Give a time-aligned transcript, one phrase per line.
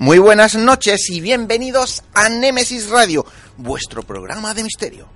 [0.00, 5.08] Muy buenas noches y bienvenidos a Némesis Radio, vuestro programa de misterio.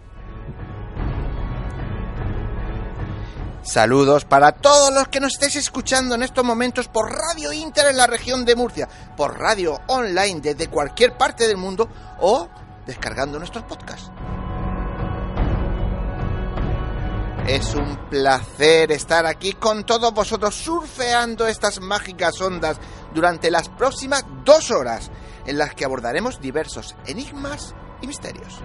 [3.62, 7.96] Saludos para todos los que nos estéis escuchando en estos momentos por Radio Inter en
[7.96, 11.88] la región de Murcia, por radio online desde cualquier parte del mundo
[12.18, 12.48] o
[12.84, 14.10] descargando nuestros podcasts.
[17.46, 22.78] Es un placer estar aquí con todos vosotros surfeando estas mágicas ondas
[23.12, 25.10] durante las próximas dos horas
[25.44, 28.60] en las que abordaremos diversos enigmas y misterios.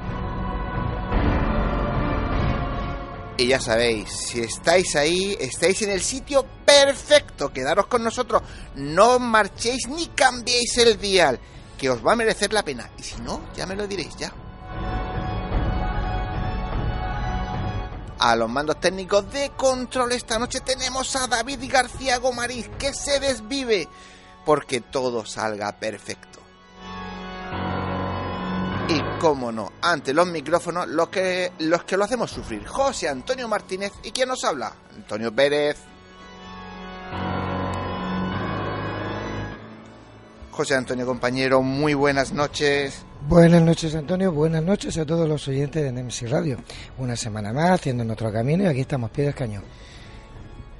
[3.39, 7.51] Y ya sabéis, si estáis ahí, estáis en el sitio perfecto.
[7.51, 8.43] Quedaros con nosotros.
[8.75, 11.39] No marchéis ni cambiéis el dial,
[11.77, 12.91] que os va a merecer la pena.
[12.97, 14.31] Y si no, ya me lo diréis ya.
[18.19, 23.19] A los mandos técnicos de control esta noche tenemos a David García Gomariz, que se
[23.19, 23.87] desvive
[24.43, 26.39] porque todo salga perfecto.
[28.89, 33.47] Y cómo no, ante los micrófonos, los que, los que lo hacemos sufrir, José Antonio
[33.47, 35.77] Martínez y quién nos habla, Antonio Pérez.
[40.49, 43.05] José Antonio compañero, muy buenas noches.
[43.27, 46.57] Buenas noches Antonio, buenas noches a todos los oyentes de Nemesis Radio.
[46.97, 49.63] Una semana más haciendo nuestro camino y aquí estamos, pies cañón.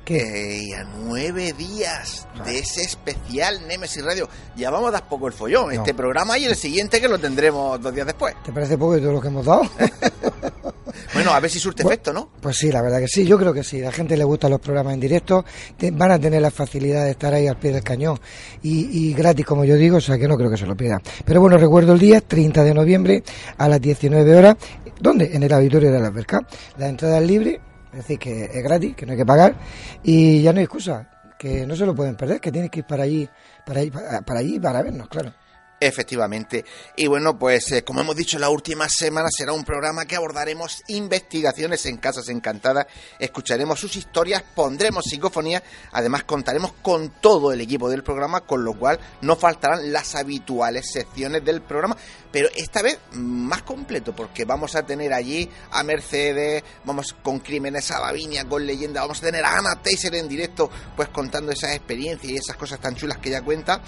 [0.05, 0.73] ¿Qué?
[0.79, 4.29] a nueve días de ese especial Nemesis Radio.
[4.55, 5.73] Ya vamos a dar poco el follón.
[5.73, 8.33] Este programa y el siguiente que lo tendremos dos días después.
[8.45, 9.63] ¿Te parece poco de todo lo que hemos dado?
[11.13, 12.29] bueno, a ver si surte efecto, ¿no?
[12.41, 13.25] Pues sí, la verdad que sí.
[13.25, 13.81] Yo creo que sí.
[13.81, 15.45] A la gente le gustan los programas en directo.
[15.93, 18.19] Van a tener la facilidad de estar ahí al pie del cañón.
[18.63, 21.01] Y, y gratis, como yo digo, o sea que no creo que se lo pidan.
[21.25, 23.23] Pero bueno, recuerdo el día, 30 de noviembre,
[23.57, 24.55] a las 19 horas.
[24.99, 25.29] ¿Dónde?
[25.33, 26.45] En el auditorio de la Alberca.
[26.77, 27.61] La entrada es libre
[27.97, 29.55] es decir, que es gratis, que no hay que pagar
[30.03, 31.09] y ya no hay excusa,
[31.39, 33.27] que no se lo pueden perder, que tienes que ir para allí,
[33.65, 35.33] para allí, para, allí, para vernos, claro.
[35.79, 36.65] Efectivamente.
[36.95, 40.81] Y bueno, pues eh, como hemos dicho, la última semana será un programa que abordaremos
[40.87, 42.87] investigaciones en casas encantadas,
[43.19, 45.61] escucharemos sus historias, pondremos psicofonía,
[45.91, 50.91] además contaremos con todo el equipo del programa, con lo cual no faltarán las habituales
[50.91, 51.95] secciones del programa,
[52.31, 57.91] pero esta vez más completo, porque vamos a tener allí a Mercedes, vamos con Crímenes
[57.91, 61.75] a Bavinia, con Leyenda, vamos a tener a Ana Taser en directo, pues contando esas
[61.75, 63.79] experiencias y esas cosas tan chulas que ella cuenta,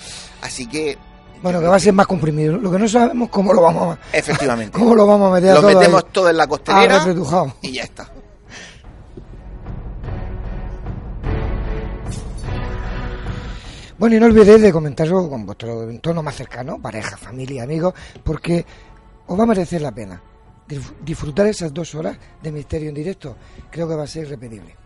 [0.44, 1.09] así que
[1.42, 2.58] bueno, que va a ser más comprimido.
[2.58, 4.18] Lo que no sabemos cómo lo vamos a...
[4.18, 4.78] Efectivamente.
[4.78, 7.06] ¿Cómo lo vamos a meter Lo metemos todo en la costelera
[7.62, 8.10] y ya está.
[13.98, 18.66] Bueno, y no olvidéis de comentarlo con vuestro entorno más cercano, pareja, familia, amigos, porque
[19.28, 20.22] os va a merecer la pena
[21.02, 23.36] disfrutar esas dos horas de misterio en directo.
[23.72, 24.79] Creo que va a ser irrepetible.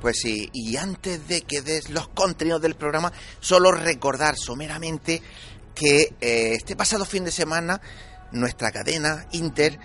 [0.00, 5.20] Pues sí, y antes de que des los contenidos del programa, solo recordar someramente
[5.74, 7.80] que eh, este pasado fin de semana
[8.32, 9.78] nuestra cadena Inter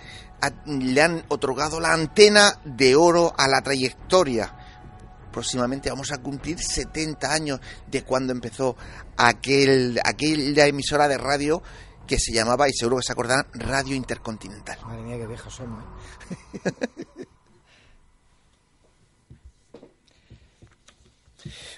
[0.66, 4.54] le han otorgado la antena de oro a la trayectoria.
[5.32, 8.76] Próximamente vamos a cumplir 70 años de cuando empezó
[9.16, 11.62] aquel, aquella emisora de radio
[12.06, 14.78] que se llamaba, y seguro que se acordarán, Radio Intercontinental.
[14.84, 15.82] Madre mía, qué viejos somos.
[16.64, 17.26] ¿eh?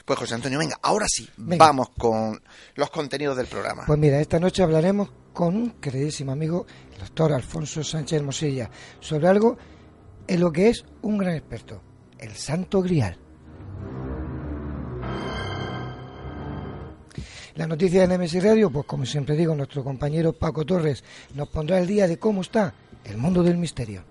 [0.07, 2.41] Pues José Antonio, venga, ahora sí, vamos con
[2.77, 3.83] los contenidos del programa.
[3.89, 8.71] Pues mira, esta noche hablaremos con un queridísimo amigo, el doctor Alfonso Sánchez Hermosilla,
[9.01, 9.59] sobre algo
[10.29, 11.83] en lo que es un gran experto,
[12.19, 13.19] el Santo Grial.
[17.57, 21.03] La noticia de Nemesis Radio, pues como siempre digo, nuestro compañero Paco Torres
[21.35, 22.73] nos pondrá el día de cómo está
[23.05, 24.05] el mundo del misterio.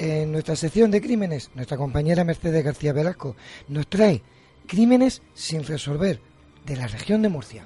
[0.00, 3.34] En nuestra sección de crímenes, nuestra compañera Mercedes García Velasco
[3.66, 4.22] nos trae
[4.64, 6.20] crímenes sin resolver
[6.64, 7.64] de la región de Murcia.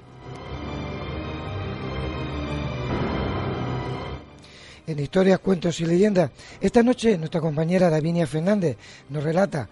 [4.87, 8.77] En historias, cuentos y leyendas, esta noche nuestra compañera Davinia Fernández
[9.09, 9.69] nos relata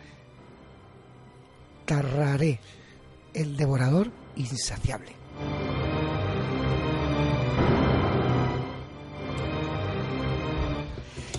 [1.85, 2.59] Tarraré,
[3.33, 5.13] el devorador insaciable.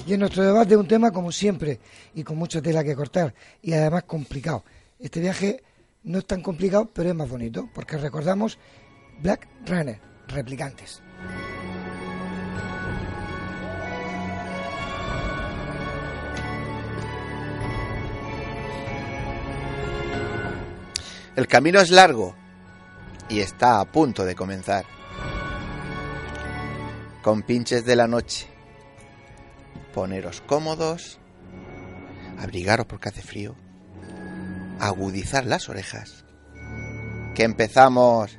[0.07, 1.79] Y en nuestro debate un tema como siempre
[2.15, 4.65] y con mucha tela que cortar y además complicado.
[4.99, 5.63] Este viaje
[6.05, 8.59] no es tan complicado, pero es más bonito porque recordamos
[9.21, 11.03] Black Runner, replicantes.
[21.35, 22.35] El camino es largo
[23.31, 24.85] y está a punto de comenzar.
[27.23, 28.52] Con pinches de la noche.
[29.93, 31.21] Poneros cómodos,
[32.39, 33.55] abrigaros porque hace frío,
[34.81, 36.25] agudizar las orejas.
[37.35, 38.39] Que empezamos.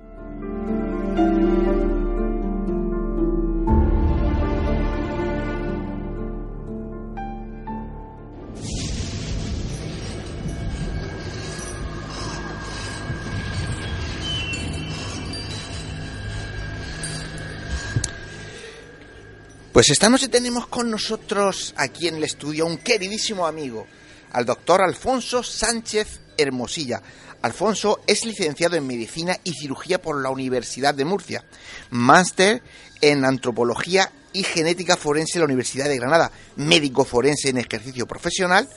[19.71, 23.87] Pues esta noche tenemos con nosotros aquí en el estudio un queridísimo amigo,
[24.33, 27.01] al doctor Alfonso Sánchez Hermosilla.
[27.41, 31.45] Alfonso es licenciado en Medicina y Cirugía por la Universidad de Murcia,
[31.89, 32.61] máster
[32.99, 38.67] en Antropología y Genética Forense en la Universidad de Granada, médico forense en ejercicio profesional,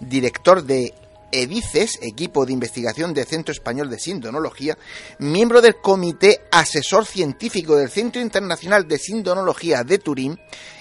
[0.00, 0.94] director de
[1.32, 4.78] EDICES, equipo de investigación del Centro Español de Sindonología,
[5.18, 10.38] miembro del Comité Asesor Científico del Centro Internacional de Sindonología de Turín,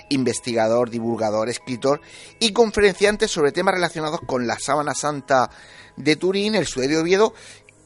[0.09, 2.01] investigador, divulgador, escritor
[2.39, 5.49] y conferenciante sobre temas relacionados con la Sábana Santa
[5.95, 7.33] de Turín, el Suedio de Oviedo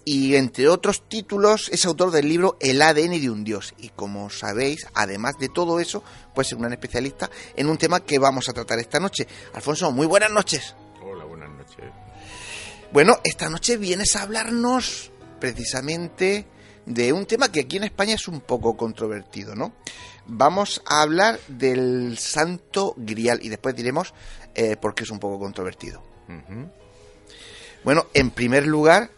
[0.04, 3.74] y entre otros títulos es autor del libro El ADN de un Dios.
[3.78, 8.20] Y como sabéis, además de todo eso, pues es un especialista en un tema que
[8.20, 9.28] vamos a tratar esta noche.
[9.54, 10.76] Alfonso, muy buenas noches.
[12.92, 16.46] Bueno, esta noche vienes a hablarnos precisamente
[16.86, 19.74] de un tema que aquí en España es un poco controvertido, ¿no?
[20.26, 24.14] Vamos a hablar del Santo Grial y después diremos
[24.56, 26.04] eh, por qué es un poco controvertido.
[27.86, 29.10] Bueno, en primer lugar,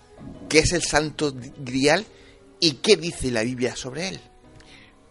[0.49, 2.05] ¿qué es el Santo Grial
[2.59, 4.19] y qué dice la Biblia sobre él?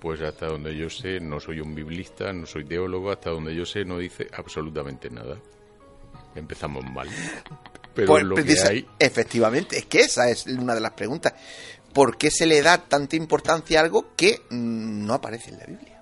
[0.01, 3.67] Pues hasta donde yo sé, no soy un biblista, no soy teólogo, hasta donde yo
[3.67, 5.37] sé no dice absolutamente nada.
[6.37, 7.09] Empezamos mal.
[7.95, 11.35] Pero Pues, lo que hay, Efectivamente, es que esa es una de las preguntas.
[11.93, 15.93] ¿Por qué se le da tanta importancia a algo que no aparece en la Biblia?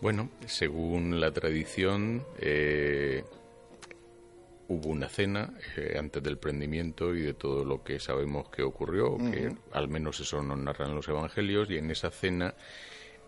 [0.00, 3.24] bueno, según la tradición, eh,
[4.68, 9.16] hubo una cena eh, antes del prendimiento y de todo lo que sabemos que ocurrió,
[9.16, 12.54] que al menos eso nos narran los evangelios, y en esa cena,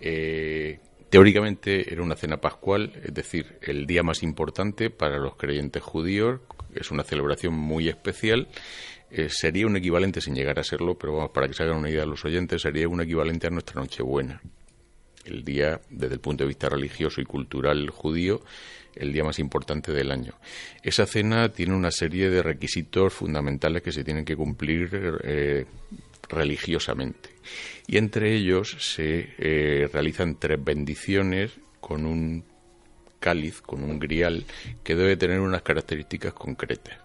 [0.01, 5.83] eh, teóricamente era una cena pascual, es decir, el día más importante para los creyentes
[5.83, 6.41] judíos,
[6.81, 8.49] es una celebración muy especial.
[9.11, 11.91] eh, sería un equivalente, sin llegar a serlo, pero vamos, para que se hagan una
[11.91, 14.41] idea los oyentes, sería un equivalente a nuestra Nochebuena
[15.29, 18.41] el día, desde el punto de vista religioso y cultural judío,
[18.95, 20.35] el día más importante del año.
[20.83, 25.67] Esa cena tiene una serie de requisitos fundamentales que se tienen que cumplir eh,
[26.29, 27.31] religiosamente.
[27.87, 32.45] Y entre ellos se eh, realizan tres bendiciones con un
[33.19, 34.45] cáliz con un grial
[34.83, 36.99] que debe tener unas características concretas.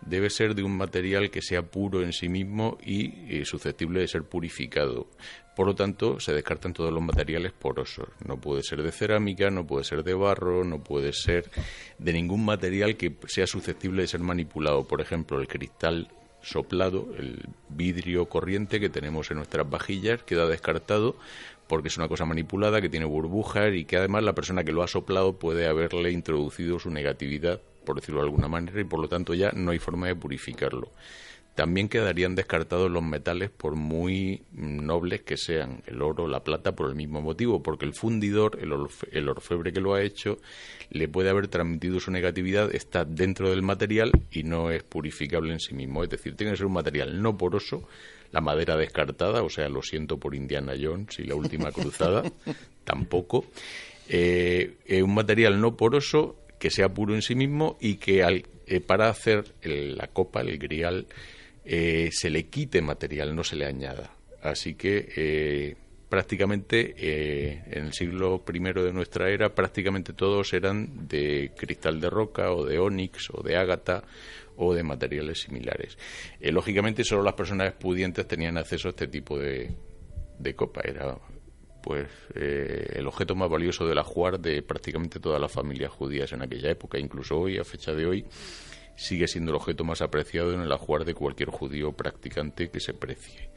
[0.00, 4.08] Debe ser de un material que sea puro en sí mismo y eh, susceptible de
[4.08, 5.08] ser purificado.
[5.56, 8.08] Por lo tanto, se descartan todos los materiales porosos.
[8.26, 11.50] No puede ser de cerámica, no puede ser de barro, no puede ser
[11.98, 14.86] de ningún material que sea susceptible de ser manipulado.
[14.86, 16.08] Por ejemplo, el cristal
[16.42, 21.16] soplado, el vidrio corriente que tenemos en nuestras vajillas, queda descartado
[21.68, 24.82] porque es una cosa manipulada que tiene burbujas y que además la persona que lo
[24.82, 29.08] ha soplado puede haberle introducido su negatividad, por decirlo de alguna manera, y por lo
[29.08, 30.90] tanto ya no hay forma de purificarlo.
[31.56, 36.90] También quedarían descartados los metales por muy nobles que sean, el oro, la plata, por
[36.90, 40.36] el mismo motivo, porque el fundidor, el, orfebre que lo ha hecho,
[40.90, 45.60] le puede haber transmitido su negatividad, está dentro del material y no es purificable en
[45.60, 46.04] sí mismo.
[46.04, 47.88] Es decir, tiene que ser un material no poroso,
[48.36, 52.22] la madera descartada, o sea, lo siento por Indiana Jones y la última cruzada,
[52.84, 53.46] tampoco.
[54.10, 58.44] Eh, eh, un material no poroso que sea puro en sí mismo y que al,
[58.66, 61.06] eh, para hacer la copa, el grial,
[61.64, 64.10] eh, se le quite material, no se le añada.
[64.42, 65.76] Así que eh,
[66.16, 72.08] prácticamente eh, en el siglo I de nuestra era prácticamente todos eran de cristal de
[72.08, 74.02] roca o de ónix o de ágata
[74.56, 75.98] o de materiales similares.
[76.40, 79.76] lógicamente solo las personas pudientes tenían acceso a este tipo de,
[80.38, 80.80] de copa.
[80.84, 81.18] Era
[81.82, 86.70] pues el objeto más valioso del ajuar de prácticamente todas las familias judías en aquella
[86.70, 88.24] época, incluso hoy, a fecha de hoy,
[88.96, 92.94] sigue siendo el objeto más apreciado en el ajuar de cualquier judío practicante que se
[92.94, 93.50] precie.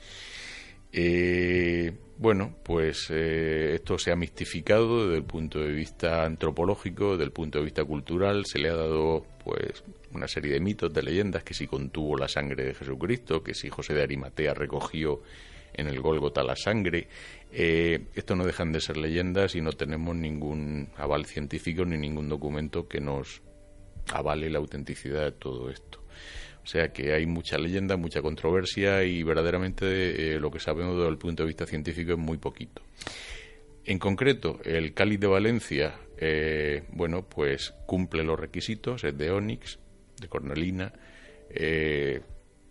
[0.92, 7.24] Eh, bueno, pues eh, esto se ha mistificado desde el punto de vista antropológico, desde
[7.24, 11.04] el punto de vista cultural, se le ha dado pues una serie de mitos, de
[11.04, 15.22] leyendas, que si contuvo la sangre de Jesucristo, que si José de Arimatea recogió
[15.74, 17.08] en el Gólgota la sangre.
[17.52, 22.30] Eh, esto no dejan de ser leyendas y no tenemos ningún aval científico ni ningún
[22.30, 23.42] documento que nos
[24.12, 26.02] avale la autenticidad de todo esto.
[26.70, 31.10] O sea que hay mucha leyenda, mucha controversia y verdaderamente eh, lo que sabemos desde
[31.10, 32.84] el punto de vista científico es muy poquito.
[33.86, 39.80] En concreto, el cáliz de Valencia, eh, bueno, pues cumple los requisitos, es de ónix,
[40.22, 40.94] de cornelina,
[41.50, 42.22] eh,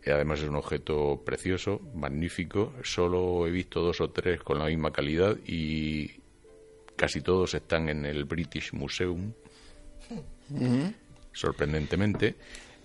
[0.07, 2.75] además es un objeto precioso, magnífico.
[2.85, 6.21] Solo he visto dos o tres con la misma calidad y
[6.95, 9.33] casi todos están en el British Museum
[11.33, 12.35] sorprendentemente.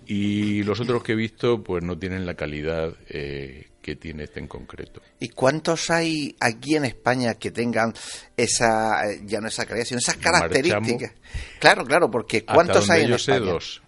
[0.05, 4.39] Y los otros que he visto, pues no tienen la calidad eh, que tiene este
[4.39, 5.01] en concreto.
[5.19, 7.93] ¿Y cuántos hay aquí en España que tengan
[8.35, 11.13] esa, eh, ya no esa calidad, sino esas características?
[11.59, 13.81] Claro, claro, porque ¿cuántos hay en yo sé dos.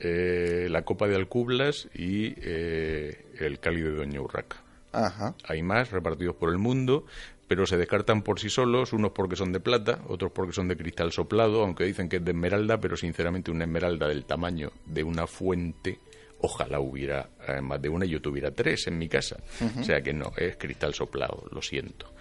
[0.00, 4.62] Eh, la Copa de Alcublas y el Cali de Doña Urraca.
[5.44, 7.04] Hay más repartidos por el mundo,
[7.48, 10.76] pero se descartan por sí solos, unos porque son de plata, otros porque son de
[10.76, 15.02] cristal soplado, aunque dicen que es de esmeralda, pero sinceramente una esmeralda del tamaño de
[15.02, 15.98] una fuente,
[16.40, 19.38] ojalá hubiera eh, más de una y yo tuviera tres en mi casa.
[19.80, 22.12] O sea que no, es cristal soplado, lo siento.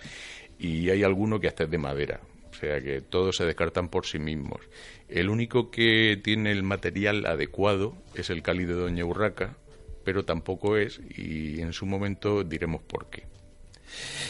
[0.58, 4.06] Y hay alguno que hasta es de madera, o sea que todos se descartan por
[4.06, 4.62] sí mismos.
[5.10, 9.58] El único que tiene el material adecuado es el cáliz de Doña Urraca,
[10.06, 13.24] pero tampoco es, y en su momento diremos por qué.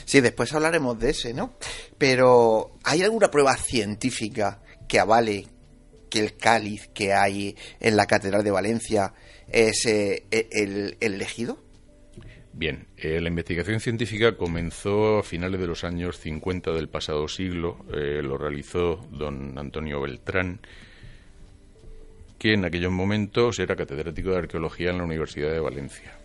[0.06, 1.56] Sí, después hablaremos de ese, ¿no?
[1.98, 5.48] Pero ¿hay alguna prueba científica que avale
[6.10, 9.14] que el cáliz que hay en la Catedral de Valencia
[9.50, 11.58] es eh, e-, el, elegido?
[12.54, 17.86] Bien, eh, la investigación científica comenzó a finales de los años 50 del pasado siglo.
[17.94, 20.60] Eh, lo realizó don Antonio Beltrán,
[22.40, 26.17] que en aquellos momentos era catedrático de arqueología en la Universidad de Valencia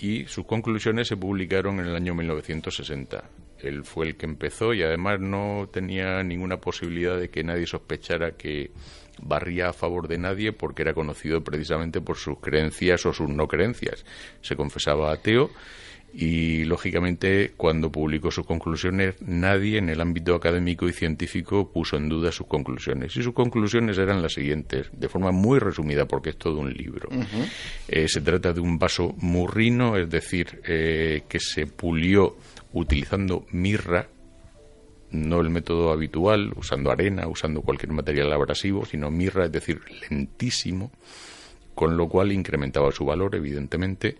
[0.00, 3.22] y sus conclusiones se publicaron en el año 1960.
[3.58, 8.32] Él fue el que empezó y además no tenía ninguna posibilidad de que nadie sospechara
[8.32, 8.70] que
[9.20, 13.46] barría a favor de nadie porque era conocido precisamente por sus creencias o sus no
[13.46, 14.06] creencias.
[14.40, 15.50] Se confesaba ateo
[16.12, 22.08] y lógicamente cuando publicó sus conclusiones nadie en el ámbito académico y científico puso en
[22.08, 23.16] duda sus conclusiones.
[23.16, 27.08] Y sus conclusiones eran las siguientes de forma muy resumida porque es todo un libro.
[27.88, 32.36] Eh, se trata de un vaso murrino es decir eh, que se pulió
[32.72, 34.08] utilizando mirra
[35.10, 40.92] no el método habitual usando arena usando cualquier material abrasivo sino mirra es decir lentísimo
[41.74, 44.16] con lo cual incrementaba su valor, evidentemente.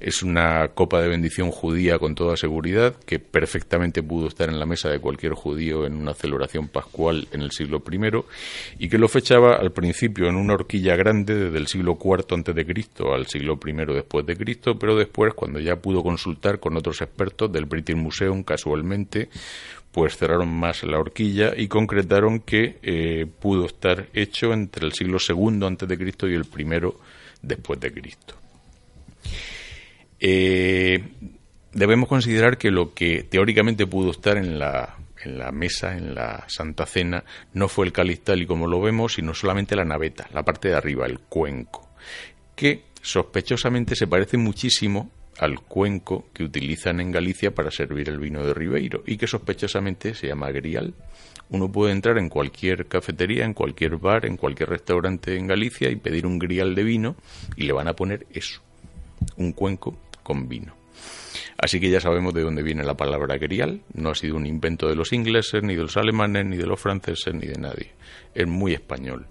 [0.00, 4.66] Es una copa de bendición judía con toda seguridad, que perfectamente pudo estar en la
[4.66, 9.08] mesa de cualquier judío en una celebración pascual en el siglo I, y que lo
[9.08, 13.72] fechaba al principio en una horquilla grande desde el siglo IV Cristo al siglo I
[13.94, 18.42] después de Cristo, pero después, cuando ya pudo consultar con otros expertos del British Museum,
[18.42, 19.28] casualmente,
[19.96, 25.16] pues cerraron más la horquilla y concretaron que eh, pudo estar hecho entre el siglo
[25.26, 27.00] II antes de Cristo y el primero
[27.40, 28.34] después de Cristo.
[30.20, 31.02] Eh,
[31.72, 36.44] debemos considerar que lo que teóricamente pudo estar en la, en la mesa, en la
[36.46, 37.24] Santa Cena,
[37.54, 40.68] no fue el cáliz tal y como lo vemos, sino solamente la naveta, la parte
[40.68, 41.88] de arriba, el cuenco,
[42.54, 48.44] que sospechosamente se parece muchísimo al cuenco que utilizan en Galicia para servir el vino
[48.44, 50.94] de Ribeiro y que sospechosamente se llama grial.
[51.50, 55.96] Uno puede entrar en cualquier cafetería, en cualquier bar, en cualquier restaurante en Galicia y
[55.96, 57.16] pedir un grial de vino
[57.56, 58.62] y le van a poner eso,
[59.36, 60.74] un cuenco con vino.
[61.58, 63.80] Así que ya sabemos de dónde viene la palabra grial.
[63.94, 66.80] No ha sido un invento de los ingleses, ni de los alemanes, ni de los
[66.80, 67.92] franceses, ni de nadie.
[68.34, 69.26] Es muy español.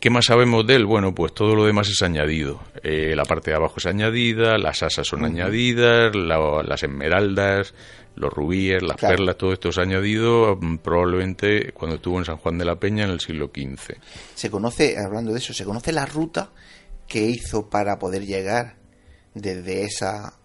[0.00, 0.86] ¿Qué más sabemos de él?
[0.86, 2.60] Bueno, pues todo lo demás es añadido.
[2.84, 7.74] Eh, la parte de abajo es añadida, las asas son añadidas, las esmeraldas,
[8.14, 12.58] los rubíes, las perlas, todo esto es añadido mm, probablemente cuando estuvo en San Juan
[12.58, 13.96] de la Peña en el siglo XV.
[14.36, 16.52] Se conoce, hablando de eso, se conoce la ruta
[17.08, 18.76] que hizo para poder llegar
[19.34, 20.37] desde esa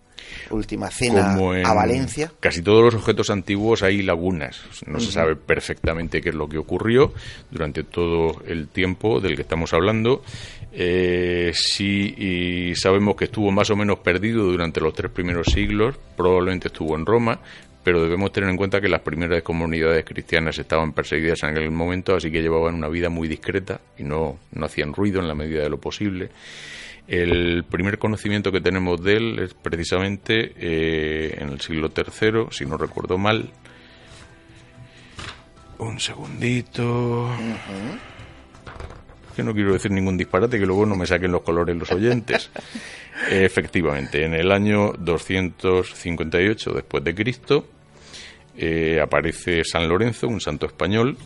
[0.50, 2.32] última cena a Valencia.
[2.40, 4.62] Casi todos los objetos antiguos hay lagunas.
[4.86, 7.14] No se sabe perfectamente qué es lo que ocurrió
[7.52, 10.24] durante todo el tiempo del que estamos hablando.
[10.72, 15.96] Eh, sí y sabemos que estuvo más o menos perdido durante los tres primeros siglos,
[16.18, 17.40] probablemente estuvo en Roma,
[17.84, 22.16] pero debemos tener en cuenta que las primeras comunidades cristianas estaban perseguidas en aquel momento,
[22.16, 25.64] así que llevaban una vida muy discreta y no, no hacían ruido en la medida
[25.64, 26.30] de lo posible.
[27.08, 32.66] El primer conocimiento que tenemos de él es precisamente eh, en el siglo III, si
[32.66, 33.52] no recuerdo mal.
[35.80, 37.30] Un segundito.
[39.36, 42.52] Que no quiero decir ningún disparate, que luego no me saquen los colores los oyentes.
[43.30, 47.68] Efectivamente, en el año 258 después de Cristo
[48.56, 51.18] eh, aparece San Lorenzo, un santo español,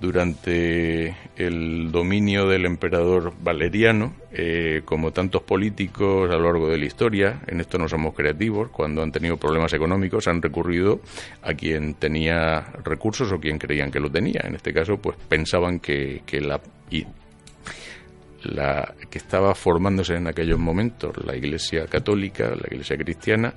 [0.00, 6.84] durante el dominio del emperador Valeriano, eh, como tantos políticos a lo largo de la
[6.84, 11.00] historia, en esto no somos creativos, cuando han tenido problemas económicos han recurrido
[11.42, 14.42] a quien tenía recursos o quien creían que lo tenía.
[14.44, 16.60] En este caso, pues pensaban que, que la
[18.42, 23.54] la que estaba formándose en aquellos momentos, la Iglesia católica, la Iglesia cristiana,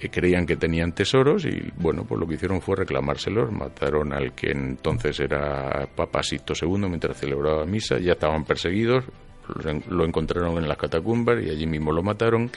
[0.00, 4.32] eh, creían que tenían tesoros y bueno, pues lo que hicieron fue reclamárselos, mataron al
[4.32, 9.04] que entonces era Papa Sixto II mientras celebraba misa, ya estaban perseguidos,
[9.88, 12.50] lo encontraron en las catacumbas y allí mismo lo mataron.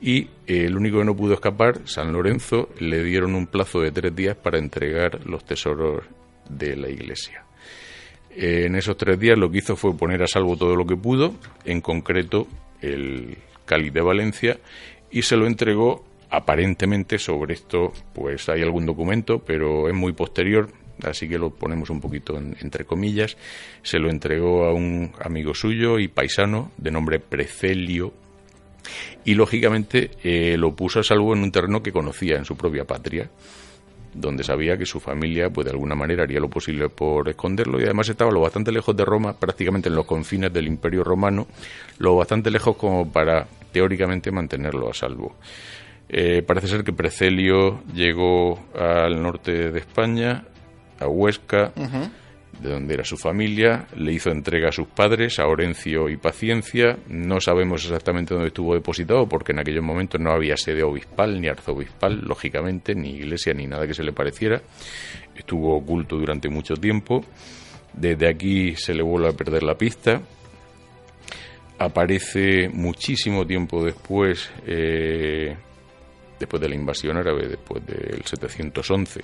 [0.00, 3.92] Y eh, el único que no pudo escapar, San Lorenzo, le dieron un plazo de
[3.92, 6.02] tres días para entregar los tesoros
[6.48, 7.44] de la Iglesia.
[8.36, 11.34] En esos tres días lo que hizo fue poner a salvo todo lo que pudo,
[11.64, 12.48] en concreto
[12.80, 14.58] el Cáliz de Valencia,
[15.10, 16.04] y se lo entregó
[16.36, 20.70] aparentemente sobre esto, pues hay algún documento, pero es muy posterior,
[21.02, 23.36] así que lo ponemos un poquito entre comillas,
[23.82, 28.12] se lo entregó a un amigo suyo y paisano de nombre Precelio,
[29.24, 32.84] y lógicamente eh, lo puso a salvo en un terreno que conocía en su propia
[32.84, 33.30] patria
[34.14, 37.84] donde sabía que su familia, pues de alguna manera haría lo posible por esconderlo y
[37.84, 41.46] además estaba lo bastante lejos de Roma, prácticamente en los confines del Imperio Romano,
[41.98, 45.34] lo bastante lejos como para teóricamente mantenerlo a salvo.
[46.16, 50.44] Eh, parece ser que Precelio llegó al norte de España,
[51.00, 51.72] a Huesca,
[52.62, 56.96] de donde era su familia, le hizo entrega a sus padres, a Orencio y Paciencia.
[57.08, 61.48] No sabemos exactamente dónde estuvo depositado, porque en aquellos momentos no había sede obispal ni
[61.48, 64.62] arzobispal, lógicamente, ni iglesia ni nada que se le pareciera.
[65.34, 67.24] Estuvo oculto durante mucho tiempo.
[67.92, 70.22] Desde aquí se le vuelve a perder la pista.
[71.76, 75.56] Aparece muchísimo tiempo después, eh,
[76.44, 79.20] después de la invasión árabe, después del 711,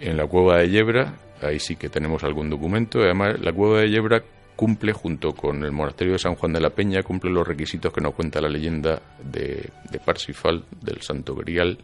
[0.00, 3.00] en la cueva de Yebra, ahí sí que tenemos algún documento.
[3.00, 4.22] Además, la cueva de Yebra
[4.56, 8.00] cumple, junto con el monasterio de San Juan de la Peña, cumple los requisitos que
[8.00, 9.70] nos cuenta la leyenda de,
[10.04, 11.78] Parsifal, del Santo Grial.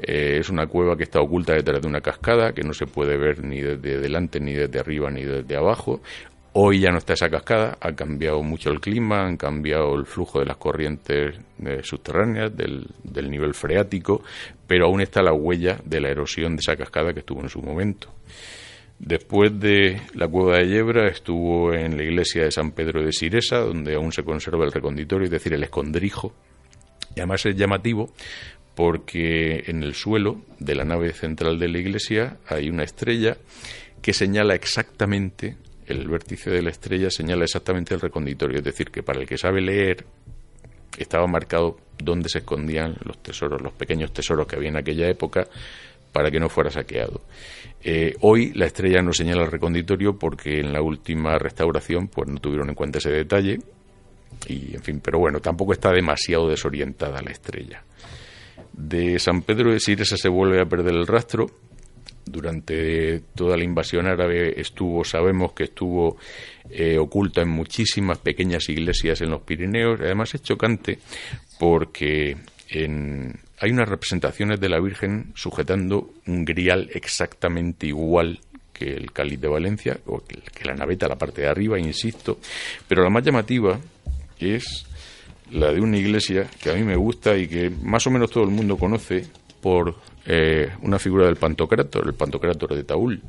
[0.00, 3.16] Eh, es una cueva que está oculta detrás de una cascada, que no se puede
[3.16, 6.00] ver ni desde delante, ni desde arriba, ni desde abajo.
[6.52, 10.40] Hoy ya no está esa cascada, ha cambiado mucho el clima, han cambiado el flujo
[10.40, 14.22] de las corrientes eh, subterráneas, del, del nivel freático,
[14.66, 17.62] pero aún está la huella de la erosión de esa cascada que estuvo en su
[17.62, 18.12] momento.
[18.98, 23.58] Después de la cueva de Yebra estuvo en la iglesia de San Pedro de Siresa,
[23.58, 26.34] donde aún se conserva el reconditorio, es decir, el escondrijo.
[27.16, 28.12] Y además es llamativo
[28.74, 33.38] porque en el suelo de la nave central de la iglesia hay una estrella
[34.02, 35.56] que señala exactamente,
[35.92, 39.38] el vértice de la estrella señala exactamente el reconditorio, es decir, que para el que
[39.38, 40.04] sabe leer
[40.98, 45.46] estaba marcado dónde se escondían los tesoros, los pequeños tesoros que había en aquella época
[46.12, 47.22] para que no fuera saqueado.
[47.82, 52.38] Eh, hoy la estrella no señala el reconditorio porque en la última restauración pues no
[52.38, 53.58] tuvieron en cuenta ese detalle
[54.46, 57.82] y en fin, pero bueno, tampoco está demasiado desorientada la estrella.
[58.72, 61.46] De San Pedro de Siresa se vuelve a perder el rastro.
[62.30, 66.16] Durante toda la invasión árabe estuvo, sabemos que estuvo
[66.70, 70.00] eh, oculta en muchísimas pequeñas iglesias en los Pirineos.
[70.00, 70.98] Además es chocante
[71.58, 72.36] porque
[72.72, 78.38] hay unas representaciones de la Virgen sujetando un grial exactamente igual
[78.72, 82.38] que el cáliz de Valencia, o que la naveta, la parte de arriba, insisto.
[82.88, 83.78] Pero la más llamativa
[84.38, 84.86] es
[85.50, 88.44] la de una iglesia que a mí me gusta y que más o menos todo
[88.44, 89.26] el mundo conoce
[89.60, 89.96] por
[90.26, 93.22] eh, una figura del Pantocrátor, el Pantocrátor de Taúl.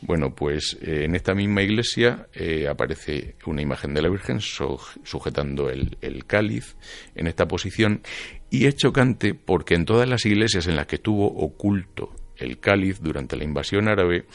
[0.00, 5.70] Bueno, pues eh, en esta misma iglesia eh, aparece una imagen de la Virgen sujetando
[5.70, 6.76] el, el, cáliz
[7.14, 8.02] en esta posición
[8.50, 13.00] y es chocante porque en todas las iglesias en las que tuvo oculto el cáliz
[13.00, 14.26] durante la invasión árabe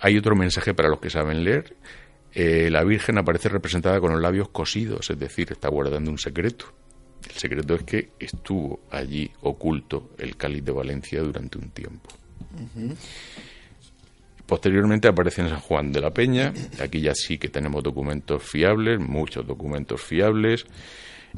[0.00, 1.76] hay otro mensaje para los que saben leer
[2.34, 6.66] la Virgen aparece representada con los labios cosidos, es decir, está guardando un secreto.
[7.24, 12.10] El secreto es que estuvo allí oculto el cáliz de Valencia durante un tiempo.
[14.46, 16.52] Posteriormente aparece en San Juan de la Peña.
[16.80, 20.66] Aquí ya sí que tenemos documentos fiables, muchos documentos fiables.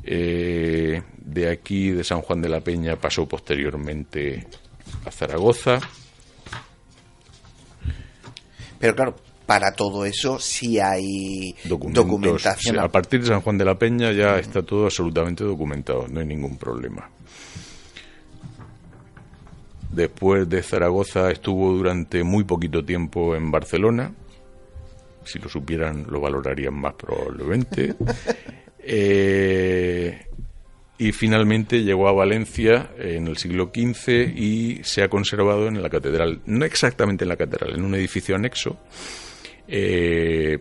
[0.05, 4.47] Eh, de aquí, de San Juan de la Peña, pasó posteriormente
[5.05, 5.81] a Zaragoza.
[8.79, 9.17] Pero claro,
[9.49, 12.79] para todo eso sí hay documentación.
[12.79, 16.27] a partir de San Juan de la Peña ya está todo absolutamente documentado, no hay
[16.27, 17.09] ningún problema.
[19.91, 24.13] Después de Zaragoza estuvo durante muy poquito tiempo en Barcelona.
[25.25, 27.95] Si lo supieran lo valorarían más probablemente.
[28.91, 30.25] Eh,
[30.97, 35.91] y finalmente llegó a Valencia en el siglo XV y se ha conservado en la
[35.91, 38.79] catedral, no exactamente en la catedral, en un edificio anexo,
[39.69, 40.59] eh,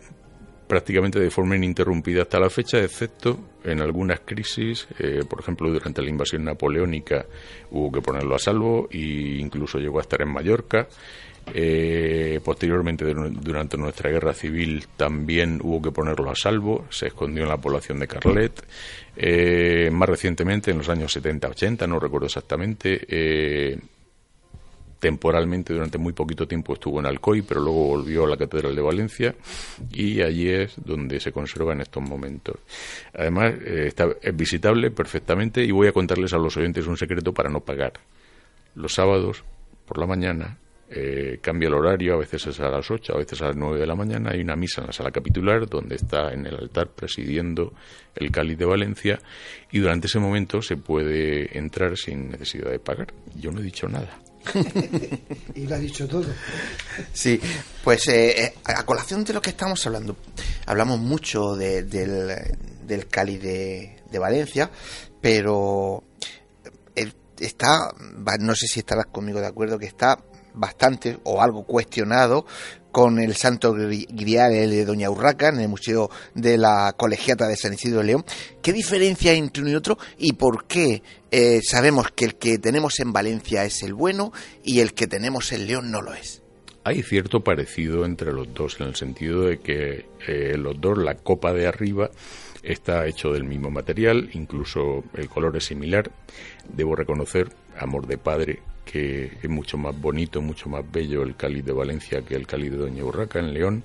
[0.67, 6.01] prácticamente de forma ininterrumpida hasta la fecha, excepto en algunas crisis, eh, por ejemplo, durante
[6.01, 7.25] la invasión napoleónica
[7.71, 10.87] hubo que ponerlo a salvo e incluso llegó a estar en Mallorca.
[11.53, 17.49] Eh, posteriormente, durante nuestra guerra civil, también hubo que ponerlo a salvo, se escondió en
[17.49, 18.61] la población de Carlet.
[19.93, 23.79] más recientemente, en los años 70-80, no recuerdo exactamente,
[24.99, 28.81] temporalmente durante muy poquito tiempo estuvo en Alcoy, pero luego volvió a la Catedral de
[28.81, 29.35] Valencia
[29.91, 32.57] y allí es donde se conserva en estos momentos.
[33.13, 37.33] Además, eh, está, es visitable perfectamente y voy a contarles a los oyentes un secreto
[37.33, 37.93] para no pagar.
[38.75, 39.43] Los sábados,
[39.85, 40.57] por la mañana,
[40.89, 43.77] eh, cambia el horario, a veces es a las 8, a veces a las 9
[43.79, 46.87] de la mañana, hay una misa en la sala capitular donde está en el altar
[46.87, 47.73] presidiendo
[48.15, 49.19] el cáliz de Valencia
[49.71, 53.13] y durante ese momento se puede entrar sin necesidad de pagar.
[53.35, 54.26] Yo no he dicho nada.
[55.55, 56.25] y lo ha dicho todo.
[57.13, 57.39] Sí,
[57.83, 60.17] pues eh, eh, a colación de lo que estamos hablando,
[60.65, 64.69] hablamos mucho del, del Cali de, Valencia,
[65.21, 66.03] pero
[66.95, 67.93] eh, está,
[68.39, 70.19] no sé si estarás conmigo de acuerdo, que está
[70.53, 72.45] bastante o algo cuestionado
[72.91, 77.73] con el Santo Grial de Doña Urraca en el Museo de la Colegiata de San
[77.73, 78.25] Isidro de León.
[78.61, 82.57] ¿Qué diferencia hay entre uno y otro y por qué eh, sabemos que el que
[82.57, 84.31] tenemos en Valencia es el bueno
[84.63, 86.41] y el que tenemos en León no lo es?
[86.83, 91.15] Hay cierto parecido entre los dos en el sentido de que eh, los dos, la
[91.15, 92.09] copa de arriba,
[92.63, 96.09] está hecho del mismo material, incluso el color es similar.
[96.69, 98.59] Debo reconocer, amor de padre,
[98.91, 102.71] que es mucho más bonito, mucho más bello el cáliz de Valencia que el cáliz
[102.71, 103.83] de Doña Urraca en León.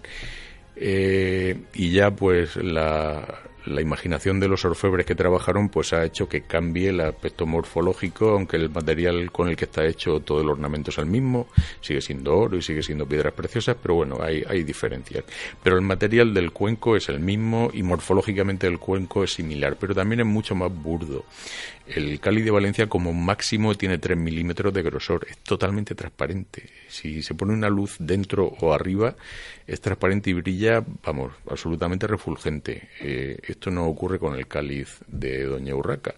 [0.77, 3.27] Eh, y ya pues la,
[3.67, 8.31] la imaginación de los orfebres que trabajaron pues ha hecho que cambie el aspecto morfológico,
[8.31, 11.47] aunque el material con el que está hecho todo el ornamento es el mismo,
[11.81, 15.25] sigue siendo oro y sigue siendo piedras preciosas, pero bueno, hay, hay diferencias.
[15.63, 19.95] Pero el material del cuenco es el mismo y morfológicamente el cuenco es similar, pero
[19.95, 21.25] también es mucho más burdo.
[21.87, 26.71] El cáliz de Valencia como máximo tiene 3 milímetros de grosor, es totalmente transparente.
[26.89, 29.17] Si se pone una luz dentro o arriba,
[29.67, 32.89] es transparente y brilla, vamos, absolutamente refulgente.
[33.01, 36.15] Eh, esto no ocurre con el cáliz de Doña Urraca.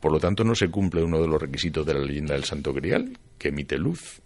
[0.00, 2.72] Por lo tanto, no se cumple uno de los requisitos de la leyenda del Santo
[2.72, 4.20] Grial, que emite luz.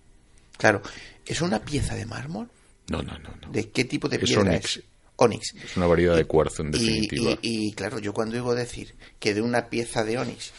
[0.56, 0.82] Claro,
[1.24, 2.48] ¿es una pieza de mármol?
[2.88, 3.52] No, no, no.
[3.52, 4.82] ¿De qué tipo de piedra es?
[5.16, 5.54] Onix.
[5.54, 7.38] Es una variedad de cuarzo, en definitiva.
[7.40, 10.52] Y, claro, yo cuando digo decir que de una pieza de onix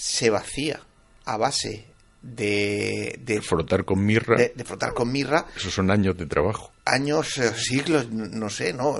[0.00, 0.80] se vacía
[1.26, 1.84] a base
[2.22, 4.36] de, de, frotar con mirra.
[4.36, 5.46] De, frotar con mirra.
[5.56, 6.72] Esos son años de trabajo.
[6.86, 8.98] Años, eh, siglos, no sé, ¿no?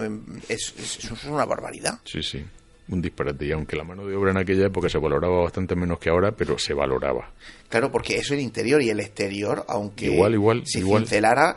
[0.49, 2.01] Es, es, eso es una barbaridad.
[2.05, 2.45] Sí, sí.
[2.89, 3.47] un disparate.
[3.47, 6.33] Y aunque la mano de obra en aquella época se valoraba bastante menos que ahora,
[6.33, 7.33] pero se valoraba.
[7.71, 11.03] Claro, porque eso el interior y el exterior, aunque igual, igual, se igual.
[11.05, 11.57] cincelara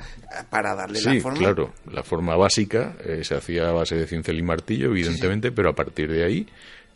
[0.49, 1.39] para darle sí, la forma.
[1.39, 1.73] claro.
[1.91, 5.73] La forma básica eh, se hacía a base de cincel y martillo, evidentemente, pero a
[5.73, 6.47] partir de ahí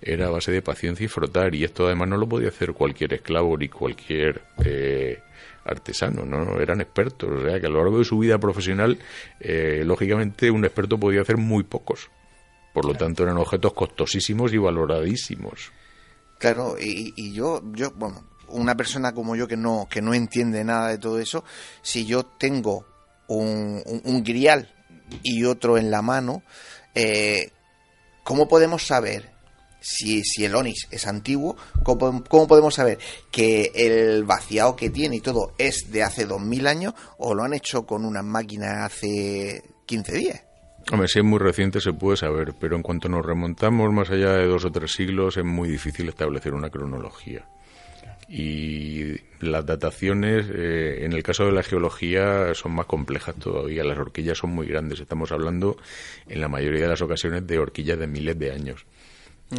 [0.01, 1.53] era a base de paciencia y frotar.
[1.55, 5.19] Y esto además no lo podía hacer cualquier esclavo ni cualquier eh,
[5.65, 6.59] artesano, ¿no?
[6.59, 7.29] Eran expertos.
[7.29, 8.97] O sea, que a lo largo de su vida profesional,
[9.39, 12.09] eh, lógicamente, un experto podía hacer muy pocos.
[12.73, 15.71] Por lo tanto, eran objetos costosísimos y valoradísimos.
[16.37, 20.63] Claro, y, y yo, yo, bueno, una persona como yo que no, que no entiende
[20.63, 21.43] nada de todo eso,
[21.81, 22.85] si yo tengo
[23.27, 24.71] un, un, un grial
[25.23, 26.43] y otro en la mano,
[26.93, 27.51] eh,
[28.23, 29.36] ¿cómo podemos saber
[29.87, 31.55] si, si el Onix es antiguo?
[31.83, 32.99] ¿Cómo, podemos saber
[33.31, 37.53] que el vaciado que tiene y todo es de hace 2000 años o lo han
[37.53, 40.43] hecho con unas máquinas hace 15 días?
[40.91, 44.33] Hombre, si es muy reciente se puede saber, pero en cuanto nos remontamos más allá
[44.33, 47.45] de dos o tres siglos es muy difícil establecer una cronología.
[48.29, 53.85] Y las dataciones, eh, en el caso de la geología, son más complejas todavía.
[53.85, 54.99] Las horquillas son muy grandes.
[54.99, 55.77] Estamos hablando,
[56.27, 58.85] en la mayoría de las ocasiones, de horquillas de miles de años.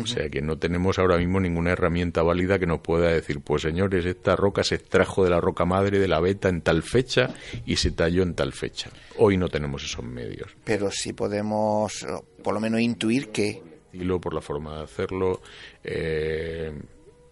[0.02, 3.62] O sea que no tenemos ahora mismo ninguna herramienta válida que nos pueda decir, pues
[3.62, 7.30] señores, esta roca se extrajo de la roca madre de la beta en tal fecha
[7.64, 8.90] y se talló en tal fecha.
[9.16, 10.54] Hoy no tenemos esos medios.
[10.64, 12.06] Pero sí podemos,
[12.42, 13.62] por lo menos, intuir que...
[14.20, 15.40] Por la forma de hacerlo,
[15.82, 16.70] eh,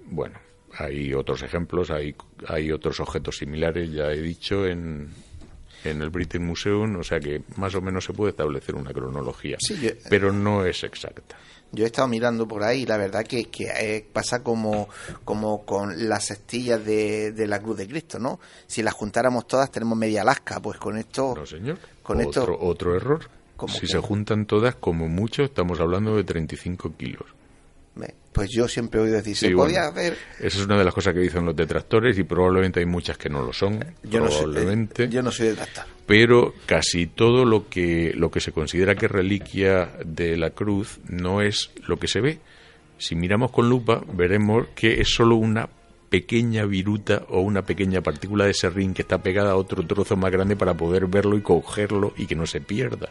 [0.07, 0.39] bueno,
[0.79, 2.15] hay otros ejemplos, hay,
[2.49, 5.11] hay otros objetos similares, ya he dicho, en,
[5.85, 9.59] en el British Museum, o sea que más o menos se puede establecer una cronología,
[9.61, 11.37] Sí, yo- pero no es exacta.
[11.73, 14.89] Yo he estado mirando por ahí y la verdad que, que eh, pasa como,
[15.25, 18.39] como con las cestillas de, de la Cruz de Cristo, ¿no?
[18.67, 21.35] Si las juntáramos todas tenemos media Alaska, pues con esto...
[21.37, 21.79] No, señor.
[22.03, 23.29] Con otro, esto- otro error.
[23.57, 23.87] ¿Cómo Si que?
[23.89, 27.25] se juntan todas, como mucho, estamos hablando de 35 kilos.
[28.33, 29.69] Pues yo siempre he oído decir, Sí, se bueno.
[29.71, 30.17] podía hacer...
[30.39, 33.31] Esa es una de las cosas que dicen los detractores y probablemente hay muchas que
[33.31, 33.83] no lo son.
[34.03, 35.09] Yo no, soy, probablemente.
[35.09, 35.85] yo no soy detractor.
[36.07, 40.99] pero casi todo lo que lo que se considera que es reliquia de la cruz
[41.09, 42.39] no es lo que se ve.
[42.99, 45.69] Si miramos con lupa, veremos que es solo una
[46.09, 50.31] pequeña viruta o una pequeña partícula de serrín que está pegada a otro trozo más
[50.31, 53.09] grande para poder verlo y cogerlo y que no se pierda.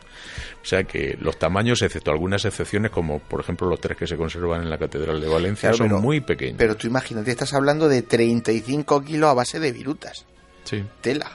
[0.62, 4.16] O sea que los tamaños, excepto algunas excepciones, como por ejemplo los tres que se
[4.18, 6.56] conservan en la Catedral de Valencia, Claro, son pero- muy pequeños.
[6.58, 10.26] Pero tú imagínate, estás hablando de 35 kilos a base de virutas.
[10.64, 10.84] sí.
[11.02, 11.32] Tela.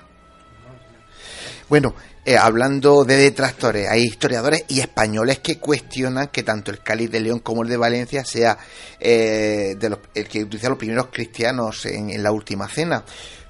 [1.68, 1.94] Bueno,
[2.32, 7.20] eh, hablando de detractores, hay historiadores y españoles que cuestionan que tanto el cáliz de
[7.20, 8.56] León como el de Valencia sea
[9.00, 13.04] eh, de los- el que utilizaron los primeros cristianos en, en la última cena.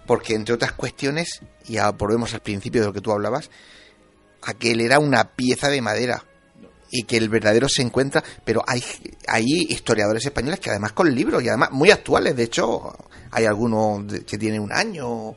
[0.07, 3.51] Porque, entre otras cuestiones, y volvemos al principio de lo que tú hablabas,
[4.43, 6.25] aquel era una pieza de madera
[6.90, 8.83] y que el verdadero se encuentra, pero hay,
[9.29, 12.93] hay historiadores españoles que además con libros y además muy actuales, de hecho
[13.31, 15.37] hay algunos que tienen un año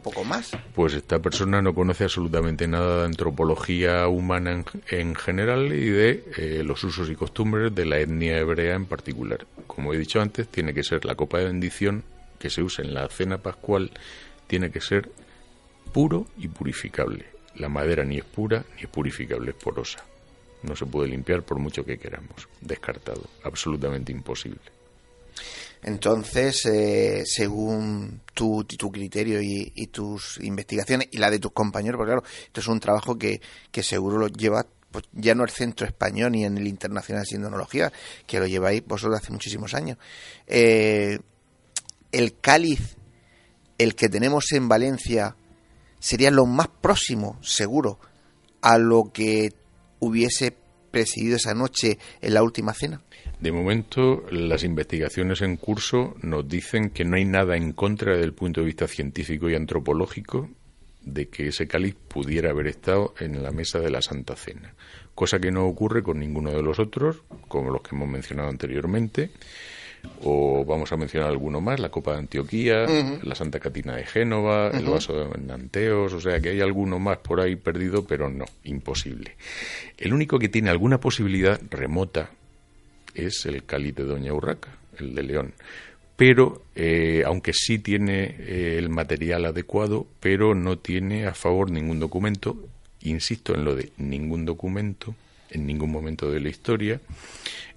[0.00, 0.56] poco más.
[0.74, 6.24] Pues esta persona no conoce absolutamente nada de antropología humana en, en general y de
[6.36, 9.46] eh, los usos y costumbres de la etnia hebrea en particular.
[9.66, 12.04] Como he dicho antes, tiene que ser la copa de bendición
[12.38, 13.90] que se usa en la cena pascual,
[14.46, 15.10] tiene que ser
[15.92, 17.26] puro y purificable.
[17.56, 20.04] La madera ni es pura ni es purificable, es porosa.
[20.62, 22.48] No se puede limpiar por mucho que queramos.
[22.60, 23.24] Descartado.
[23.44, 24.60] Absolutamente imposible.
[25.82, 32.12] Entonces, eh, según tu, tu criterio y, tus investigaciones y la de tus compañeros, porque
[32.12, 35.86] claro, esto es un trabajo que, que seguro lo lleva pues, ya no el centro
[35.86, 37.92] español ni en el internacional de Sindonología,
[38.26, 39.98] que lo lleváis vosotros hace muchísimos años.
[40.46, 41.18] Eh,
[42.12, 42.96] el cáliz,
[43.76, 45.36] el que tenemos en Valencia,
[45.98, 47.98] sería lo más próximo, seguro,
[48.62, 49.52] a lo que
[50.00, 50.56] hubiese
[50.90, 53.02] presidido esa noche en la última cena.
[53.40, 58.24] De momento, las investigaciones en curso nos dicen que no hay nada en contra desde
[58.24, 60.48] el punto de vista científico y antropológico
[61.02, 64.74] de que ese cáliz pudiera haber estado en la mesa de la Santa Cena,
[65.14, 69.30] cosa que no ocurre con ninguno de los otros, como los que hemos mencionado anteriormente,
[70.22, 72.86] o vamos a mencionar alguno más, la Copa de Antioquía,
[73.22, 77.18] la Santa Catina de Génova, el vaso de Nanteos, o sea que hay alguno más
[77.18, 79.36] por ahí perdido, pero no, imposible.
[79.96, 82.30] El único que tiene alguna posibilidad remota
[83.26, 85.54] es el cáliz de Doña Urraca, el de León.
[86.16, 92.00] Pero, eh, aunque sí tiene eh, el material adecuado, pero no tiene a favor ningún
[92.00, 92.56] documento,
[93.02, 95.14] insisto en lo de ningún documento,
[95.50, 97.00] en ningún momento de la historia.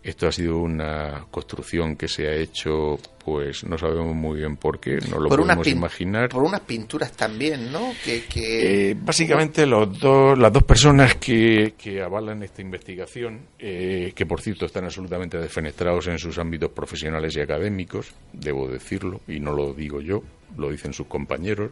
[0.03, 4.79] Esto ha sido una construcción que se ha hecho, pues no sabemos muy bien por
[4.79, 6.29] qué, no lo podemos imaginar.
[6.29, 7.93] Por unas pinturas también, ¿no?
[8.03, 14.25] Que, eh, básicamente los dos, las dos personas que, que avalan esta investigación, eh, que
[14.25, 19.51] por cierto están absolutamente defenestrados en sus ámbitos profesionales y académicos, debo decirlo, y no
[19.51, 20.23] lo digo yo,
[20.57, 21.69] lo dicen sus compañeros,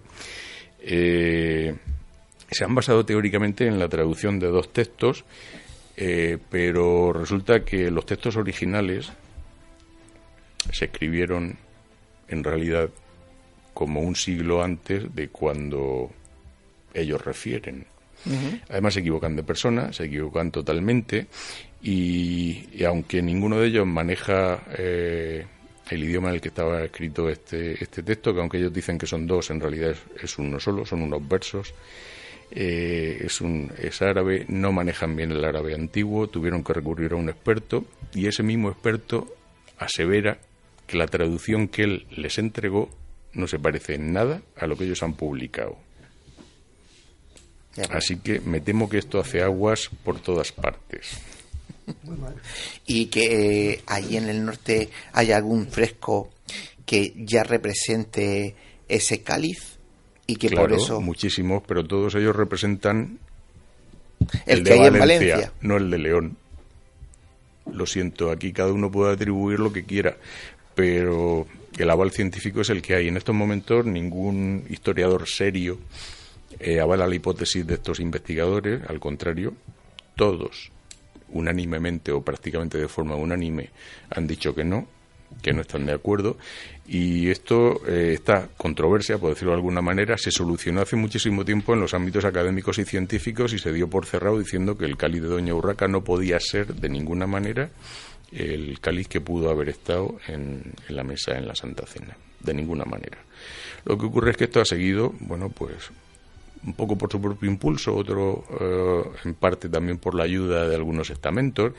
[0.82, 1.76] eh,
[2.52, 5.26] se han basado teóricamente en la traducción de dos textos
[6.02, 9.12] eh, pero resulta que los textos originales
[10.72, 11.58] se escribieron
[12.30, 12.90] en realidad
[13.74, 16.10] como un siglo antes de cuando
[16.94, 17.86] ellos refieren.
[18.70, 21.28] Además se equivocan de persona, se equivocan totalmente
[21.82, 25.46] y, aunque ninguno de ellos maneja eh,
[25.90, 29.06] el idioma en el que estaba escrito este, este texto, que aunque ellos dicen que
[29.06, 31.74] son dos, en realidad es uno solo, son unos versos,
[32.52, 37.16] eh, es, un, es árabe, no manejan bien el árabe antiguo, tuvieron que recurrir a
[37.16, 39.28] un experto y ese mismo experto
[39.78, 40.40] asevera
[40.88, 42.90] que la traducción que él les entregó
[43.34, 45.78] no se parece en nada a lo que ellos han publicado.
[47.92, 51.20] Así que me temo que esto hace aguas por todas partes.
[52.86, 56.32] Y que eh, ahí en el norte hay algún fresco
[56.86, 58.56] que ya represente
[58.88, 59.69] ese cáliz
[60.30, 63.18] y que por eso muchísimos, pero todos ellos representan
[64.46, 66.38] el, de Valencia, Valencia, no el de León.
[67.72, 70.18] Lo siento, aquí cada uno puede atribuir lo que quiera,
[70.76, 73.08] pero el aval científico es el que hay.
[73.08, 75.80] En estos momentos ningún historiador serio
[76.60, 79.54] eh, avala la hipótesis de estos investigadores, al contrario,
[80.16, 80.72] todos
[81.32, 83.70] unánimemente o prácticamente de forma unánime
[84.10, 84.88] han dicho que no,
[85.42, 86.38] que no están de acuerdo
[86.88, 91.74] y esto, eh, esta controversia, por decirlo de alguna manera, se solucionó hace muchísimo tiempo
[91.74, 95.22] en los ámbitos académicos y científicos y se dio por cerrado diciendo que el cáliz
[95.22, 97.70] de Doña Urraca no podía ser de ninguna manera
[98.32, 102.54] el cáliz que pudo haber estado en, en la mesa en la Santa Cena, de
[102.54, 103.20] ninguna manera.
[103.86, 105.92] Lo que ocurre es que esto ha seguido, bueno, pues
[106.66, 110.76] un poco por su propio impulso, otro eh, en parte también por la ayuda de
[110.76, 111.74] algunos estamentos.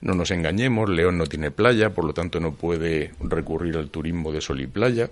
[0.00, 4.32] No nos engañemos, León no tiene playa, por lo tanto no puede recurrir al turismo
[4.32, 5.10] de sol y playa.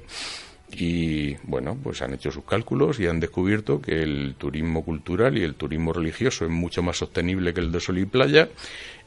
[0.77, 5.45] Y bueno, pues han hecho sus cálculos y han descubierto que el turismo cultural y
[5.45, 8.49] el turismo religioso es mucho más sostenible que el de sol y playa.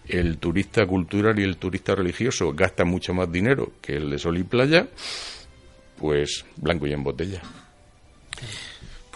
[0.08, 4.38] El turista cultural y el turista religioso gasta mucho más dinero que el de sol
[4.38, 4.88] y playa.
[6.00, 7.42] Pues blanco y en botella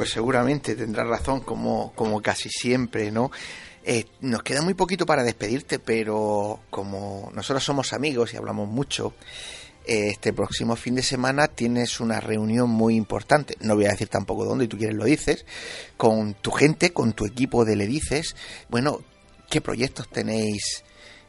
[0.02, 3.30] pues seguramente tendrás razón, como, como casi siempre, ¿no?
[3.84, 9.14] Eh, nos queda muy poquito para despedirte, pero como nosotros somos amigos y hablamos mucho,
[9.86, 13.56] eh, este próximo fin de semana tienes una reunión muy importante.
[13.60, 15.46] No voy a decir tampoco dónde, y tú quieres lo dices,
[15.98, 18.36] con tu gente, con tu equipo de Le Dices.
[18.70, 19.02] Bueno,
[19.52, 20.84] ¿qué proyectos tenéis?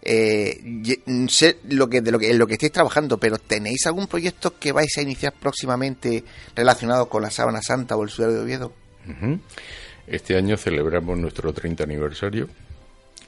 [0.04, 0.82] Eh,
[1.28, 4.58] sé lo que, de lo que, en lo que estáis trabajando, pero ¿tenéis algún proyecto
[4.58, 6.24] que vais a iniciar próximamente
[6.56, 8.72] relacionado con la Sábana Santa o el Sudario de Oviedo?
[10.06, 12.48] Este año celebramos nuestro 30 aniversario.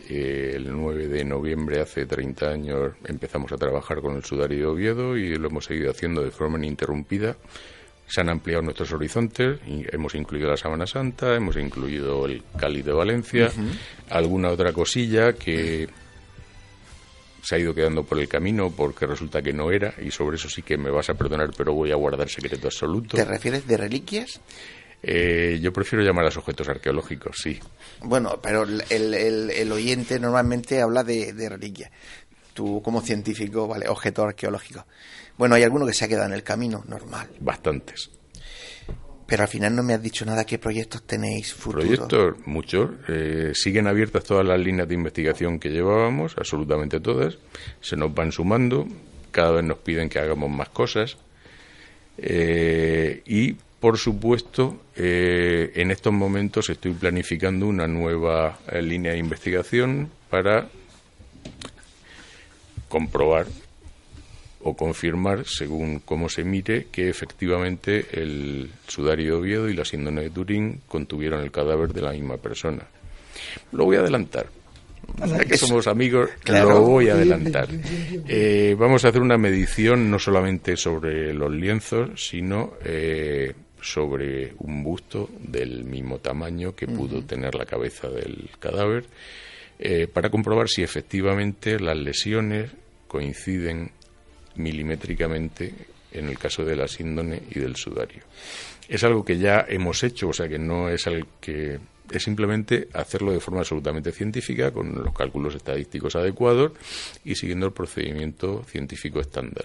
[0.09, 4.67] Eh, el 9 de noviembre, hace 30 años, empezamos a trabajar con el Sudario de
[4.67, 7.37] Oviedo y lo hemos seguido haciendo de forma ininterrumpida.
[8.07, 12.83] Se han ampliado nuestros horizontes, y hemos incluido la Sábana Santa, hemos incluido el Cali
[12.83, 13.51] de Valencia,
[14.11, 15.89] alguna otra cosilla que
[17.45, 20.49] se ha ido quedando por el camino porque resulta que no era y sobre eso
[20.49, 23.17] sí que me vas a perdonar pero voy a guardar secreto absoluto.
[23.17, 24.41] ¿Te refieres de reliquias?
[25.03, 27.61] Eh, yo prefiero llamar a objetos arqueológicos, sí.
[28.01, 31.91] Bueno, pero el, oyente normalmente habla de, de reliquias.
[32.55, 34.87] Tú como científico, vale, objeto arqueológico.
[35.37, 37.29] Bueno, hay alguno que se ha quedado en el camino, normal.
[37.41, 38.11] Bastantes.
[39.27, 41.87] Pero al final no me has dicho nada qué proyectos tenéis futuros.
[41.87, 42.91] Proyectos, muchos.
[43.09, 47.39] Eh, siguen abiertas todas las líneas de investigación que llevábamos, absolutamente todas.
[47.81, 48.87] Se nos van sumando,
[49.31, 51.17] cada vez nos piden que hagamos más cosas.
[52.19, 60.11] Eh, y, por supuesto, eh, en estos momentos estoy planificando una nueva línea de investigación
[60.29, 60.69] para
[62.89, 63.47] comprobar
[64.65, 70.23] o confirmar, según cómo se mire, que efectivamente el sudario de Oviedo y la síndrome
[70.23, 72.83] de Turín contuvieron el cadáver de la misma persona.
[73.73, 74.47] Lo voy a adelantar.
[75.19, 77.69] Ya que somos amigos, lo voy a adelantar.
[78.27, 83.53] Eh, vamos a hacer una medición no solamente sobre los lienzos, sino eh,
[83.83, 89.05] sobre un busto del mismo tamaño que pudo tener la cabeza del cadáver,
[89.79, 92.71] eh, para comprobar si efectivamente las lesiones
[93.07, 93.91] coinciden
[94.57, 95.75] milimétricamente
[96.13, 98.23] en el caso de la síndone y del sudario.
[98.89, 101.79] Es algo que ya hemos hecho, o sea que no es algo que
[102.11, 106.73] es simplemente hacerlo de forma absolutamente científica, con los cálculos estadísticos adecuados
[107.25, 109.65] y siguiendo el procedimiento científico estándar.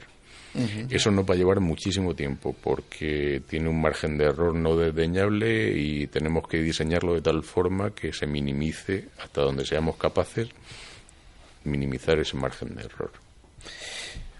[0.89, 5.77] Eso nos va a llevar muchísimo tiempo porque tiene un margen de error no desdeñable
[5.77, 10.49] y tenemos que diseñarlo de tal forma que se minimice hasta donde seamos capaces
[11.65, 13.11] minimizar ese margen de error.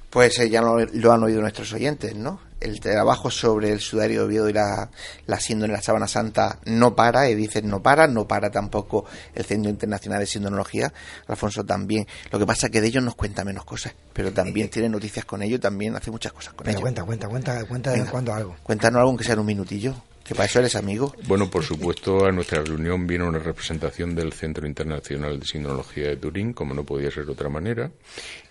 [0.10, 0.78] Pues eh, ya lo,
[1.12, 2.40] han oído nuestros oyentes, ¿no?
[2.60, 4.90] El trabajo sobre el sudario de Oviedo y la,
[5.28, 9.06] la síndrome de la sábana santa no para, y dicen no para, no para tampoco
[9.34, 10.92] el Centro Internacional de Sindonología,
[11.28, 12.06] Alfonso también.
[12.32, 15.24] Lo que pasa es que de ellos nos cuenta menos cosas, pero también tiene noticias
[15.26, 16.82] con ellos, también hace muchas cosas con ellos.
[16.82, 18.56] Cuenta, cuenta, cuenta, cuenta de cuando algo.
[18.64, 19.96] Cuéntanos algo que sea en un minutillo.
[20.30, 21.12] ¿Que para eso eres amigo?
[21.28, 26.18] Bueno, por supuesto, a nuestra reunión vino una representación del Centro Internacional de Sinología de
[26.18, 27.90] Turín, como no podía ser de otra manera.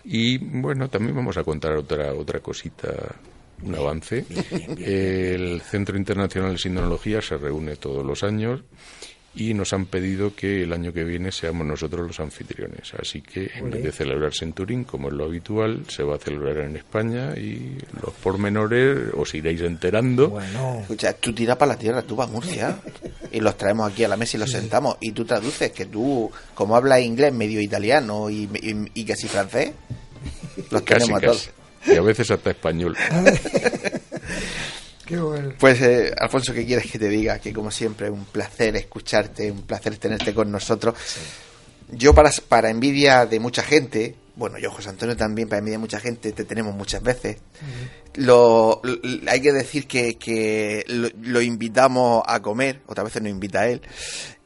[0.03, 3.15] Y bueno, también vamos a contar otra, otra cosita
[3.63, 4.25] un avance.
[4.77, 8.61] El Centro Internacional de Sinología se reúne todos los años
[9.35, 12.93] y nos han pedido que el año que viene seamos nosotros los anfitriones.
[12.99, 16.19] Así que en vez de celebrarse en Turín, como es lo habitual, se va a
[16.19, 20.29] celebrar en España y los pormenores os iréis enterando.
[20.29, 20.79] Bueno.
[20.81, 22.79] Escucha, tú tiras para la tierra, tú vas a Murcia
[23.31, 26.31] y los traemos aquí a la mesa y los sentamos y tú traduces, que tú,
[26.55, 28.49] como hablas inglés, medio italiano y,
[28.93, 29.71] y, casi francés,
[30.71, 31.51] los tenemos a todos.
[31.85, 32.97] Y a veces hasta español.
[35.57, 37.39] Pues, eh, Alfonso, ¿qué quieres que te diga?
[37.39, 40.95] Que como siempre, un placer escucharte, un placer tenerte con nosotros.
[41.91, 45.81] Yo, para, para envidia de mucha gente, bueno, yo, José Antonio, también, para envidia de
[45.81, 47.37] mucha gente, te tenemos muchas veces.
[48.15, 48.81] lo,
[49.27, 53.81] hay que decir que, que lo, invitamos a comer, otras veces nos invita a él.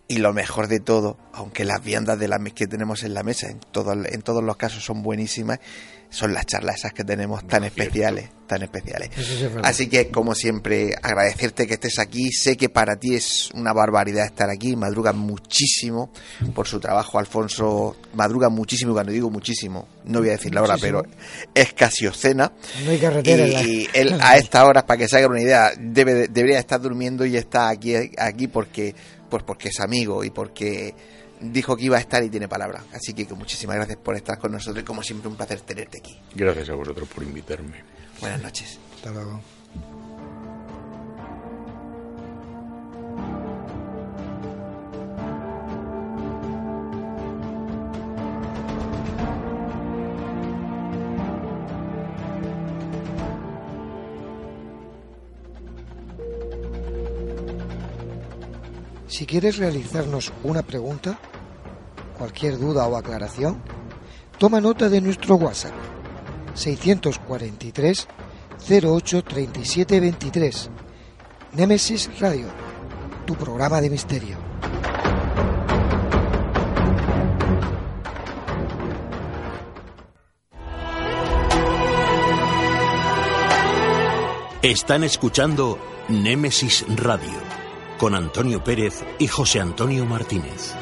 [0.07, 3.49] Y lo mejor de todo, aunque las viandas de la, que tenemos en la mesa
[3.49, 5.59] en, todo, en todos los casos son buenísimas,
[6.13, 9.09] son las charlas esas que tenemos tan especiales, tan especiales.
[9.63, 12.31] Así que, como siempre, agradecerte que estés aquí.
[12.31, 14.75] Sé que para ti es una barbaridad estar aquí.
[14.75, 16.11] Madruga muchísimo
[16.53, 17.95] por su trabajo, Alfonso.
[18.13, 21.01] Madruga muchísimo, cuando digo muchísimo, no voy a decir la hora, pero
[21.51, 22.51] es casi ocena.
[22.85, 23.47] No hay carretera.
[23.63, 27.25] Y, él a esta hora, para que se haga una idea, debe, debería estar durmiendo
[27.25, 28.93] y está aquí, aquí porque,
[29.31, 30.93] pues porque es amigo y porque
[31.43, 32.83] dijo que iba a estar y tiene palabra.
[32.93, 36.19] Así que, muchísimas gracias por estar con nosotros y como siempre un placer tenerte aquí.
[36.35, 37.83] Gracias a vosotros por invitarme.
[38.21, 38.79] Buenas noches.
[38.95, 39.41] Hasta luego.
[59.13, 61.19] Si quieres realizarnos una pregunta,
[62.13, 63.61] cualquier duda o aclaración,
[64.37, 65.73] toma nota de nuestro WhatsApp
[66.53, 68.07] 643
[68.69, 70.69] 08 37 23.
[71.53, 72.47] Nemesis Radio,
[73.25, 74.37] tu programa de misterio.
[84.61, 87.33] Están escuchando Némesis Radio
[87.97, 90.73] con Antonio Pérez y José Antonio Martínez.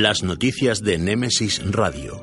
[0.00, 2.22] Las noticias de Némesis Radio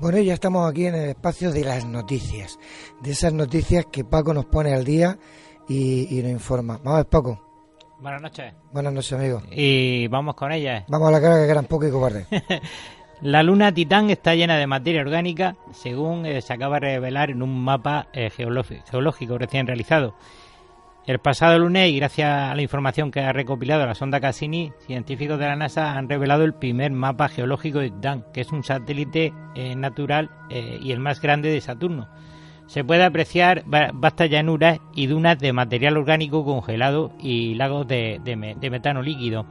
[0.00, 2.58] Bueno, ya estamos aquí en el espacio de las noticias,
[3.00, 5.16] de esas noticias que Paco nos pone al día
[5.68, 6.80] y, nos informa.
[6.82, 7.47] Vamos Paco.
[8.00, 8.54] Buenas noches.
[8.72, 9.42] Buenas noches, amigo.
[9.50, 10.84] Y vamos con ellas.
[10.88, 12.26] Vamos a la cara que eran poco y cobarde.
[13.22, 17.42] la luna Titán está llena de materia orgánica, según eh, se acaba de revelar en
[17.42, 20.14] un mapa eh, geológico recién realizado.
[21.08, 25.38] El pasado lunes, y gracias a la información que ha recopilado la sonda Cassini, científicos
[25.38, 29.32] de la NASA han revelado el primer mapa geológico de Titán, que es un satélite
[29.54, 32.10] eh, natural eh, y el más grande de Saturno.
[32.68, 38.70] Se puede apreciar vastas llanuras y dunas de material orgánico congelado y lagos de, de
[38.70, 39.46] metano líquido.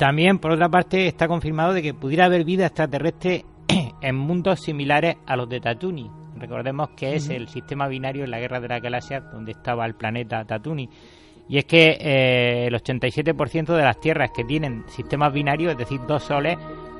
[0.00, 3.44] También, por otra parte, está confirmado de que pudiera haber vida extraterrestre
[4.00, 6.10] en mundos similares a los de Tatooine,
[6.40, 9.94] Recordemos que es el sistema binario en la Guerra de la Galaxia donde estaba el
[9.94, 10.88] planeta Tatooine.
[11.50, 16.00] Y es que eh, el 87% de las tierras que tienen sistemas binarios, es decir,
[16.06, 16.56] dos soles,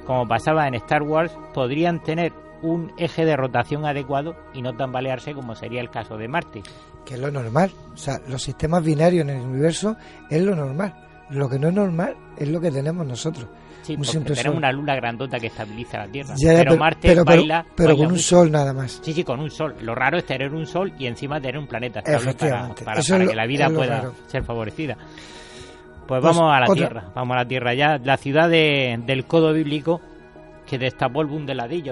[0.07, 2.33] como pasaba en Star Wars, podrían tener
[2.63, 6.63] un eje de rotación adecuado y no tambalearse como sería el caso de Marte.
[7.05, 7.71] Que es lo normal.
[7.95, 9.97] O sea, los sistemas binarios en el universo
[10.29, 10.95] es lo normal.
[11.31, 13.47] Lo que no es normal es lo que tenemos nosotros.
[13.83, 14.59] Sí, Un porque simple tenemos sol.
[14.59, 16.35] una luna grandota que estabiliza la Tierra.
[16.37, 18.23] Ya, pero, Marte pero, baila, pero baila con un mucho.
[18.25, 19.01] sol nada más.
[19.03, 19.75] Sí, sí, con un sol.
[19.81, 23.35] Lo raro es tener un sol y encima tener un planeta estable para, lo- que
[23.35, 24.15] la vida pueda raro.
[24.27, 24.97] ser favorecida.
[26.07, 26.75] Pues Pues, vamos a la otra.
[26.75, 27.99] Tierra, vamos a la Tierra ya.
[27.99, 30.01] La ciudad de- del codo bíblico
[30.71, 31.47] que destapó el boom.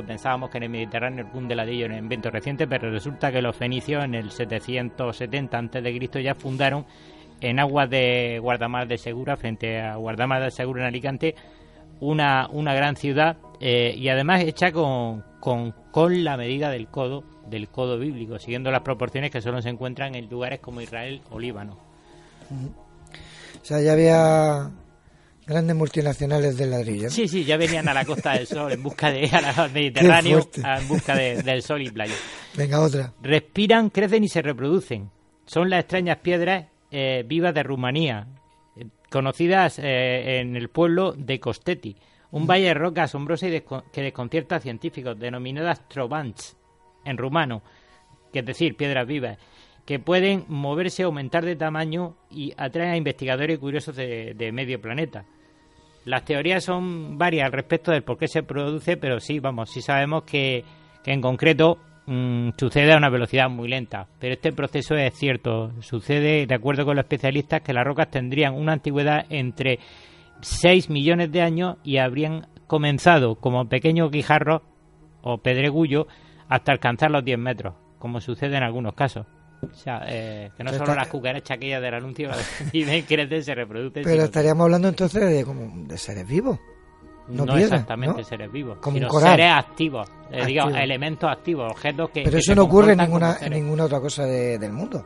[0.06, 3.42] Pensábamos que en el Mediterráneo el boom del era un invento reciente, pero resulta que
[3.42, 6.22] los fenicios en el 770 a.C.
[6.22, 6.86] ya fundaron
[7.40, 11.34] en aguas de Guardamar de Segura, frente a Guardamar de Segura en Alicante,
[11.98, 17.24] una, una gran ciudad eh, y además hecha con, con, con la medida del codo,
[17.50, 21.40] del codo bíblico, siguiendo las proporciones que solo se encuentran en lugares como Israel o
[21.40, 21.76] Líbano.
[23.60, 24.70] O sea, ya había
[25.48, 27.10] grandes multinacionales del ladrillo.
[27.10, 30.88] Sí, sí, ya venían a la Costa del Sol en busca de al Mediterráneo, en
[30.88, 32.14] busca de- del sol y playa.
[32.56, 33.12] Venga, otra.
[33.22, 35.10] Respiran, crecen y se reproducen.
[35.46, 38.26] Son las extrañas piedras eh, vivas de Rumanía,
[38.76, 41.96] eh, conocidas eh, en el pueblo de Costeti,
[42.30, 46.56] un valle de roca asombrosa y desco- que desconcierta a científicos, denominadas trovants
[47.04, 47.62] en rumano,
[48.32, 49.38] que es decir, piedras vivas,
[49.86, 55.24] que pueden moverse, aumentar de tamaño y atraen a investigadores curiosos de, de medio planeta.
[56.08, 59.82] Las teorías son varias al respecto del por qué se produce, pero sí, vamos, sí
[59.82, 60.64] sabemos que,
[61.04, 64.06] en concreto mm, sucede a una velocidad muy lenta.
[64.18, 65.70] Pero este proceso es cierto.
[65.82, 69.80] Sucede, de acuerdo con los especialistas, que las rocas tendrían una antigüedad entre
[70.40, 74.62] 6 millones de años y habrían comenzado como pequeños guijarros
[75.20, 76.06] o pedregullos
[76.48, 79.26] hasta alcanzar los 10 metros, como sucede en algunos casos.
[79.60, 82.30] O sea, eh, que no Pero solo está- las cucarachas aquellas del anuncio
[82.72, 84.02] viven, crecen, se reproducen.
[84.04, 86.58] Pero estaríamos hablando entonces de, como, de seres vivos.
[87.28, 88.24] no, no piedra, exactamente ¿no?
[88.24, 90.84] seres vivos, Como sino seres activos, eh, digamos, Activos.
[90.84, 92.20] elementos activos, objetos que.
[92.22, 95.04] Pero que eso no ocurre en ninguna, en ninguna otra cosa de- del mundo.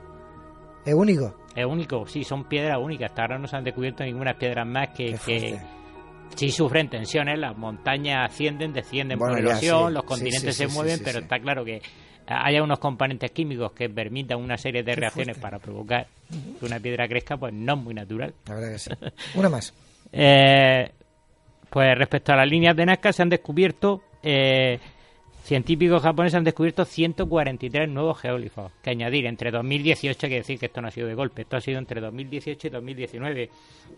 [0.85, 1.35] Es único.
[1.55, 3.11] Es único, sí, son piedras únicas.
[3.11, 5.59] Hasta ahora no se han descubierto ninguna piedras más que, que
[6.35, 7.39] sí sufren tensiones.
[7.39, 9.95] Las montañas ascienden, descienden Bueno, por erosión, sí.
[9.95, 11.81] los continentes sí, se mueven, pero está claro que
[12.43, 15.43] haya unos componentes químicos que permitan una serie de Qué reacciones fuerte.
[15.43, 16.07] para provocar
[16.59, 18.35] que una piedra crezca, pues no es muy natural.
[18.47, 18.91] La verdad que sí.
[19.35, 19.75] Una más.
[20.13, 20.91] Eh,
[21.71, 24.79] pues respecto a las líneas de Nazca se han descubierto, eh,
[25.43, 30.67] científicos japoneses han descubierto 143 nuevos geólifos que añadir entre 2018, hay que decir que
[30.67, 33.51] esto no ha sido de golpe, esto ha sido entre 2018 y 2019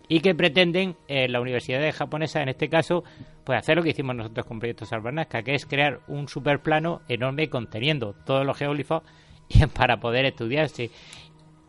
[0.07, 3.03] y que pretenden eh, las universidades japonesas en este caso
[3.43, 7.01] pues hacer lo que hicimos nosotros con Proyecto Salvar Nazca, que es crear un superplano
[7.07, 9.03] enorme conteniendo todos los geólifos
[9.73, 10.89] para poder estudiarse.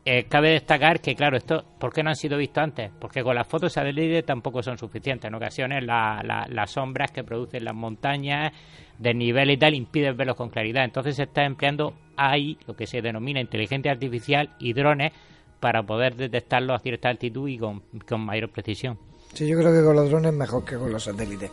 [0.09, 2.93] Eh, cabe destacar que, claro, esto, ¿por qué no han sido vistos antes?
[3.01, 5.27] Porque con las fotos satélite tampoco son suficientes.
[5.29, 8.53] En ocasiones la- la- las sombras que producen las montañas,
[8.99, 10.85] desnivel y tal, impiden verlos con claridad.
[10.85, 15.13] Entonces se está empleando ahí lo que se denomina inteligencia artificial y drones
[15.59, 18.97] para poder detectarlos a cierta altitud y con, con mayor precisión.
[19.35, 21.51] Sí, yo creo que con los drones mejor que con los satélites.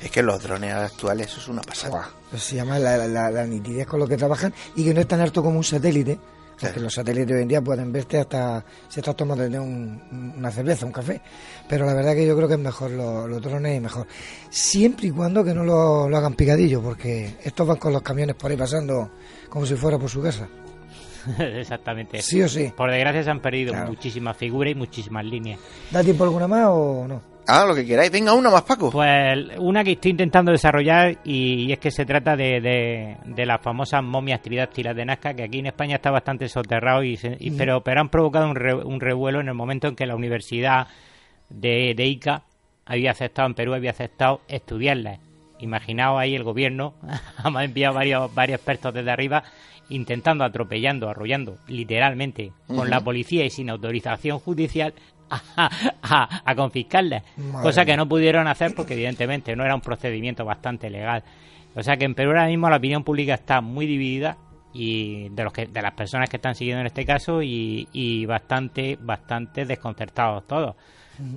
[0.00, 2.08] Es que los drones actuales, eso es una pasada.
[2.30, 5.08] Pues se llama la, la- la nitidez con lo que trabajan y que no es
[5.08, 6.18] tan alto como un satélite.
[6.58, 6.82] Porque Claro.
[6.82, 10.92] los satélites hoy en día pueden verte hasta si estás tomando un- una cerveza, un
[10.92, 11.20] café.
[11.68, 14.06] Pero la verdad que yo creo que es mejor los, los drones y mejor.
[14.50, 18.34] Siempre y cuando que no lo, lo hagan picadillo, porque estos van con los camiones
[18.34, 19.10] por ahí pasando
[19.48, 20.48] como si fuera por su casa.
[21.38, 22.22] Exactamente.
[22.22, 22.72] Sí o sí.
[22.76, 23.88] Por desgracia se han perdido Claro.
[23.88, 25.60] muchísimas figuras y muchísimas líneas.
[25.90, 27.37] ¿Da tiempo alguna más o no?
[27.50, 28.10] Ah, lo que queráis.
[28.12, 28.90] Venga, una más, Paco.
[28.90, 33.46] Pues una que estoy intentando desarrollar y, y es que se trata de, de, de
[33.46, 37.36] las famosas momias tridáctilas de Nazca, que aquí en España está bastante soterrado, y, se-
[37.40, 40.14] y- pero, pero han provocado un, re- un revuelo en el momento en que la
[40.14, 40.88] Universidad
[41.48, 42.42] de, de Ica
[42.84, 45.18] había aceptado, en Perú había aceptado estudiarlas.
[45.60, 46.92] Imaginaos ahí el gobierno,
[47.42, 49.42] ha enviado varios, varios expertos desde arriba
[49.88, 54.92] intentando, atropellando, arrollando, literalmente, con la policía y sin autorización judicial,
[55.56, 55.70] a,
[56.02, 57.22] a- a confiscarlas.
[57.36, 61.22] Madre Cosa que no pudieron hacer porque evidentemente no era un procedimiento bastante legal.
[61.74, 64.36] O sea que en Perú ahora mismo la opinión pública está muy dividida
[64.72, 68.26] y de los que de las personas que están siguiendo en este caso y, y
[68.26, 70.76] bastante bastante desconcertados todos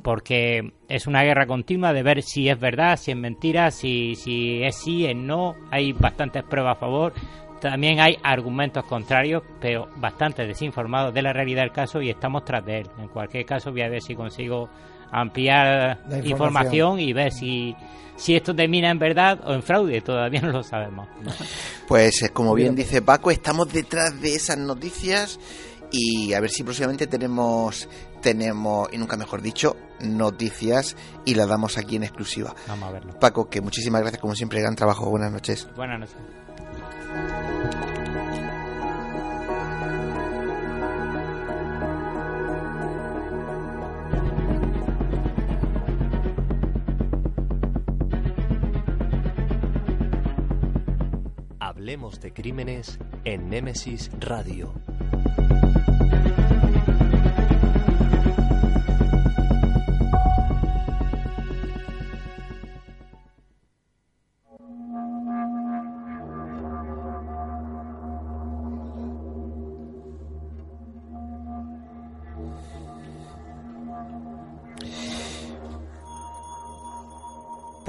[0.04, 4.62] porque es una guerra continua de ver si es verdad, si es mentira, si, si
[4.64, 5.56] es sí, es no.
[5.72, 7.14] Hay bastantes pruebas a favor.
[7.62, 12.66] También hay argumentos contrarios, pero bastante desinformados de la realidad del caso y estamos tras
[12.66, 12.88] de él.
[13.00, 14.68] En cualquier caso, voy a ver si consigo
[15.12, 16.32] ampliar La información.
[16.32, 17.00] información.
[17.00, 17.76] y ver si,
[18.16, 20.02] si esto termina en verdad o en fraude.
[20.02, 21.08] Todavía no lo sabemos.
[21.88, 25.38] Pues eh, como bien dice Paco, estamos detrás de esas noticias
[25.92, 27.90] y a ver si próximamente tenemos,
[28.22, 30.96] tenemos y nunca mejor dicho, noticias
[31.26, 32.56] y la damos aquí en exclusiva.
[32.70, 33.20] Vamos a verlo.
[33.20, 35.10] Paco, que muchísimas gracias, como siempre, gran trabajo.
[35.10, 35.68] Buenas noches.
[35.76, 36.16] Buenas noches.
[51.60, 54.74] Hablemos de crímenes en Némesis Radio.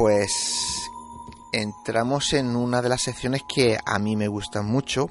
[0.02, 0.90] Pues
[1.52, 5.08] entramos en una de las secciones que a mí me gustan mucho,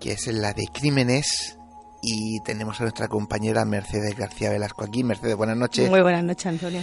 [0.00, 1.56] que es la de crímenes.
[2.02, 5.04] Y tenemos a nuestra compañera Mercedes García Velasco aquí.
[5.04, 5.88] Mercedes, buenas noches.
[5.88, 6.82] Muy buenas noches, Antonio.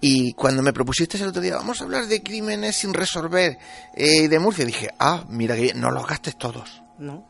[0.00, 3.56] Y cuando me propusiste el otro día, vamos a hablar de crímenes sin resolver
[3.94, 6.82] eh, de Murcia, dije, ah, mira que bien, no los gastes todos.
[6.98, 7.28] No.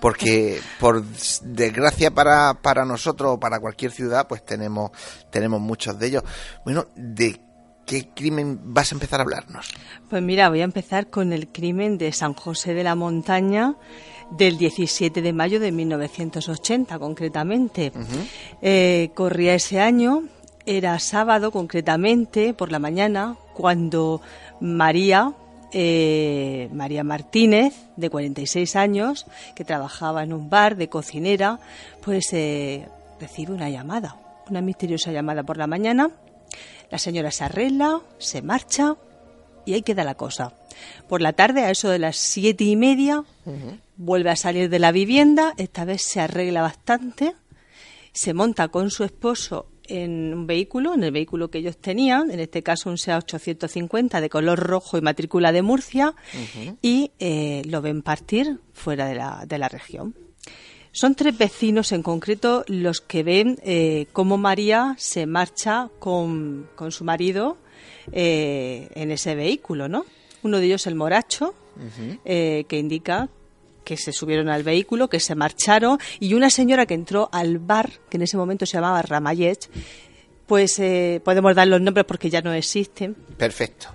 [0.00, 1.04] Porque, por
[1.42, 4.92] desgracia para, para nosotros o para cualquier ciudad, pues tenemos,
[5.32, 6.22] tenemos muchos de ellos.
[6.64, 7.43] Bueno, ¿de
[7.86, 9.70] qué crimen vas a empezar a hablarnos?
[10.08, 13.76] Pues mira, voy a empezar con el crimen de San José de la Montaña
[14.30, 17.92] del 17 de mayo de 1980, concretamente.
[18.62, 20.24] Eh, corría ese año,
[20.66, 24.20] era sábado concretamente, por la mañana, cuando
[24.60, 25.32] María,
[25.72, 31.60] eh, María Martínez, de 46 años, que trabajaba en un bar de cocinera,
[32.02, 32.88] pues eh,
[33.20, 34.16] recibe una llamada,
[34.48, 36.10] una misteriosa llamada por la mañana.
[36.94, 38.94] La señora se arregla, se marcha
[39.66, 40.52] y ahí queda la cosa.
[41.08, 43.24] Por la tarde, a eso de las siete y media,
[43.96, 47.34] vuelve a salir de la vivienda, esta vez se arregla bastante,
[48.12, 52.38] se monta con su esposo en un vehículo, en el vehículo que ellos tenían, en
[52.38, 56.14] este caso un SEA 850 de color rojo y matrícula de Murcia,
[56.80, 60.14] y eh, lo ven partir fuera de la, de la región.
[60.94, 66.92] Son tres vecinos en concreto los que ven eh, cómo María se marcha con, con
[66.92, 67.56] su marido
[68.12, 70.06] eh, en ese vehículo, ¿no?
[70.44, 71.52] Uno de ellos el moracho,
[72.24, 73.28] eh, que indica
[73.82, 77.90] que se subieron al vehículo, que se marcharon, y una señora que entró al bar,
[78.08, 79.68] que en ese momento se llamaba Ramayet,
[80.46, 83.14] pues eh, podemos dar los nombres porque ya no existen.
[83.36, 83.88] Perfecto.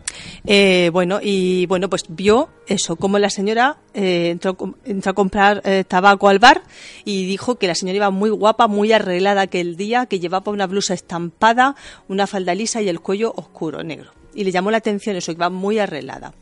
[0.45, 5.61] Eh, bueno, y bueno, pues vio eso, como la señora eh, entró, entró, a comprar
[5.65, 6.63] eh, tabaco al bar
[7.05, 10.67] y dijo que la señora iba muy guapa, muy arreglada aquel día, que llevaba una
[10.67, 11.75] blusa estampada,
[12.07, 14.11] una falda lisa y el cuello oscuro, negro.
[14.33, 16.33] Y le llamó la atención eso, que iba muy arreglada.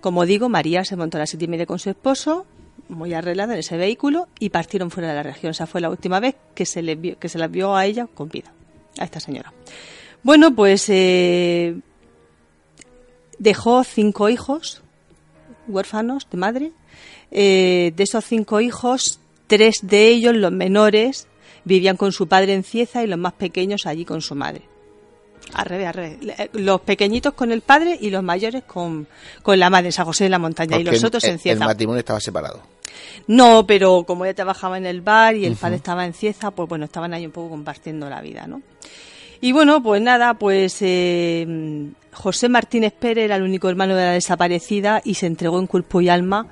[0.00, 2.46] Como digo, María se montó a las siete y media con su esposo,
[2.88, 5.50] muy arreglada en ese vehículo, y partieron fuera de la región.
[5.50, 8.08] Esa fue la última vez que se, le vio, que se la vio a ella
[8.12, 8.52] con vida,
[9.00, 9.52] a esta señora.
[10.22, 11.74] Bueno, pues eh,
[13.38, 14.82] dejó cinco hijos
[15.70, 16.72] huérfanos de madre.
[17.30, 21.26] Eh, de esos cinco hijos, tres de ellos, los menores,
[21.64, 24.62] vivían con su padre en Cieza y los más pequeños allí con su madre.
[25.54, 26.18] Al revés, al revés.
[26.52, 29.08] Los pequeñitos con el padre y los mayores con,
[29.42, 31.62] con la madre en San José de la Montaña Porque y los otros en Cieza.
[31.64, 32.62] El matrimonio estaba separado.
[33.26, 36.68] No, pero como ella trabajaba en el bar y el padre estaba en Cieza, pues
[36.68, 38.62] bueno, estaban ahí un poco compartiendo la vida, ¿no?
[39.40, 44.12] Y bueno, pues nada, pues eh, José Martínez Pérez era el único hermano de la
[44.12, 46.46] desaparecida y se entregó en cuerpo y alma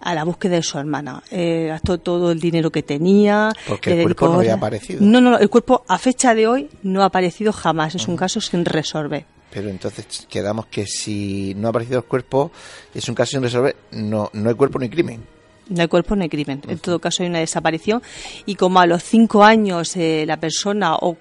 [0.00, 1.22] a la búsqueda de su hermana.
[1.30, 3.52] Eh, gastó todo el dinero que tenía.
[3.68, 5.00] Porque el cuerpo no había aparecido.
[5.02, 7.94] No, no, el cuerpo a fecha de hoy no ha aparecido jamás.
[7.94, 9.26] Es un caso sin resolver.
[9.52, 12.52] Pero entonces quedamos que si no ha aparecido el cuerpo,
[12.94, 15.22] es un caso sin resolver, no, no hay cuerpo ni crimen.
[15.68, 16.62] No hay cuerpo, no hay crimen.
[16.66, 18.02] En todo caso, hay una desaparición.
[18.46, 21.16] Y como a los cinco años eh, la persona, o,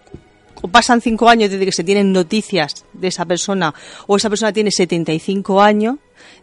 [0.62, 3.74] o pasan cinco años desde que se tienen noticias de esa persona,
[4.08, 5.98] o esa persona tiene 75 años,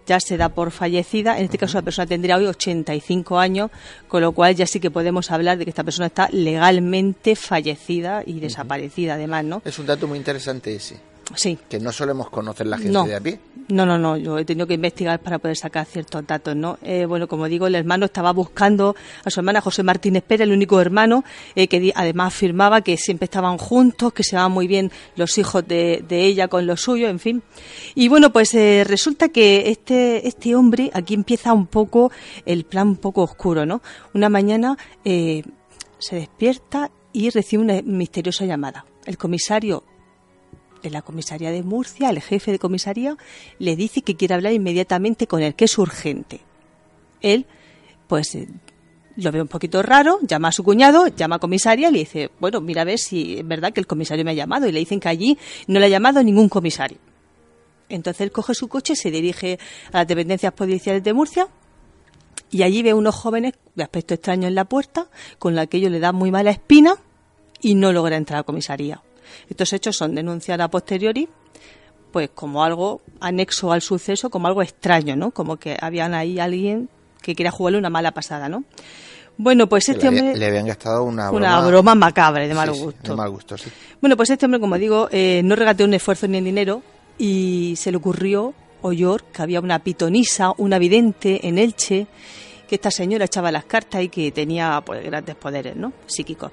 [0.07, 1.39] ya se da por fallecida.
[1.39, 3.71] En este caso, la persona tendría hoy 85 años,
[4.09, 8.23] con lo cual ya sí que podemos hablar de que esta persona está legalmente fallecida
[8.25, 9.62] y desaparecida, además, ¿no?
[9.64, 10.97] Es un dato muy interesante ese,
[11.35, 11.59] Sí.
[11.68, 13.05] que no solemos conocer la gente No.
[13.05, 13.41] de a pie.
[13.68, 16.79] No, no, no, yo he tenido que investigar para poder sacar ciertos datos, ¿no?
[16.83, 20.53] Eh, bueno, como digo, el hermano estaba buscando a su hermana José Martínez Pérez, el
[20.53, 21.24] único hermano,
[21.57, 25.66] eh, que además afirmaba que siempre estaban juntos, que se van muy bien los hijos
[25.66, 27.43] de, de ella con los suyos, en fin.
[27.97, 32.12] Y bueno, pues eh, resulta que este, este hombre, aquí empieza un poco
[32.45, 33.83] el plan un poco oscuro, ¿no?
[34.14, 35.43] Una mañana eh,
[35.99, 38.85] se despierta y recibe una misteriosa llamada.
[39.07, 39.83] El comisario
[40.83, 43.16] de la comisaría de Murcia, el jefe de comisaría,
[43.59, 46.41] le dice que quiere hablar inmediatamente con él, que es urgente.
[47.20, 47.47] Él,
[48.07, 48.49] pues, eh,
[49.16, 52.31] lo ve un poquito raro, llama a su cuñado, llama a comisaria y le dice,
[52.39, 54.68] bueno, mira a ver si es verdad que el comisario me ha llamado.
[54.68, 56.99] Y le dicen que allí no le ha llamado ningún comisario.
[57.89, 59.59] Entonces él coge su coche, se dirige
[59.93, 61.49] a las dependencias policiales de Murcia
[62.51, 65.09] y allí ve unos jóvenes de aspecto extraño en la puerta,
[65.39, 66.97] con la que ellos le dan muy mala espina
[67.61, 69.03] y no logra entrar a comisaría.
[69.49, 71.29] Estos hechos son denunciados a posteriori,
[72.12, 75.31] pues como algo anexo al suceso, como algo extraño, ¿no?
[75.31, 76.89] Como que habían ahí alguien
[77.20, 78.64] que quería jugarle una mala pasada, ¿no?
[79.39, 80.37] Bueno, pues este le, hombre...
[80.37, 83.11] le habían gastado una broma, Una broma macabra de mal Sí, sí, gusto.
[83.11, 83.70] de mal gusto, sí.
[84.01, 86.83] Bueno, pues este hombre, como digo, eh, no regateó un esfuerzo ni en dinero
[87.18, 92.07] y se le ocurrió, oyó que había una pitonisa, una vidente en Elche,
[92.69, 95.93] que esta señora echaba las cartas y que tenía pues grandes poderes, ¿no?
[96.07, 96.51] Psíquicos.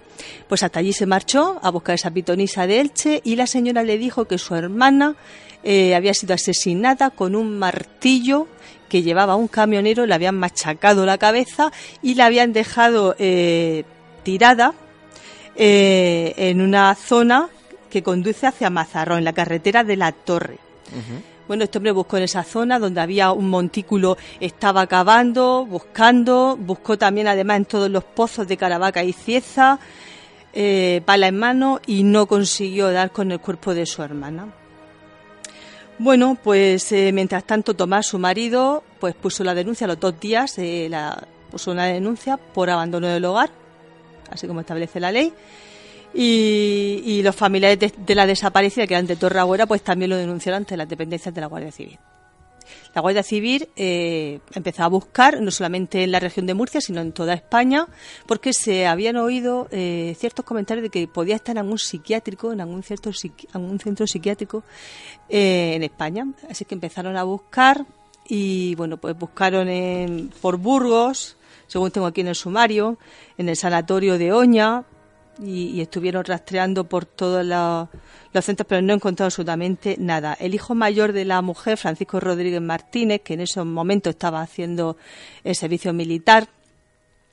[0.47, 3.97] Pues hasta allí se marchó a buscar esa pitonisa de Elche y la señora le
[3.97, 5.15] dijo que su hermana
[5.63, 8.47] eh, había sido asesinada con un martillo
[8.89, 13.85] que llevaba un camionero, le habían machacado la cabeza y la habían dejado eh,
[14.21, 14.73] tirada
[15.55, 17.49] eh, en una zona
[17.89, 20.57] que conduce hacia Mazarrón, en la carretera de la Torre.
[21.47, 26.97] Bueno, este hombre buscó en esa zona donde había un montículo, estaba cavando, buscando, buscó
[26.97, 29.79] también además en todos los pozos de Caravaca y Cieza,
[30.53, 34.53] eh, pala en mano y no consiguió dar con el cuerpo de su hermana.
[35.99, 40.19] Bueno, pues eh, mientras tanto Tomás, su marido, pues puso la denuncia a los dos
[40.19, 40.89] días, eh,
[41.51, 43.49] puso una denuncia por abandono del hogar,
[44.31, 45.33] así como establece la ley.
[46.13, 50.77] Y, los familiares de, la desaparecida, que eran de Torragüera, pues también lo denunciaron ante
[50.77, 51.97] las dependencias de la Guardia Civil.
[52.93, 57.01] La Guardia Civil eh, empezó a buscar, no solamente en la región de Murcia, sino
[57.01, 57.87] en toda España,
[58.27, 62.61] porque se habían oído eh, ciertos comentarios de que podía estar en algún psiquiátrico, en
[62.61, 63.09] algún, cierto
[63.53, 64.63] algún centro psiquiátrico
[65.27, 66.27] eh, en España.
[66.49, 67.85] Así que empezaron a buscar
[68.27, 71.37] y, bueno, pues buscaron en, por Burgos,
[71.67, 72.97] según tengo aquí en el sumario,
[73.37, 74.83] en el sanatorio de Oña,
[75.39, 77.89] y, estuvieron rastreando por todos los,
[78.33, 80.35] los centros, pero no encontraron absolutamente nada.
[80.39, 84.97] El hijo mayor de la mujer, Francisco Rodríguez Martínez, que en esos momentos estaba haciendo
[85.43, 86.47] el servicio militar,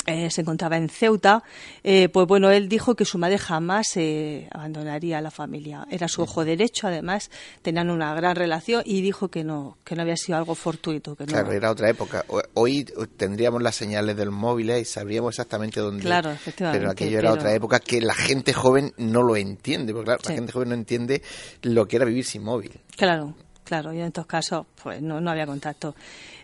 [0.07, 1.42] eh, se encontraba en Ceuta,
[1.84, 5.86] eh, pues bueno, él dijo que su madre jamás eh, abandonaría a la familia.
[5.90, 7.30] Era su ojo derecho, además,
[7.62, 11.14] tenían una gran relación y dijo que no, que no había sido algo fortuito.
[11.16, 12.24] Que no- Claro, era otra época.
[12.55, 12.84] Hoy
[13.16, 16.03] tendríamos las señales del móvil y sabríamos exactamente dónde.
[16.03, 19.92] Claro, efectivamente, Pero aquello era pero- otra época que la gente joven no lo entiende.
[19.92, 20.28] Porque claro, Sí.
[20.30, 21.22] la gente joven no entiende
[21.62, 22.80] lo que era vivir sin móvil.
[22.96, 23.34] Claro,
[23.64, 25.94] claro, y en estos casos pues no, no había contacto.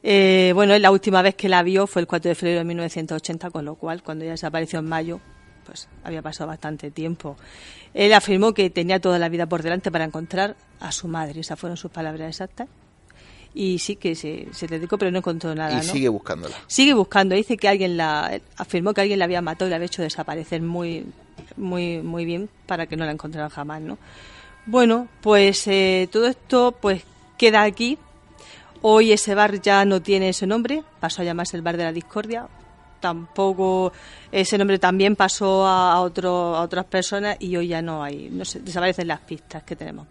[0.09, 3.51] Eh, bueno, la última vez que la vio fue el 4 de febrero de 1980,
[3.51, 5.19] con lo cual cuando ella desapareció en mayo,
[5.65, 7.37] pues había pasado bastante tiempo.
[7.93, 11.59] Él afirmó que tenía toda la vida por delante para encontrar a su madre, esas
[11.59, 12.69] fueron sus palabras exactas.
[13.53, 15.73] Y sí que se, se dedicó, pero no encontró nada.
[15.73, 15.83] y ¿no?
[15.83, 16.55] sigue buscándola.
[16.69, 17.35] Sigue buscando.
[17.35, 20.63] Dice que alguien la afirmó que alguien la había matado y la había hecho desaparecer
[20.63, 21.05] muy,
[21.57, 23.99] muy, muy bien para que no la encontraran jamás, ¿no?
[24.67, 27.03] Bueno, pues eh, todo esto pues
[27.39, 27.99] queda aquí.
[28.83, 31.93] Hoy ese bar ya no tiene ese nombre, pasó a llamarse el bar de la
[31.93, 32.49] discordia.
[33.01, 33.93] Tampoco
[34.33, 38.45] ese nombre también pasó a, otro, a otras personas y hoy ya no hay, no
[38.45, 40.07] sé, desaparecen las pistas que tenemos.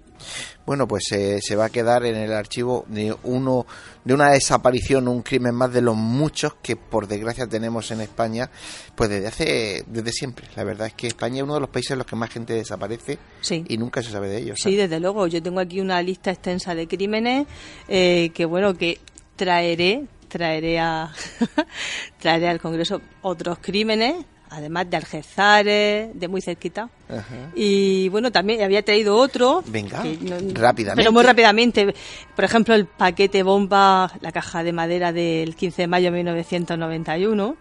[0.65, 3.65] Bueno, pues eh, se va a quedar en el archivo de uno
[4.03, 8.49] de una desaparición, un crimen más de los muchos que por desgracia tenemos en España,
[8.95, 10.47] pues desde hace desde siempre.
[10.55, 12.53] La verdad es que España es uno de los países en los que más gente
[12.53, 13.63] desaparece Sí.
[13.67, 14.57] y nunca se sabe de ellos.
[14.61, 15.27] Sí, desde luego.
[15.27, 17.47] Yo tengo aquí una lista extensa de crímenes
[17.87, 18.99] eh, que, bueno, que
[19.35, 21.11] traeré, traeré a
[22.19, 24.25] traeré al Congreso otros crímenes,
[24.55, 26.89] además de Algezares, de muy cerquita.
[27.09, 27.51] Ajá.
[27.55, 29.63] Y bueno, también había traído otro.
[29.67, 30.95] Venga, no- rápidamente.
[30.95, 31.93] Pero muy rápidamente.
[32.35, 37.57] Por ejemplo, el paquete bomba, la caja de madera del 15 de mayo de 1991.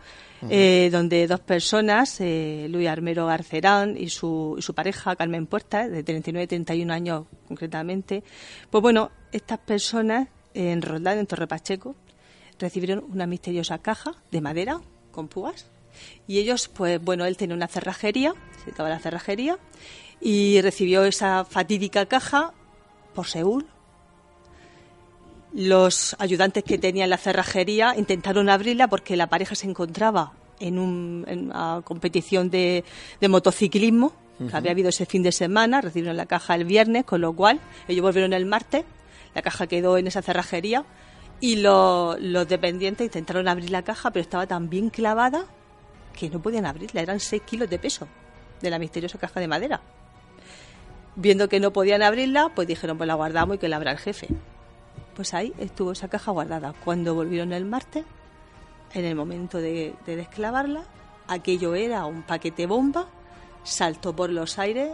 [0.51, 5.89] eh, donde dos personas, eh, Luis Armero Garcerán y su, y su pareja, Carmen Puerta,
[5.89, 8.23] de 39 y 31 años concretamente,
[8.69, 11.97] pues bueno, estas personas en Roldán, en Torre Pacheco,
[12.59, 14.81] recibieron una misteriosa caja de madera
[15.13, 15.65] con púas
[16.27, 19.59] y ellos, pues bueno, él tenía una cerrajería, se dedicaba a la cerrajería,
[20.21, 22.53] y recibió esa fatídica caja
[23.15, 23.67] por Seúl.
[25.53, 30.79] Los ayudantes que tenía en la cerrajería intentaron abrirla porque la pareja se encontraba en,
[30.81, 32.85] un- en una competición de,
[33.21, 34.13] de motociclismo
[34.51, 37.61] que había habido ese fin de semana, recibieron la caja el viernes, con lo cual
[37.87, 38.85] ellos volvieron el martes,
[39.33, 40.85] la caja quedó en esa cerrajería
[41.41, 45.47] y lo- los dependientes intentaron abrir la caja, pero estaba tan bien clavada
[46.17, 48.09] que no podían abrirla, eran 6 kilos de peso
[48.61, 49.81] de la misteriosa caja de madera.
[51.17, 53.99] Viendo que no podían abrirla, pues dijeron, pues la guardamos y que la abra el
[53.99, 54.29] jefe.
[55.15, 56.75] Pues ahí estuvo esa caja guardada.
[56.85, 58.05] Cuando volvieron el martes,
[58.95, 60.85] en el momento de, de desclavarla,
[61.29, 63.07] aquello era un paquete bomba,
[63.63, 64.91] saltó por los aires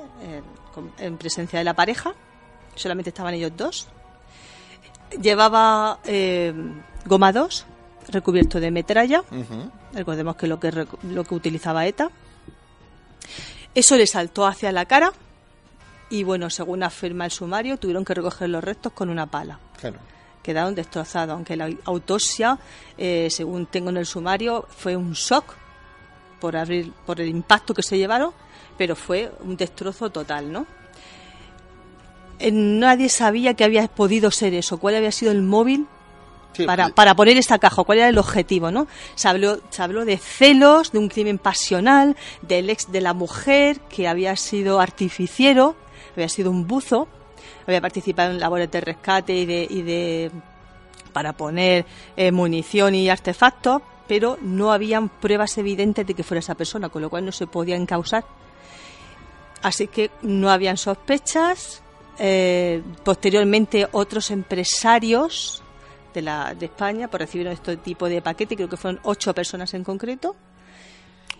[0.99, 2.14] en presencia de la pareja,
[2.75, 3.89] solamente estaban ellos dos.
[5.21, 6.55] Llevaba eh,
[7.05, 7.66] goma 2,
[8.09, 9.23] recubierto de metralla,
[9.93, 12.11] recordemos que lo que lo que utilizaba ETA.
[13.75, 15.13] Eso le saltó hacia la cara
[16.09, 19.99] y bueno, según afirma el sumario, tuvieron que recoger los restos con una pala Claro.
[20.43, 22.59] quedaron destrozados, aunque la autopsia,
[22.99, 25.55] eh, según tengo en el sumario, fue un shock
[26.41, 28.33] por abrir, por el impacto que se llevaron,
[28.77, 30.67] pero fue un destrozo total, ¿no?
[32.41, 35.87] Eh, nadie sabía que había podido ser eso, cuál había sido el móvil
[36.53, 38.89] Sí, para, para poner esta caja, cuál era el objetivo, ¿no?
[39.15, 43.81] Se habló, se habló de celos, de un crimen pasional, del ex de la mujer
[43.83, 45.77] que había sido artificiero,
[46.15, 47.07] había sido un buzo,
[47.67, 50.31] había participado en labores de rescate y de, y de
[51.13, 51.87] para poner
[52.17, 57.03] eh, munición y artefactos, pero no habían pruebas evidentes de que fuera esa persona, con
[57.03, 58.25] lo cual no se podía encausar.
[59.63, 61.83] Así que no habían sospechas.
[62.19, 65.63] Eh, posteriormente, otros empresarios
[66.15, 69.73] de, la, de España pues, recibieron este tipo de paquete, creo que fueron ocho personas
[69.75, 70.37] en concreto.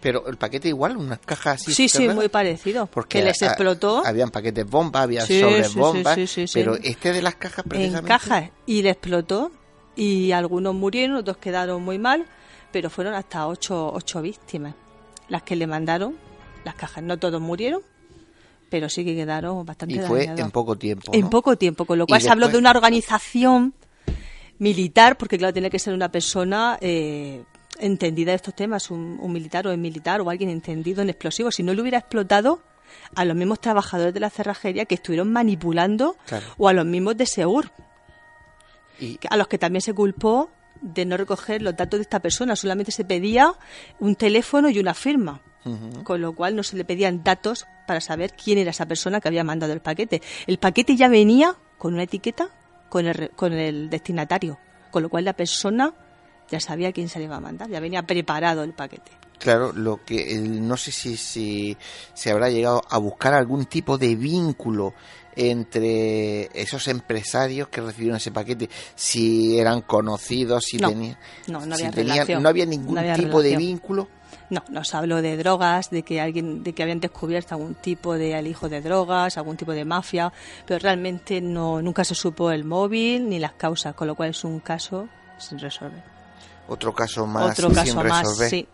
[0.01, 1.75] Pero el paquete igual, unas cajas así.
[1.75, 2.87] Sí, sí, muy parecido.
[2.87, 6.19] Porque que les explotó Habían paquetes bomba, había Sí, sobres sí, sí, bombas.
[6.31, 6.45] sí.
[6.55, 8.09] Pero este de las cajas en precisamente.
[8.09, 9.53] cajas y le explotó.
[9.97, 12.25] Y algunos murieron, otros quedaron muy mal,
[12.73, 14.75] pero fueron hasta ocho, ocho víctimas
[15.29, 16.17] las que le mandaron
[16.65, 17.05] las cajas.
[17.05, 17.83] No todos murieron,
[18.71, 20.41] pero sí que quedaron bastante Y fue dañados.
[20.41, 21.13] en poco tiempo.
[21.13, 23.75] En poco tiempo, con lo cual se habló de después- una organización
[24.61, 27.43] militar, porque claro, tiene que ser una persona eh,
[27.79, 31.57] entendida de estos temas, un, un militar o un militar o alguien entendido en explosivos.
[31.57, 32.63] Si no le hubiera explotado
[33.15, 36.47] a los mismos trabajadores de la cerrajería que estuvieron manipulando Claro.
[36.59, 37.73] o a los mismos de Seur,
[39.01, 40.51] Y, a los que también se culpó
[40.83, 43.55] de no recoger los datos de esta persona, solamente se pedía
[43.99, 45.41] un teléfono y una firma.
[46.05, 49.29] Con lo cual no se le pedían datos para saber quién era esa persona que
[49.29, 50.23] había mandado el paquete.
[50.47, 52.49] El paquete ya venía con una etiqueta
[52.91, 54.59] con el, con el destinatario,
[54.91, 55.95] con lo cual la persona
[56.51, 59.11] ya sabía quién se le iba a mandar, ya venía preparado el paquete.
[59.39, 61.75] Claro, lo que no sé si, si
[62.13, 64.93] se habrá llegado a buscar algún tipo de vínculo
[65.35, 71.17] entre esos empresarios que recibieron ese paquete, si eran conocidos, si No, tenían,
[71.49, 72.43] no, no si había tenían- relación.
[72.43, 74.09] no había ningún No había tipo de vínculo.
[74.51, 78.35] No, nos habló de drogas, de que alguien, de que habían descubierto algún tipo de
[78.35, 80.33] alijo de drogas, algún tipo de mafia,
[80.67, 84.45] pero realmente no, nunca se supo el móvil ni las causas, con lo cual es
[84.45, 85.09] un caso
[85.39, 86.03] sin resolver.
[86.69, 88.51] Otro caso más Otro sin caso más, resolver.
[88.51, 88.69] sí.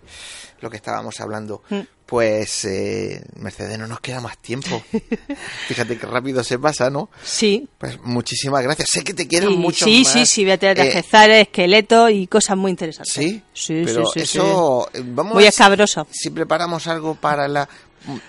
[0.61, 1.63] Lo que estábamos hablando.
[1.69, 1.81] Mm.
[2.07, 4.83] Pues, eh, Mercedes, no nos queda más tiempo.
[5.69, 7.11] Fíjate qué rápido se pasa, ¿no?
[7.25, 7.69] Sí.
[7.79, 8.89] Pues muchísimas gracias.
[8.93, 10.13] Sé que te quieren mucho sí, más.
[10.13, 13.13] sí, sí, voy a tener Eh, cezares, esqueletos y cosas muy interesantes.
[13.13, 13.43] ¿Sí?
[13.53, 14.89] Sí, Pero sí, sí, eso...
[14.95, 16.07] eh, Vamos Muy escabroso.
[16.13, 17.69] Si preparamos algo para la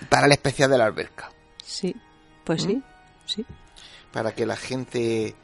[0.08, 1.30] para el especial de la alberca.
[1.64, 1.94] Sí,
[2.42, 2.82] pues sí,
[3.26, 3.44] sí.
[4.12, 5.36] Para que la gente...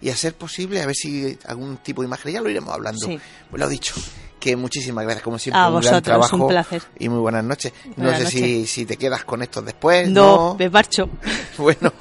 [0.00, 3.04] Y a ser posible, a ver si algún tipo de imagen, ya lo iremos hablando.
[3.06, 3.18] Sí.
[3.50, 3.94] Pues lo dicho,
[4.38, 6.36] que muchísimas gracias, como siempre, A un gran vosotros, trabajo.
[6.36, 6.82] un placer.
[6.98, 7.72] Y muy buenas noches.
[7.96, 8.70] Buenas no sé si, noches.
[8.70, 10.08] si te quedas con estos después.
[10.08, 11.08] No, No, me marcho.
[11.58, 11.92] Bueno,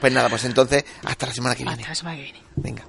[0.00, 1.72] pues nada, pues entonces, hasta la semana que viene.
[1.82, 2.42] Hasta la semana que viene.
[2.56, 2.82] Venga.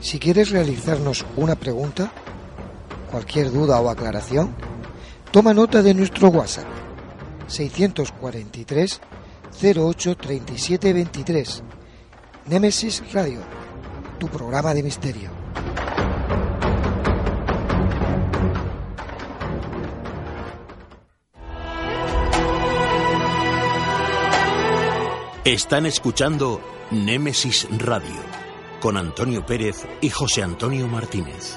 [0.00, 2.10] Si quieres realizarnos una pregunta,
[3.10, 4.54] cualquier duda o aclaración,
[5.32, 6.66] toma nota de nuestro WhatsApp
[7.48, 9.00] 643
[9.60, 11.62] 08 37 23.
[12.46, 13.40] Némesis Radio,
[14.18, 15.30] tu programa de misterio.
[25.44, 28.22] Están escuchando Némesis Radio
[28.80, 31.56] con Antonio Pérez y José Antonio Martínez.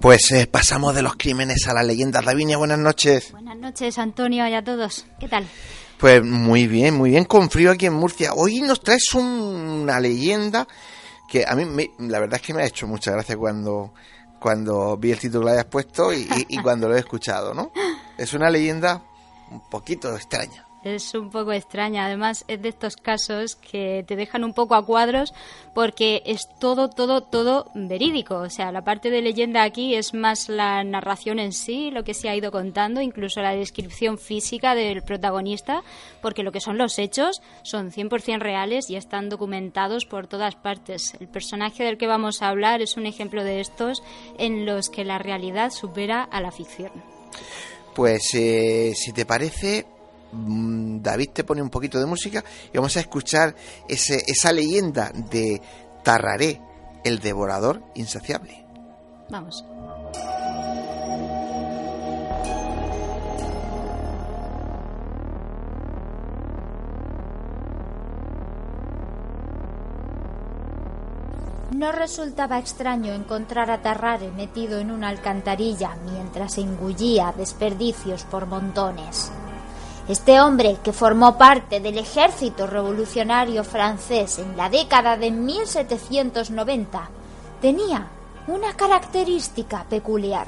[0.00, 2.24] Pues eh, pasamos de los crímenes a las leyendas.
[2.24, 3.32] Lavinia, buenas noches.
[3.32, 5.06] Buenas noches, Antonio, y a todos.
[5.18, 5.44] ¿Qué tal?
[5.98, 8.32] Pues muy bien, muy bien, con frío aquí en Murcia.
[8.32, 10.68] Hoy nos traes una leyenda
[11.28, 13.92] que a mí la verdad es que me ha hecho mucha gracia cuando,
[14.38, 17.72] cuando vi el título que hayas puesto y, y cuando lo he escuchado, ¿no?
[18.16, 19.02] Es una leyenda
[19.50, 22.06] un poquito extraña es un poco extraña.
[22.06, 25.32] Además, es de estos casos que te dejan un poco a cuadros
[25.74, 28.36] porque es todo, todo, todo verídico.
[28.36, 32.14] O sea, la parte de leyenda aquí es más la narración en sí, lo que
[32.14, 35.82] se ha ido contando, incluso la descripción física del protagonista,
[36.20, 41.14] porque lo que son los hechos son 100% reales y están documentados por todas partes.
[41.20, 44.02] El personaje del que vamos a hablar es un ejemplo de estos
[44.38, 46.90] en los que la realidad supera a la ficción.
[47.94, 49.86] Pues eh, si te parece,
[50.32, 53.54] David te pone un poquito de música y vamos a escuchar
[53.88, 55.60] ese, esa leyenda de
[56.02, 56.60] Tarraré,
[57.04, 58.64] el devorador insaciable.
[59.30, 59.64] Vamos.
[71.78, 79.30] No resultaba extraño encontrar a Tarrare metido en una alcantarilla mientras engullía desperdicios por montones.
[80.08, 87.10] Este hombre, que formó parte del ejército revolucionario francés en la década de 1790,
[87.60, 88.08] tenía
[88.46, 90.46] una característica peculiar,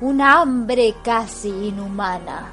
[0.00, 2.50] un hambre casi inhumana.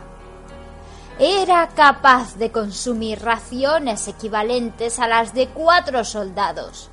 [1.18, 6.92] Era capaz de consumir raciones equivalentes a las de cuatro soldados.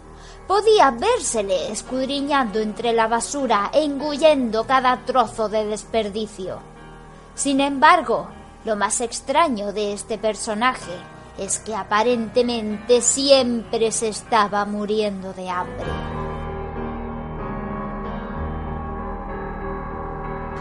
[0.48, 6.60] Podía vérsele escudriñando entre la basura e engullendo cada trozo de desperdicio.
[7.34, 8.28] Sin embargo,
[8.64, 10.92] lo más extraño de este personaje
[11.38, 15.86] es que aparentemente siempre se estaba muriendo de hambre.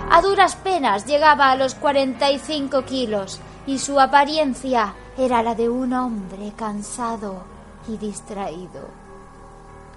[0.09, 5.93] A duras penas llegaba a los 45 kilos y su apariencia era la de un
[5.93, 7.43] hombre cansado
[7.87, 8.89] y distraído.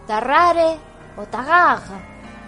[0.07, 0.79] Tarrare
[1.17, 1.83] o Tagag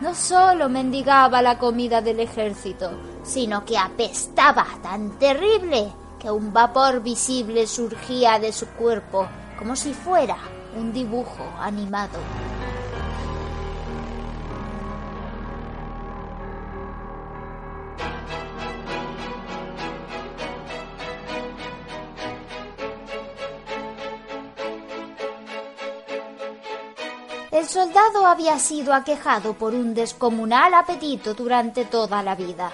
[0.00, 2.90] no solo mendigaba la comida del ejército,
[3.28, 9.92] sino que apestaba tan terrible que un vapor visible surgía de su cuerpo como si
[9.92, 10.38] fuera
[10.74, 12.18] un dibujo animado.
[27.50, 32.70] El soldado había sido aquejado por un descomunal apetito durante toda la vida.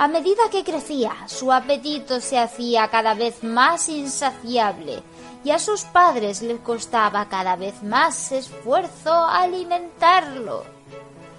[0.00, 5.02] A medida que crecía, su apetito se hacía cada vez más insaciable
[5.44, 10.64] y a sus padres les costaba cada vez más esfuerzo alimentarlo.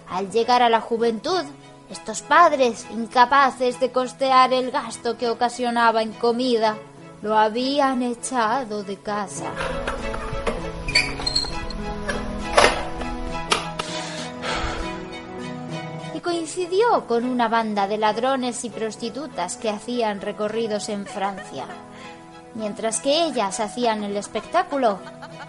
[0.07, 1.43] Al llegar a la juventud,
[1.89, 6.77] estos padres, incapaces de costear el gasto que ocasionaba en comida,
[7.23, 9.51] lo habían echado de casa.
[16.21, 21.65] Coincidió con una banda de ladrones y prostitutas que hacían recorridos en Francia.
[22.53, 24.99] Mientras que ellas hacían el espectáculo,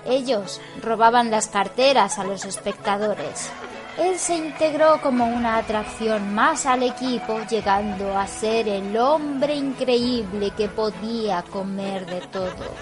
[0.07, 3.51] ellos robaban las carteras a los espectadores.
[3.99, 10.53] Él se integró como una atracción más al equipo, llegando a ser el hombre increíble
[10.57, 12.73] que podía comer de todo.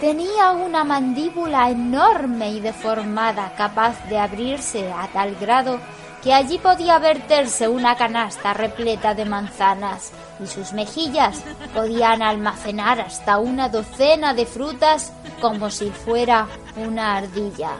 [0.00, 5.78] Tenía una mandíbula enorme y deformada, capaz de abrirse a tal grado
[6.32, 10.12] allí podía verterse una canasta repleta de manzanas
[10.42, 11.42] y sus mejillas
[11.74, 17.72] podían almacenar hasta una docena de frutas como si fuera una ardilla.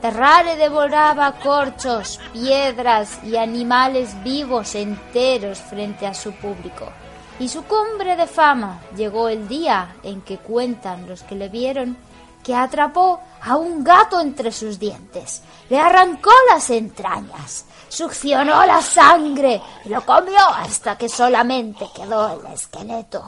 [0.00, 6.90] Terrare devoraba corchos, piedras y animales vivos enteros frente a su público.
[7.38, 11.96] Y su cumbre de fama llegó el día en que cuentan los que le vieron
[12.42, 19.60] que atrapó a un gato entre sus dientes, le arrancó las entrañas, succionó la sangre
[19.84, 23.22] y lo comió hasta que solamente quedó el esqueleto.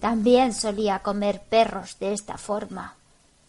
[0.00, 2.94] También solía comer perros de esta forma,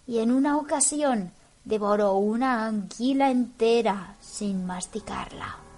[0.08, 1.32] y en una ocasión
[1.64, 5.69] devoró una anguila entera sin masticarla.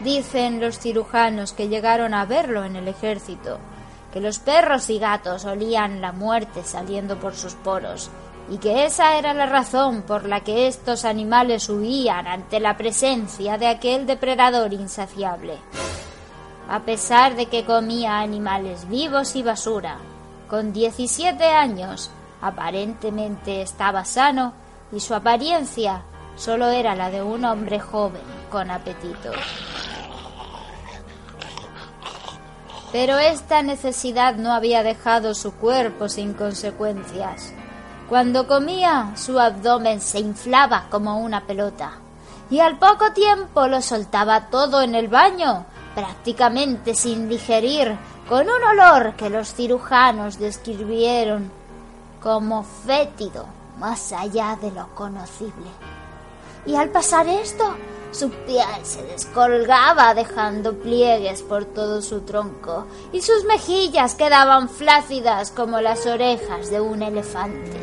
[0.00, 3.58] Dicen los cirujanos que llegaron a verlo en el ejército,
[4.12, 8.10] que los perros y gatos olían la muerte saliendo por sus poros,
[8.48, 13.58] y que esa era la razón por la que estos animales huían ante la presencia
[13.58, 15.58] de aquel depredador insaciable.
[16.68, 19.98] A pesar de que comía animales vivos y basura,
[20.48, 24.52] con 17 años aparentemente estaba sano
[24.92, 26.02] y su apariencia
[26.36, 29.32] solo era la de un hombre joven con apetito.
[32.98, 37.52] Pero esta necesidad no había dejado su cuerpo sin consecuencias.
[38.08, 41.92] Cuando comía, su abdomen se inflaba como una pelota
[42.48, 47.98] y al poco tiempo lo soltaba todo en el baño, prácticamente sin digerir,
[48.30, 51.52] con un olor que los cirujanos describieron
[52.22, 53.44] como fétido
[53.78, 55.68] más allá de lo conocible.
[56.64, 57.76] Y al pasar esto,
[58.16, 65.50] su piel se descolgaba dejando pliegues por todo su tronco y sus mejillas quedaban flácidas
[65.50, 67.76] como las orejas de un elefante.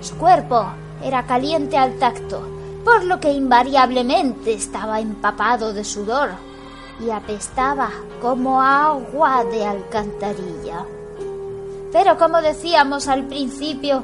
[0.00, 0.66] Su cuerpo
[1.00, 2.42] era caliente al tacto,
[2.84, 6.30] por lo que invariablemente estaba empapado de sudor
[6.98, 7.90] y apestaba
[8.20, 10.84] como agua de alcantarilla.
[11.92, 14.02] Pero como decíamos al principio,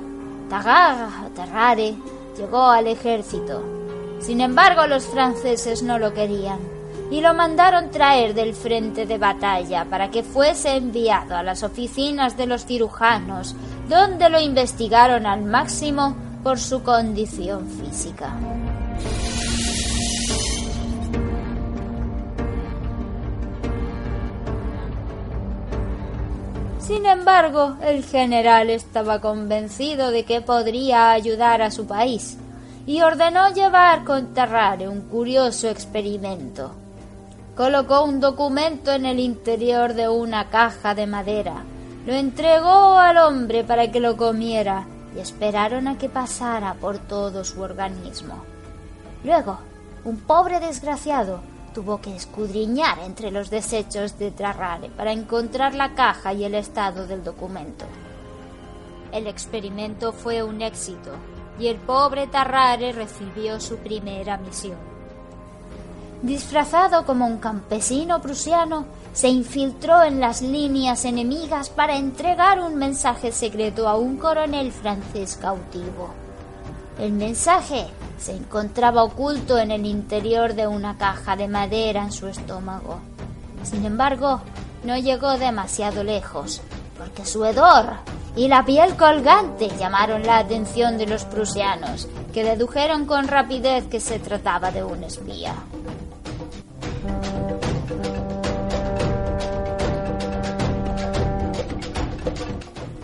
[0.48, 1.96] Tagar Terrare
[2.36, 3.81] llegó al ejército.
[4.22, 6.60] Sin embargo, los franceses no lo querían
[7.10, 12.36] y lo mandaron traer del frente de batalla para que fuese enviado a las oficinas
[12.36, 13.56] de los cirujanos,
[13.88, 18.32] donde lo investigaron al máximo por su condición física.
[26.78, 32.38] Sin embargo, el general estaba convencido de que podría ayudar a su país
[32.86, 36.72] y ordenó llevar con Terrare un curioso experimento.
[37.56, 41.64] Colocó un documento en el interior de una caja de madera,
[42.06, 47.44] lo entregó al hombre para que lo comiera y esperaron a que pasara por todo
[47.44, 48.42] su organismo.
[49.22, 49.58] Luego,
[50.04, 51.40] un pobre desgraciado
[51.72, 57.06] tuvo que escudriñar entre los desechos de Terrare para encontrar la caja y el estado
[57.06, 57.84] del documento.
[59.12, 61.10] El experimento fue un éxito
[61.58, 64.92] y el pobre Tarrare recibió su primera misión.
[66.22, 73.32] Disfrazado como un campesino prusiano, se infiltró en las líneas enemigas para entregar un mensaje
[73.32, 76.10] secreto a un coronel francés cautivo.
[76.98, 77.86] El mensaje
[78.18, 83.00] se encontraba oculto en el interior de una caja de madera en su estómago.
[83.64, 84.40] Sin embargo,
[84.84, 86.60] no llegó demasiado lejos,
[86.96, 87.96] porque su hedor
[88.36, 94.00] y la piel colgante llamaron la atención de los prusianos, que dedujeron con rapidez que
[94.00, 95.54] se trataba de un espía.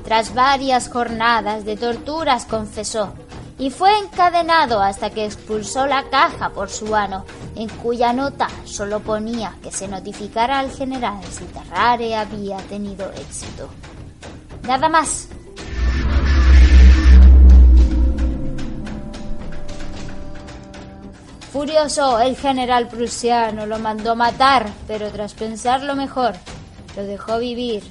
[0.04, 3.12] Tras varias jornadas de torturas confesó
[3.58, 7.26] y fue encadenado hasta que expulsó la caja por su ano,
[7.56, 13.68] en cuya nota solo ponía que se notificara al general si Terrare había tenido éxito.
[14.68, 15.28] Nada más.
[21.50, 26.34] Furioso, el general prusiano lo mandó matar, pero tras pensarlo mejor,
[26.96, 27.82] lo dejó vivir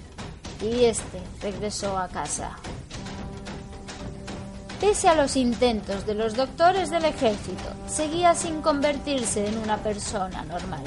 [0.62, 2.52] y este regresó a casa.
[4.80, 10.44] Pese a los intentos de los doctores del ejército, seguía sin convertirse en una persona
[10.44, 10.84] normal.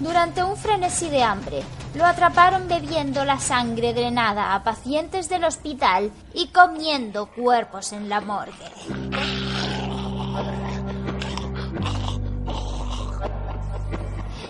[0.00, 1.62] Durante un frenesí de hambre,
[1.94, 8.20] lo atraparon bebiendo la sangre drenada a pacientes del hospital y comiendo cuerpos en la
[8.20, 8.52] morgue.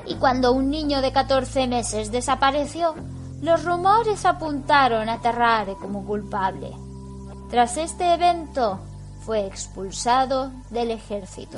[0.05, 2.95] Y cuando un niño de 14 meses desapareció,
[3.41, 6.73] los rumores apuntaron a Terrare como culpable.
[7.51, 8.81] Tras este evento,
[9.25, 11.57] fue expulsado del ejército.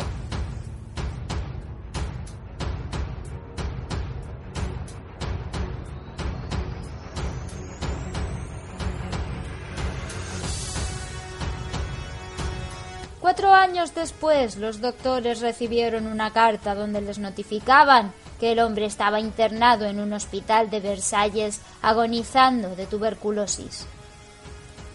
[13.41, 19.18] Cuatro años después, los doctores recibieron una carta donde les notificaban que el hombre estaba
[19.18, 23.87] internado en un hospital de Versalles agonizando de tuberculosis.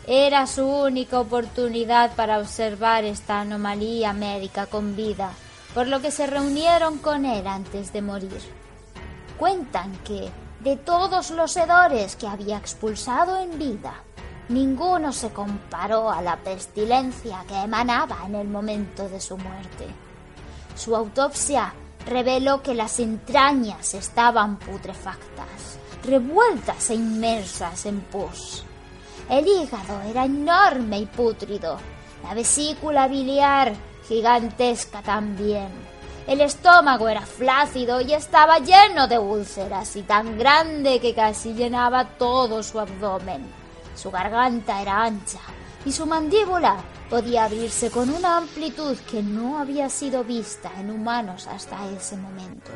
[0.05, 5.31] Era su única oportunidad para observar esta anomalía médica con vida,
[5.73, 8.41] por lo que se reunieron con él antes de morir.
[9.39, 14.04] Cuentan que, de todos los hedores que había expulsado en vida,
[14.49, 19.87] ninguno se comparó a la pestilencia que emanaba en el momento de su muerte.
[20.75, 21.73] Su autopsia
[22.05, 28.63] reveló que las entrañas estaban putrefactas, revueltas e inmersas en pus.
[29.29, 31.77] El hígado era enorme y pútrido.
[32.23, 33.73] La vesícula biliar
[34.07, 35.69] gigantesca también.
[36.27, 42.05] El estómago era flácido y estaba lleno de úlceras y tan grande que casi llenaba
[42.05, 43.64] todo su abdomen.
[43.95, 45.39] Su garganta era ancha
[45.85, 46.77] y su mandíbula
[47.09, 52.71] podía abrirse con una amplitud que no había sido vista en humanos hasta ese momento.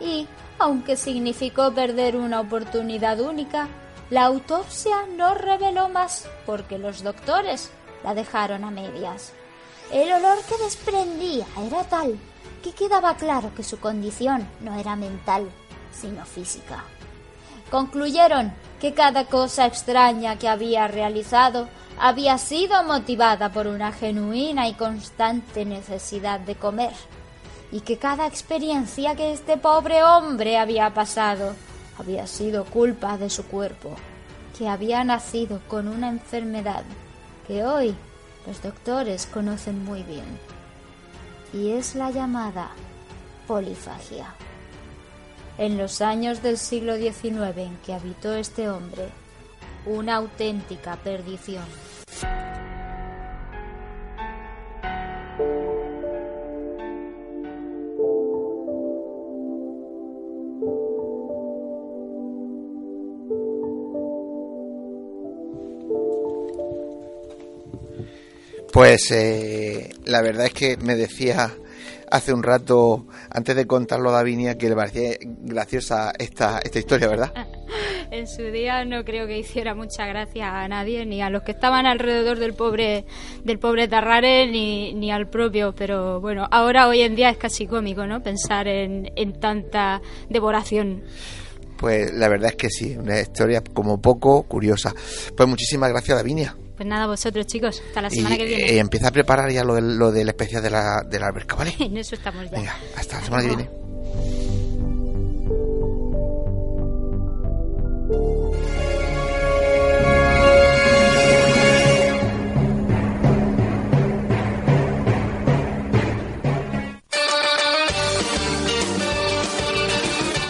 [0.00, 3.68] Y, aunque significó perder una oportunidad única,
[4.10, 7.70] la autopsia no reveló más porque los doctores
[8.04, 9.32] la dejaron a medias.
[9.92, 12.18] El olor que desprendía era tal
[12.62, 15.48] que quedaba claro que su condición no era mental,
[15.92, 16.84] sino física.
[17.70, 21.68] Concluyeron que cada cosa extraña que había realizado
[22.00, 26.92] había sido motivada por una genuina y constante necesidad de comer,
[27.72, 31.54] y que cada experiencia que este pobre hombre había pasado
[31.98, 33.96] había sido culpa de su cuerpo,
[34.56, 36.84] que había nacido con una enfermedad
[37.46, 37.94] que hoy
[38.46, 40.38] los doctores conocen muy bien,
[41.52, 42.70] y es la llamada
[43.46, 44.34] polifagia.
[45.56, 49.08] En los años del siglo XIX en que habitó este hombre,
[49.86, 51.64] una auténtica perdición.
[68.72, 69.77] Pues eh,
[70.08, 71.52] la verdad es que me decía
[72.10, 77.08] hace un rato, antes de contarlo a Davinia, que le parecía graciosa esta, esta historia,
[77.08, 77.32] ¿verdad?
[78.10, 81.52] En su día no creo que hiciera mucha gracia a nadie, ni a los que
[81.52, 83.04] estaban alrededor del pobre,
[83.44, 85.74] del pobre Tarrare, ni, ni al propio.
[85.74, 88.22] Pero bueno, ahora hoy en día es casi cómico, ¿no?
[88.22, 91.02] Pensar en, en tanta devoración.
[91.76, 94.94] Pues la verdad es que sí, una historia como poco curiosa.
[95.36, 96.56] Pues muchísimas gracias, Davinia.
[96.78, 98.70] Pues nada, vosotros chicos, hasta la semana y, que viene.
[98.70, 101.56] eh, empieza a preparar ya lo del, lo del especial de la, de la alberca,
[101.56, 101.74] ¿vale?
[101.80, 102.56] En eso estamos ya.
[102.56, 103.68] Venga, hasta la semana que viene.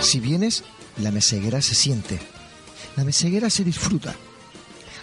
[0.01, 0.65] Si vienes,
[0.99, 2.19] la meseguera se siente.
[2.97, 4.15] La meseguera se disfruta.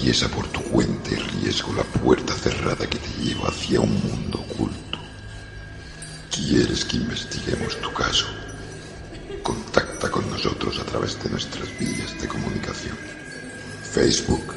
[0.00, 4.38] Atraviesa por tu cuenta y riesgo la puerta cerrada que te lleva hacia un mundo
[4.50, 4.98] oculto.
[6.34, 8.24] ¿Quieres que investiguemos tu caso?
[9.42, 12.96] Contacta con nosotros a través de nuestras vías de comunicación.
[13.82, 14.54] Facebook,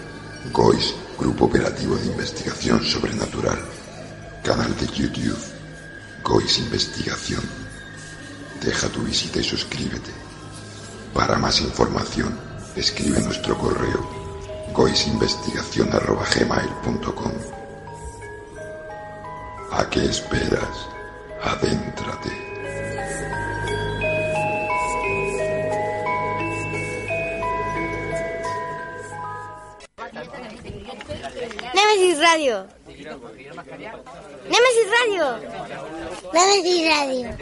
[0.53, 3.59] GOIS, Grupo Operativo de Investigación Sobrenatural.
[4.45, 5.43] Canal de YouTube,
[6.23, 7.43] GOIS Investigación.
[8.63, 10.11] Deja tu visita y suscríbete.
[11.13, 12.33] Para más información,
[12.77, 14.22] escribe nuestro correo
[14.73, 17.31] goisinvestigación.gmail.com
[19.71, 20.87] ¿A qué esperas?
[21.41, 22.31] Adéntrate.
[31.73, 32.67] Nemesis Radio.
[34.47, 35.25] Nemesis Radio.
[36.33, 36.87] Nemesis Radio.
[36.87, 37.37] Nemesis Radio.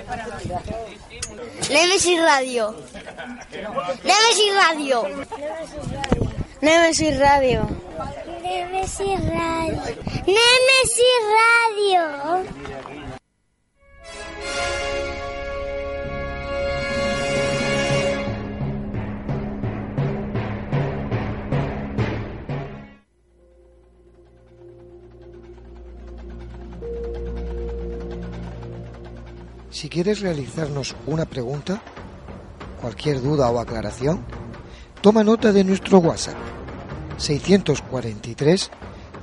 [1.69, 2.75] Nemesis Radio.
[4.03, 4.97] Nemesis Radio.
[6.61, 7.67] Nemesis Radio.
[8.77, 9.81] Nemesis Radio.
[29.71, 31.81] Si quieres realizarnos una pregunta,
[32.79, 34.23] cualquier duda o aclaración,
[35.01, 36.37] toma nota de nuestro WhatsApp
[37.17, 38.71] 643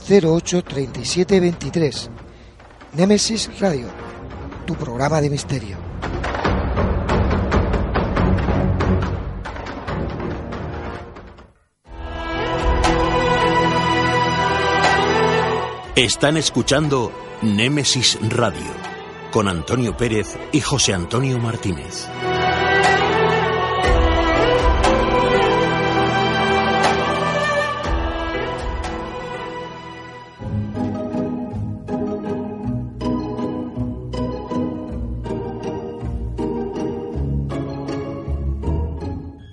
[0.08, 2.10] 08 37 23.
[2.94, 3.88] Nemesis Radio,
[4.66, 5.76] tu programa de misterio.
[15.94, 18.70] Están escuchando Némesis Radio
[19.32, 22.08] con Antonio Pérez y José Antonio Martínez.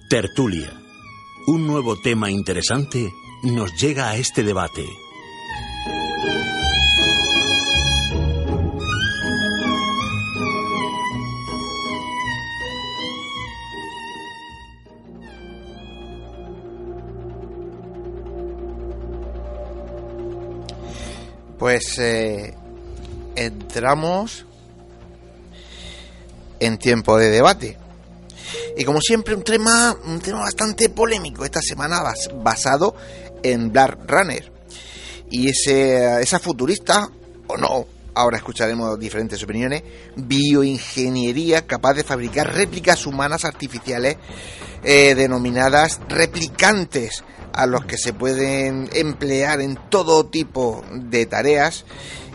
[0.08, 0.72] Tertulia.
[1.48, 3.12] Un nuevo tema interesante
[3.42, 4.86] nos llega a este debate.
[21.58, 22.54] Pues eh,
[23.36, 24.46] entramos
[26.60, 27.85] en tiempo de debate.
[28.78, 32.96] Y como siempre, un tema, un tema bastante polémico esta semana bas- basado
[33.44, 34.52] en Black Runner.
[35.30, 37.10] Y ese, esa futurista,
[37.48, 39.84] o no, ahora escucharemos diferentes opiniones,
[40.16, 44.18] bioingeniería capaz de fabricar réplicas humanas artificiales
[44.84, 47.24] eh, denominadas replicantes
[47.54, 51.86] a los que se pueden emplear en todo tipo de tareas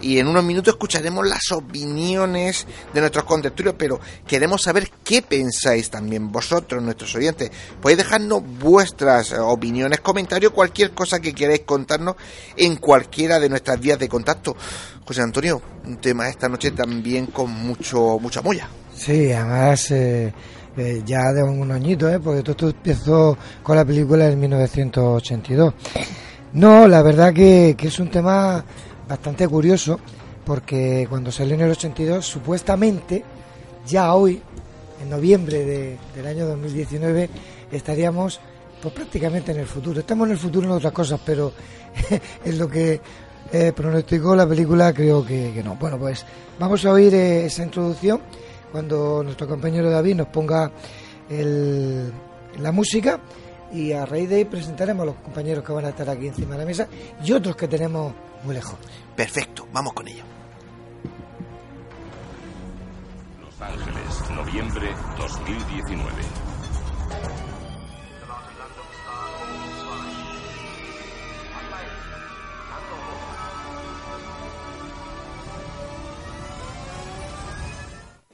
[0.01, 5.91] y en unos minutos escucharemos las opiniones de nuestros contertulios, pero queremos saber qué pensáis
[5.91, 7.51] también vosotros, nuestros oyentes.
[7.81, 12.17] Podéis dejarnos vuestras eh, opiniones, comentarios, cualquier cosa que queráis contarnos
[12.57, 14.57] en cualquiera de nuestras vías de contacto.
[15.05, 18.69] José Antonio, un tema esta noche también con mucho mucha molla.
[18.95, 20.33] Sí, además eh,
[20.77, 22.21] eh, ya de un añito, ¿eh?
[22.21, 25.75] porque todo esto empezó con la película en 1982.
[26.53, 28.65] No, la verdad que, que es un tema
[29.11, 29.99] bastante curioso,
[30.45, 33.25] porque cuando salió en el 82, supuestamente,
[33.87, 34.41] ya hoy,
[35.03, 37.29] en noviembre de- del año 2019,
[37.73, 38.41] estaríamos
[38.81, 40.01] pues prácticamente en el futuro.
[40.01, 41.53] Estamos en el futuro en otras cosas, pero
[42.45, 43.01] en lo que
[43.53, 45.75] eh, pronosticó la película creo que, no.
[45.75, 46.25] Bueno, pues
[46.59, 48.21] vamos a oír eh, esa introducción
[48.71, 50.71] cuando nuestro compañero David nos ponga
[51.29, 52.13] el-
[52.63, 53.19] la música
[53.73, 56.53] y a raíz de ahí presentaremos a los compañeros que van a estar aquí encima
[56.55, 56.87] de la mesa
[57.25, 58.13] y otros que tenemos
[58.45, 58.79] muy lejos.
[59.17, 60.25] Perfecto, vamos con ello.
[63.41, 66.13] Los Ángeles, noviembre 2019.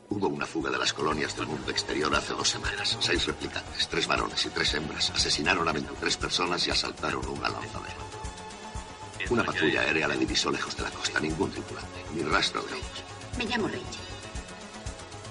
[0.08, 2.96] Hubo una fuga de las colonias del mundo exterior hace dos semanas.
[3.00, 8.05] Seis replicantes, tres varones y tres hembras asesinaron a 23 personas y asaltaron un lanzadero.
[9.30, 11.20] Una patrulla aérea la divisó lejos de la costa.
[11.20, 13.02] Ningún tripulante, ni rastro de ellos.
[13.38, 13.84] Me llamo Rachel.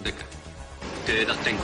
[0.03, 0.25] Decker,
[1.05, 1.63] ¿qué edad tengo?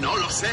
[0.00, 0.50] No lo sé.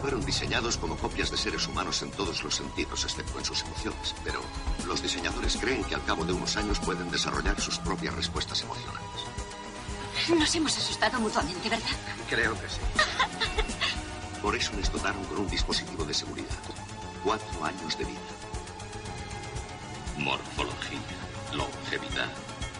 [0.00, 4.14] Fueron diseñados como copias de seres humanos en todos los sentidos, excepto en sus emociones.
[4.22, 4.40] Pero
[4.86, 9.00] los diseñadores creen que al cabo de unos años pueden desarrollar sus propias respuestas emocionales.
[10.28, 11.88] Nos hemos asustado mutuamente, ¿verdad?
[12.28, 12.80] Creo que sí.
[14.46, 16.46] Por eso les dotaron con un dispositivo de seguridad.
[17.24, 18.20] Cuatro años de vida.
[20.18, 21.00] Morfología,
[21.52, 22.28] longevidad,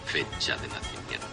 [0.05, 1.27] fecha de nacimiento.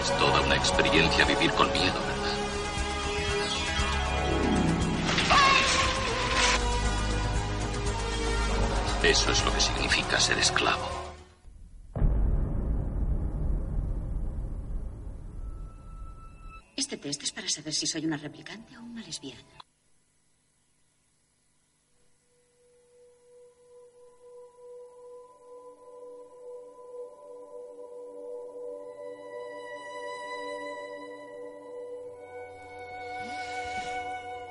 [0.00, 2.00] Es toda una experiencia vivir con miedo,
[9.02, 10.88] Eso es lo que significa ser esclavo.
[16.76, 19.42] Este test es para saber si soy una replicante o una lesbiana.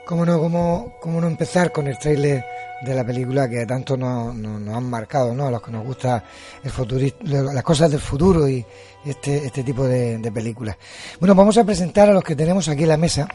[0.05, 4.35] ¿Cómo no, cómo, cómo no empezar con el tráiler de la película que tanto nos,
[4.35, 5.47] nos- nos han marcado, ¿no?
[5.47, 6.23] A los que nos gusta
[6.63, 8.63] el futurista, las cosas del futuro y
[9.05, 10.77] este, este tipo de, de películas.
[11.19, 13.27] Bueno, vamos a presentar a los que tenemos aquí en la mesa,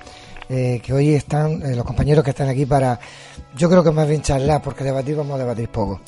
[0.48, 3.00] eh, que hoy están, eh, los compañeros que están aquí para,
[3.56, 6.00] yo creo que más bien charlar, porque debatir vamos a debatir poco.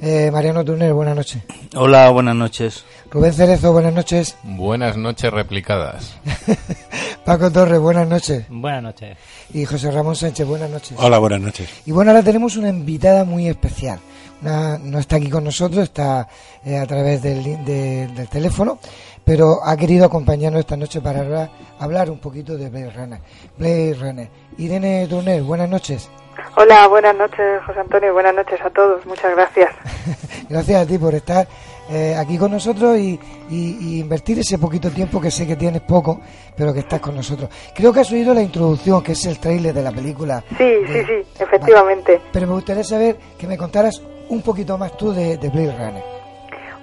[0.00, 1.42] Eh, Mariano Turner, buenas noches.
[1.76, 2.84] Hola, buenas noches.
[3.10, 4.36] Rubén Cerezo, buenas noches.
[4.42, 6.14] Buenas noches replicadas.
[7.24, 8.44] Paco Torres, buenas noches.
[8.48, 9.16] Buenas noches.
[9.54, 10.98] Y José Ramón Sánchez, buenas noches.
[11.00, 11.82] Hola, buenas noches.
[11.86, 14.00] Y bueno, ahora tenemos una invitada muy especial.
[14.40, 16.26] na- no está aquí con nosotros, está
[16.64, 18.80] eh, a través del, li- de- del teléfono,
[19.24, 23.20] pero ha querido acompañarnos esta noche para hablar, hablar un poquito de Blade Runner.
[23.56, 24.28] Blade Runner.
[24.58, 26.10] Irene Turner, buenas noches.
[26.56, 28.12] Hola, buenas noches, José Antonio.
[28.14, 29.06] Buenas noches a todos.
[29.06, 29.70] Muchas gracias.
[30.48, 31.46] Gracias a ti por estar
[31.92, 33.18] eh, aquí con nosotros y,
[33.50, 36.20] y- y invertir ese poquito tiempo que sé que tienes poco,
[36.56, 37.50] pero que estás con nosotros.
[37.74, 40.42] Creo que has oído la introducción, que es el tráiler de la película.
[40.56, 42.20] Sí, sí, sí, efectivamente.
[42.32, 46.02] Pero me gustaría saber que me contaras un poquito más tú de, de Blade Runner.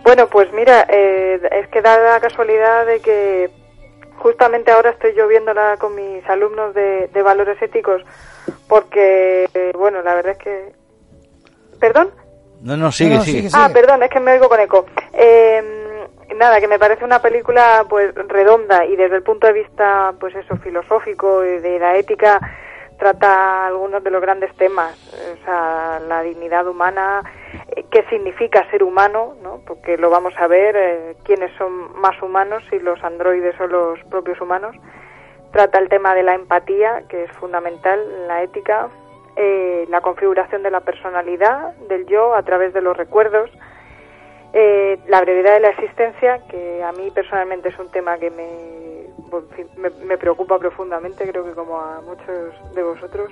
[0.04, 3.50] Bueno, pues mira, eh, es que da la casualidad de que
[4.18, 8.02] justamente ahora estoy yo viéndola con mis alumnos de, de valores éticos
[8.68, 10.74] porque, bueno, la verdad es que...
[11.80, 12.10] ¿Perdón?
[12.62, 13.50] No, no, sigue, sigue.
[13.54, 14.86] Ah, perdón, es que me oigo con eco.
[15.14, 15.64] Eh,
[16.36, 20.36] nada, que me parece una película pues redonda y desde el punto de vista pues
[20.36, 22.40] eso filosófico y de la ética
[23.00, 24.94] trata algunos de los grandes temas,
[25.34, 27.24] o sea, la dignidad humana,
[27.76, 29.62] eh, qué significa ser humano, ¿no?
[29.66, 34.00] Porque lo vamos a ver, eh, quiénes son más humanos, si los androides o los
[34.10, 34.76] propios humanos.
[35.54, 38.90] Trata el tema de la empatía, que es fundamental en la ética,
[39.42, 43.50] eh, la configuración de la personalidad, del yo, a través de los recuerdos,
[44.52, 49.06] eh, la brevedad de la existencia, que a mí personalmente es un tema que me,
[49.78, 53.32] me, me preocupa profundamente, creo que como a muchos de vosotros.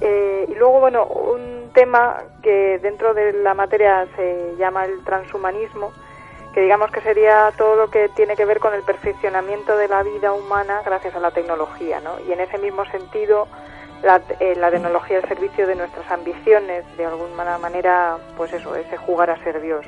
[0.00, 5.92] Eh, y luego, bueno, un tema que dentro de la materia se llama el transhumanismo,
[6.54, 10.04] que digamos que sería todo lo que tiene que ver con el perfeccionamiento de la
[10.04, 12.12] vida humana gracias a la tecnología, ¿no?
[12.28, 13.48] Y en ese mismo sentido,
[14.02, 18.96] la, eh, la tecnología al servicio de nuestras ambiciones, de alguna manera, pues eso, ese
[18.96, 19.84] jugar a ser Dios.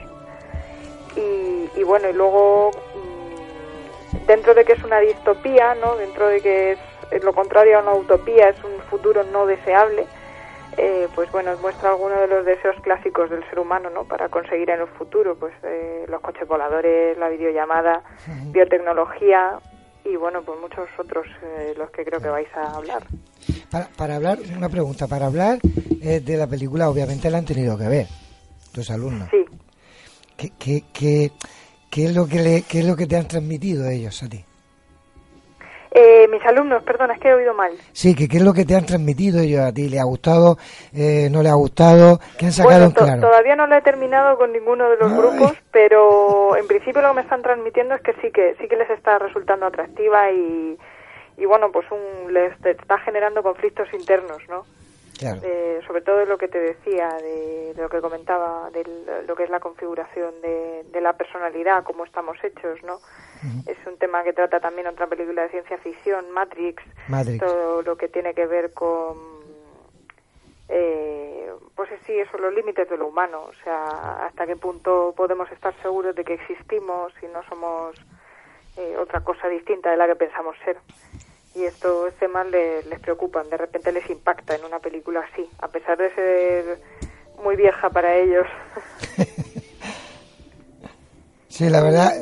[1.17, 5.97] Y, y bueno, y luego, mm, dentro de que es una distopía, ¿no?
[5.97, 6.79] Dentro de que es,
[7.11, 10.07] es lo contrario a una utopía, es un futuro no deseable,
[10.77, 14.05] eh, pues bueno, muestra algunos de los deseos clásicos del ser humano, ¿no?
[14.05, 18.03] Para conseguir en el futuro, pues eh, los coches voladores, la videollamada,
[18.53, 19.59] biotecnología
[20.11, 23.07] y bueno, pues muchos otros eh, los que creo que vais a hablar.
[23.71, 25.59] Para, para hablar, una pregunta, para hablar
[26.01, 28.07] eh, de la película, obviamente la han tenido que ver
[28.73, 29.29] tus alumnos.
[29.31, 29.45] Sí.
[30.37, 31.33] ¿Qué, qué, qué,
[31.91, 34.45] qué es lo que le, ¿Qué es lo que te han transmitido ellos a ti?
[35.91, 37.73] Eh, mis alumnos, perdón, es que he oído mal.
[37.93, 39.89] Sí, que qué es lo que te han transmitido ellos a ti.
[39.89, 40.59] ¿Le ha gustado?
[40.95, 42.21] Eh, ¿No le ha gustado?
[42.39, 43.21] ¿Qué han sacado Bueno, to- claro?
[43.23, 47.15] todavía no lo he terminado con ninguno de los grupos, pero en principio lo que
[47.17, 50.77] me están transmitiendo es que sí que sí que les está resultando atractiva y,
[51.39, 54.65] y bueno, pues un, les está generando conflictos internos, ¿no?
[55.19, 55.41] Claro.
[55.43, 58.85] Eh, sobre todo lo que te decía, de, de lo que comentaba, de
[59.27, 63.01] lo que es la configuración de, de la personalidad, cómo estamos hechos, ¿no?
[63.67, 67.39] Es un tema que trata también otra película de ciencia ficción, Matrix, Matrix.
[67.39, 69.17] todo lo que tiene que ver con,
[70.69, 75.51] eh, pues sí, eso, los límites de lo humano, o sea, hasta qué punto podemos
[75.53, 77.97] estar seguros de que existimos y no somos
[78.77, 80.79] eh, otra cosa distinta de la que pensamos ser.
[81.59, 85.67] Y estos temas les, les preocupan, de repente les impacta en una película así, a
[85.67, 86.79] pesar de ser
[87.43, 88.47] muy vieja para ellos.
[91.51, 92.13] Sí, la verdad,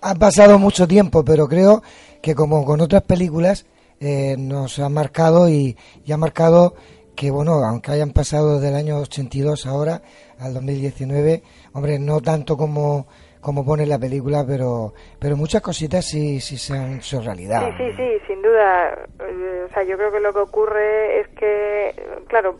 [0.00, 1.82] ha pasado mucho tiempo, pero creo
[2.22, 3.66] que como con otras películas
[4.00, 5.76] eh, nos ha marcado y,
[6.06, 6.74] y ha marcado
[7.14, 10.00] que, bueno, aunque hayan pasado del año 82 ahora
[10.38, 11.42] al 2019,
[11.74, 13.06] hombre, no tanto como
[13.40, 17.70] como pone la película, pero pero muchas cositas sí sí se han hecho realidad.
[17.76, 18.98] Sí, sí, sí, sin duda.
[19.20, 21.94] Eh, O sea, yo creo que lo que ocurre es que,
[22.28, 22.58] claro,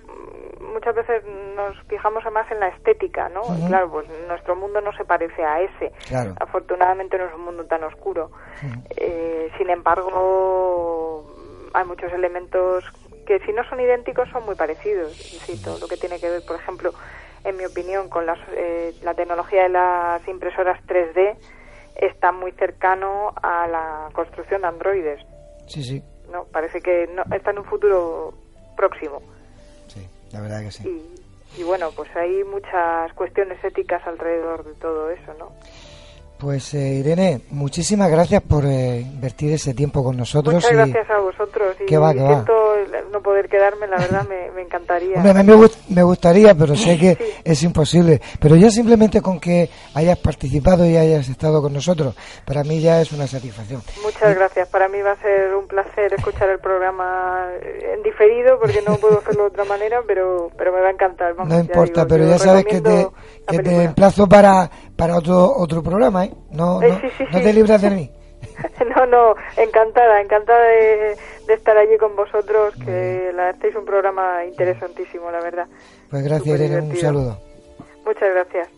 [0.72, 1.22] muchas veces
[1.56, 3.42] nos fijamos más en la estética, ¿no?
[3.66, 5.92] Claro, pues nuestro mundo no se parece a ese.
[6.08, 6.34] Claro.
[6.38, 8.30] Afortunadamente no es un mundo tan oscuro.
[8.96, 11.24] Eh, sin embargo,
[11.72, 12.84] hay muchos elementos
[13.26, 15.12] que si no son idénticos son muy parecidos.
[15.12, 16.92] Sí, todo lo que tiene que ver, por ejemplo,
[17.44, 21.36] en mi opinión, con las, eh, la tecnología de las impresoras 3D
[21.96, 25.20] está muy cercano a la construcción de androides.
[25.66, 26.44] Sí, sí, ¿no?
[26.44, 28.34] Parece que no, está en un futuro
[28.76, 29.20] próximo.
[30.32, 30.88] la verdad que sí.
[31.56, 35.52] Y, y bueno, pues hay muchas cuestiones éticas alrededor de todo eso, ¿no?
[36.38, 40.54] Pues eh, Irene, muchísimas gracias por eh, invertir ese tiempo con nosotros.
[40.54, 41.74] Muchas y- gracias a vosotros.
[41.80, 42.26] Y Que va, va.
[42.28, 45.16] siento el no poder quedarme, la verdad me, me encantaría.
[45.16, 48.20] Hombre, a mí me, gust- me gustaría, pero sé que es imposible.
[48.38, 53.00] Pero ya simplemente con que hayas participado y hayas estado con nosotros, para mí ya
[53.00, 53.82] es una satisfacción.
[54.04, 54.68] Muchas gracias.
[54.68, 58.94] Para mí va a ser un placer escuchar el programa eh, en diferido porque no
[58.98, 61.34] puedo hacerlo de otra manera, pero pero me va a encantar.
[61.34, 63.08] Vamos, No ya importa, digo, pero ya sabes que te,
[63.48, 66.34] que te emplazo para, para otro otro programa, ¿eh?
[66.50, 67.44] No, Eh, no, sí, sí, no sí.
[67.44, 68.10] te libras de mí.
[68.96, 71.16] No, no, encantada, encantada de,
[71.46, 75.66] de estar allí con vosotros, que la hacéis un programa interesantísimo, la verdad.
[76.10, 77.38] Pues gracias, Irene, un saludo.
[78.04, 78.68] Muchas gracias.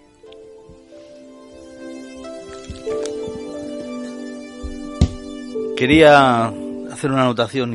[5.77, 6.47] Quería
[6.93, 7.71] hacer una anotación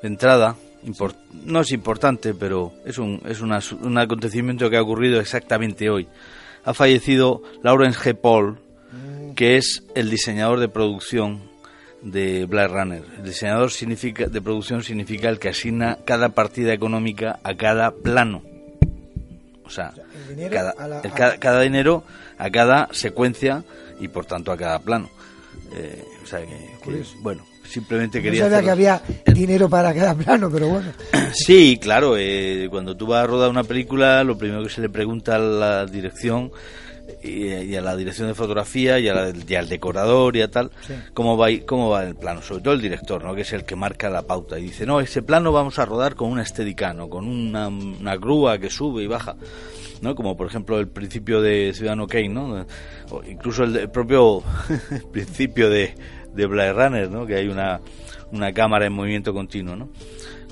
[0.00, 0.56] de entrada.
[1.44, 6.08] no es importante, pero es, un, es un acontecimiento que ha ocurrido exactamente hoy.
[6.66, 8.14] Ha fallecido Lawrence G.
[8.14, 8.58] Paul,
[9.36, 11.48] que es el diseñador de producción
[12.02, 13.02] de Blade Runner.
[13.18, 18.42] El diseñador significa, de producción significa el que asigna cada partida económica a cada plano.
[19.64, 19.92] O sea,
[20.50, 20.74] cada,
[21.38, 22.04] cada, dinero
[22.38, 23.64] a cada secuencia
[24.00, 25.08] y por tanto a cada plano.
[25.74, 28.44] Eh, o sea que, bueno, simplemente quería.
[28.44, 30.92] No sabía que había dinero para cada plano, pero bueno.
[31.32, 32.16] Sí, claro.
[32.16, 35.38] Eh, cuando tú vas a rodar una película, lo primero que se le pregunta a
[35.38, 36.50] la dirección
[37.22, 40.70] y, a la dirección de fotografía y, al decorador y a tal,
[41.14, 43.34] cómo va cómo va el plano, sobre todo el director, ¿no?
[43.34, 46.14] que es el que marca la pauta y dice, no, ese plano vamos a rodar
[46.14, 49.36] con una estética con una, una grúa que sube y baja.
[50.02, 50.14] ¿no?
[50.14, 52.66] como por ejemplo el principio de Ciudadano Kane, ¿no?
[53.10, 54.42] o incluso el, propio
[55.12, 55.94] principio de,
[56.36, 57.26] de Blade Runner, ¿no?
[57.26, 57.80] que hay una,
[58.32, 59.76] una cámara en movimiento continuo.
[59.76, 59.88] ¿no?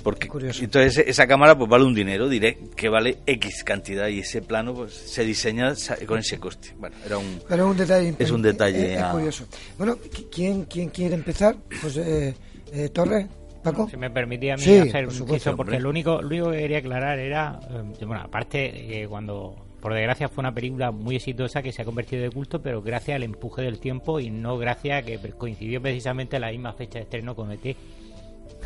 [0.04, 0.28] Porque
[0.60, 4.74] entonces esa cámara pues vale un dinero, diré que vale X cantidad y ese plano
[4.74, 5.72] pues se diseña
[6.06, 6.74] con ese coste.
[6.78, 9.46] Bueno, era un, Pero un detalle es un detalle curioso.
[9.78, 9.96] Bueno,
[10.30, 11.56] ¿quién, quién quiere empezar?
[11.80, 12.34] Pues eh,
[12.70, 13.28] eh Torre.
[13.62, 13.88] Paco.
[13.88, 17.18] Si me permitía a mí hacer un porque lo único, lo único que quería aclarar
[17.18, 21.82] era, eh, bueno, aparte eh, cuando por desgracia fue una película muy exitosa que se
[21.82, 25.18] ha convertido de culto, pero gracias al empuje del tiempo y no gracias a que
[25.36, 27.76] coincidió precisamente la misma fecha de estreno con ET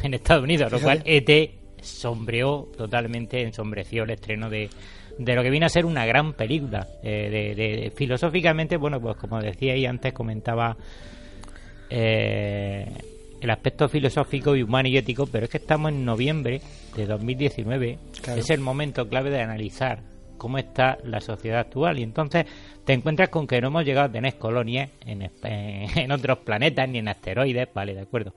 [0.04, 1.50] en Estados Unidos, lo cual ET
[1.82, 4.70] sombreó totalmente, ensombreció el estreno de,
[5.18, 6.86] de lo que viene a ser una gran película.
[7.02, 10.76] Eh, de, filosóficamente, bueno, pues como decía y antes comentaba
[11.90, 12.86] eh,
[13.40, 16.60] el aspecto filosófico y humano y ético, pero es que estamos en noviembre
[16.94, 17.98] de 2019,
[18.36, 21.98] es el momento clave de analizar cómo está la sociedad actual.
[21.98, 22.46] Y entonces
[22.84, 26.98] te encuentras con que no hemos llegado a tener colonias en, en otros planetas ni
[26.98, 28.32] en asteroides, vale, de acuerdo.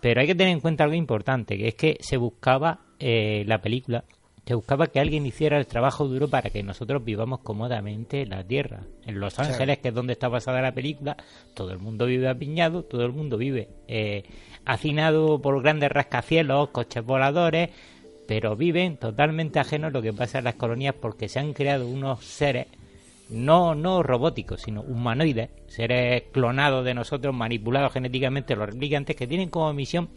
[0.00, 3.60] Pero hay que tener en cuenta algo importante, que es que se buscaba eh, la
[3.60, 4.04] película,
[4.46, 8.44] se buscaba que alguien hiciera el trabajo duro para que nosotros vivamos cómodamente en la
[8.44, 8.82] Tierra.
[9.04, 11.16] En Los Ángeles, que es donde está basada la película,
[11.54, 14.22] todo el mundo vive apiñado, todo el mundo vive eh,
[14.64, 17.70] hacinado por grandes rascacielos, coches voladores,
[18.26, 21.86] pero viven totalmente ajenos a lo que pasa en las colonias porque se han creado
[21.86, 22.66] unos seres
[23.28, 29.50] no, no robóticos, sino humanoides, seres clonados de nosotros, manipulados genéticamente, los replicantes, que tienen
[29.50, 30.08] como misión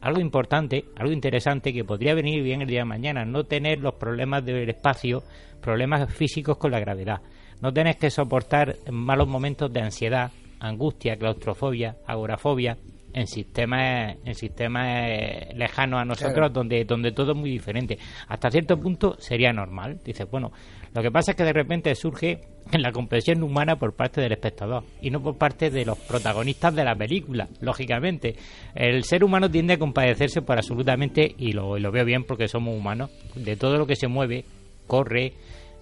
[0.00, 3.94] algo importante, algo interesante que podría venir bien el día de mañana, no tener los
[3.94, 5.22] problemas del espacio,
[5.60, 7.22] problemas físicos con la gravedad,
[7.60, 10.30] no tener que soportar malos momentos de ansiedad,
[10.60, 12.76] angustia, claustrofobia, agorafobia,
[13.14, 18.78] en sistemas en sistemas lejanos a nosotros donde donde todo es muy diferente hasta cierto
[18.78, 20.52] punto sería normal dices bueno
[20.94, 24.30] lo que pasa es que de repente surge en la comprensión humana por parte del
[24.30, 28.36] espectador y no por parte de los protagonistas de la película, lógicamente.
[28.76, 32.76] El ser humano tiende a compadecerse por absolutamente, y lo, lo veo bien porque somos
[32.76, 34.44] humanos, de todo lo que se mueve,
[34.86, 35.32] corre,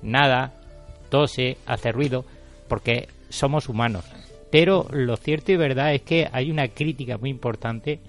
[0.00, 0.54] nada,
[1.10, 2.24] tose, hace ruido,
[2.68, 4.04] porque somos humanos.
[4.52, 8.00] Pero lo cierto y verdad es que hay una crítica muy importante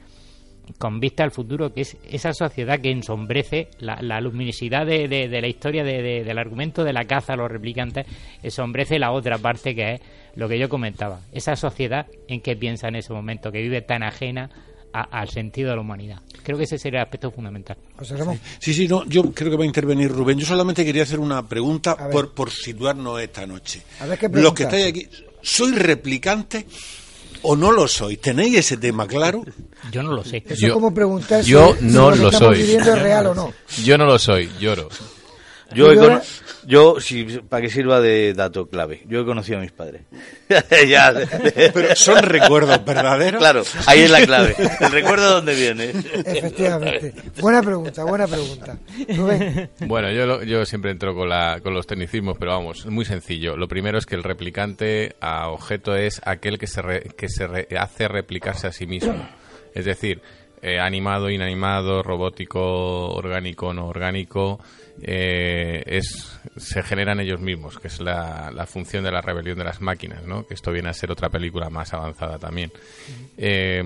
[0.77, 5.47] con vista al futuro, que es esa sociedad que ensombrece la, luminosidad de, de, la
[5.47, 8.05] historia del argumento de la caza a los replicantes,
[8.43, 10.01] ensombrece la otra parte que es
[10.35, 14.03] lo que yo comentaba, esa sociedad en que piensa en ese momento, que vive tan
[14.03, 14.49] ajena
[14.91, 16.19] al sentido de la humanidad.
[16.43, 17.77] Creo que ese sería el aspecto fundamental.
[18.59, 20.37] Sí, sí, no, yo creo que va a intervenir Rubén.
[20.37, 23.81] Yo solamente quería hacer una pregunta por, por situarnos esta noche.
[24.01, 25.07] A ver, ¿qué Los que estáis aquí,
[25.43, 26.65] ¿sois replicantes?
[27.43, 28.17] o no lo soy.
[28.17, 29.43] ¿Tenéis ese tema claro?
[29.91, 30.43] Yo no lo sé.
[30.47, 32.61] Eso es como preguntar yo no lo, soy.
[32.61, 33.53] es real o no.
[33.83, 34.89] Yo no lo soy, lloro.
[35.73, 36.21] Yo,
[36.65, 40.03] yo, si, para que sirva de dato clave, yo he conocido a mis padres.
[40.47, 43.39] Pero son recuerdos verdaderos.
[43.39, 44.55] Claro, ahí es la clave.
[44.79, 45.89] El recuerdo de dónde viene.
[45.89, 47.13] Efectivamente.
[47.39, 48.77] Buena pregunta, buena pregunta.
[49.87, 53.57] Bueno, yo, yo siempre entro con, la, con los tecnicismos, pero vamos, es muy sencillo.
[53.57, 56.81] Lo primero es que el replicante a objeto es aquel que se,
[57.17, 59.15] que se hace replicarse a sí mismo.
[59.73, 60.21] Es decir,
[60.61, 64.59] eh, animado, inanimado, robótico, orgánico, no orgánico
[65.01, 69.63] eh, es, se generan ellos mismos, que es la, la, función de la rebelión de
[69.63, 70.45] las máquinas, ¿no?
[70.45, 72.71] que esto viene a ser otra película más avanzada también.
[73.37, 73.81] Eh,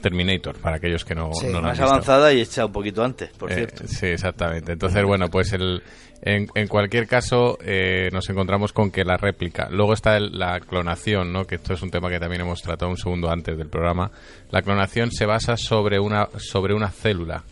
[0.00, 3.56] Terminator, para aquellos que no, no Más avanzada y hecha un poquito antes, por eh,
[3.56, 3.84] cierto.
[3.86, 4.72] Sí, exactamente.
[4.72, 5.82] Entonces, bueno, pues el,
[6.22, 9.68] en, en cualquier caso eh, nos encontramos con que la réplica.
[9.70, 11.46] Luego está la clonación, ¿no?
[11.46, 14.10] que esto es un tema que también hemos tratado un segundo antes del programa.
[14.50, 17.44] La clonación se basa sobre una, sobre una célula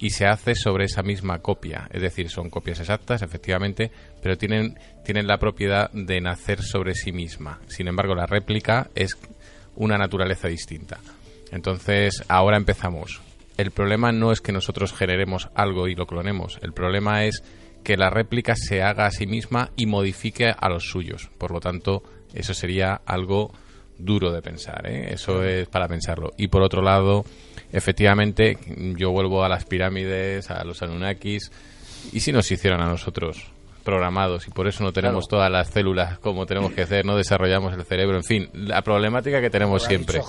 [0.00, 1.86] y se hace sobre esa misma copia.
[1.92, 3.90] Es decir, son copias exactas, efectivamente,
[4.22, 7.60] pero tienen, tienen la propiedad de nacer sobre sí misma.
[7.68, 9.16] Sin embargo, la réplica es
[9.76, 10.98] una naturaleza distinta.
[11.52, 13.20] Entonces, ahora empezamos.
[13.58, 16.58] El problema no es que nosotros generemos algo y lo clonemos.
[16.62, 17.42] El problema es
[17.84, 21.30] que la réplica se haga a sí misma y modifique a los suyos.
[21.36, 22.02] Por lo tanto,
[22.32, 23.52] eso sería algo
[23.98, 24.86] duro de pensar.
[24.86, 25.12] ¿eh?
[25.12, 26.32] Eso es para pensarlo.
[26.38, 27.24] Y por otro lado,
[27.72, 28.58] efectivamente,
[28.96, 31.50] yo vuelvo a las pirámides, a los Anunnakis.
[32.12, 33.52] ¿Y si nos hicieran a nosotros?
[33.80, 37.74] programados y por eso no tenemos todas las células como tenemos que hacer, no desarrollamos
[37.74, 40.20] el cerebro, en fin, la problemática que tenemos siempre.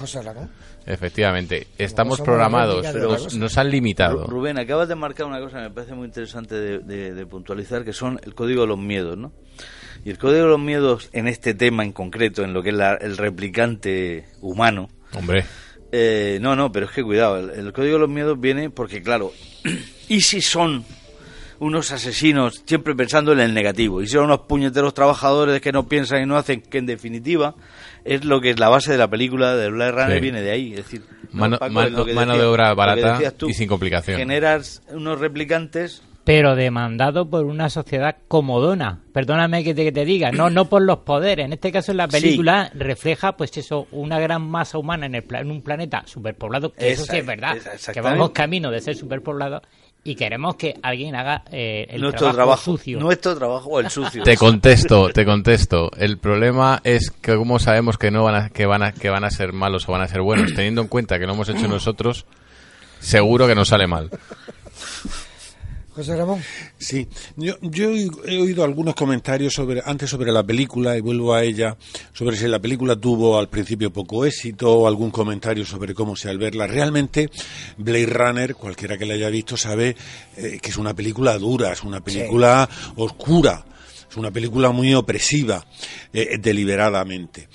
[0.85, 4.25] Efectivamente, estamos programados, pero nos han limitado.
[4.25, 8.19] Rubén, acabas de marcar una cosa que me parece muy interesante de, puntualizar, que son
[8.23, 9.31] el código de los miedos, ¿no?
[10.03, 12.75] Y el código de los miedos en este tema en concreto, en lo que es
[13.01, 14.89] el replicante humano.
[15.13, 15.45] Hombre.
[15.91, 19.33] Eh, no, no, pero es que cuidado, el código de los miedos viene porque, claro,
[20.07, 20.85] ¿y si son
[21.59, 26.23] unos asesinos siempre pensando en el negativo y son unos puñeteros trabajadores que no piensan
[26.23, 27.53] y no hacen, que en definitiva
[28.03, 30.71] es lo que es la base de la película de Blade Runner viene de ahí,
[30.71, 34.17] es decir, mano, de obra barata y sin complicación.
[34.17, 38.99] Generas unos replicantes pero demandado por una sociedad comodona.
[39.11, 41.45] Perdóname que te, diga, no no por los poderes.
[41.45, 45.51] En este caso, la película refleja, pues eso, una gran masa humana en, el en
[45.51, 47.57] un planeta superpoblado, que eso sí es verdad,
[47.93, 49.61] que vamos camino de ser superpoblado
[50.03, 52.99] y queremos que alguien haga eh, el nuestro trabajo, sucio.
[52.99, 54.23] Nuestro trabajo o el sucio.
[54.23, 55.91] Te contesto, te contesto.
[55.95, 59.23] El problema es que como sabemos que no van a, que van a, que van
[59.23, 61.67] a ser malos o van a ser buenos, teniendo en cuenta que lo hemos hecho
[61.67, 62.25] nosotros,
[62.99, 64.09] seguro que nos sale mal.
[65.93, 66.41] José Ramón.
[66.77, 67.05] Sí,
[67.35, 67.55] yo,
[68.25, 71.75] he oído algunos comentarios sobre antes sobre la película y vuelvo a ella
[72.13, 76.29] sobre si la película tuvo al principio poco éxito o algún comentario sobre cómo se
[76.29, 76.65] al verla.
[76.65, 77.29] Realmente
[77.77, 79.95] Blade Runner, cualquiera que la haya visto sabe
[80.37, 83.65] eh, que es una película dura, es una película oscura,
[84.09, 85.65] es una película muy opresiva
[86.13, 87.49] eh, deliberadamente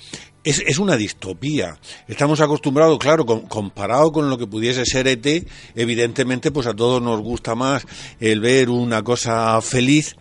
[0.49, 1.77] es, es, una distopía.
[2.07, 5.45] Estamos acostumbrados, claro, comparado con lo que pudiese ser ET,
[5.75, 7.85] evidentemente, pues a todos nos gusta más
[8.19, 10.15] el ver una cosa feliz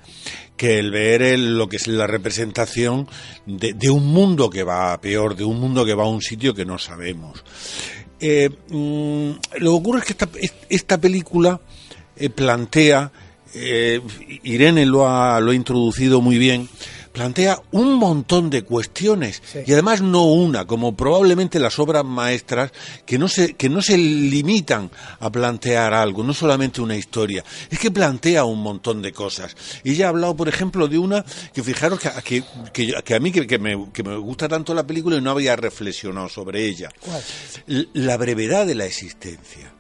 [0.57, 3.07] que el ver lo que es la representación
[3.45, 6.65] de, un mundo que va peor, de un mundo que va a un sitio que
[6.65, 7.45] no sabemos.
[8.19, 10.29] Eh, mm, lo que ocurre es que esta,
[10.69, 11.61] esta película
[12.17, 13.13] eh, plantea,
[13.55, 14.01] eh,
[14.43, 16.69] Irene lo ha, lo ha introducido muy bien,
[17.17, 22.73] plantea un montón de cuestiones y además no una, como probablemente las obras maestras
[23.07, 24.91] que no se que no se limitan
[25.21, 29.57] a plantear algo, no solamente una historia, es que plantea un montón de cosas.
[29.83, 31.25] Y ella ha hablado, por ejemplo, de una
[31.55, 32.45] que fijaros que,
[32.75, 36.29] que, a mí que, me, que me gusta tanto la película y no había reflexionado
[36.29, 36.91] sobre ella.
[37.95, 39.73] La brevedad de la existencia.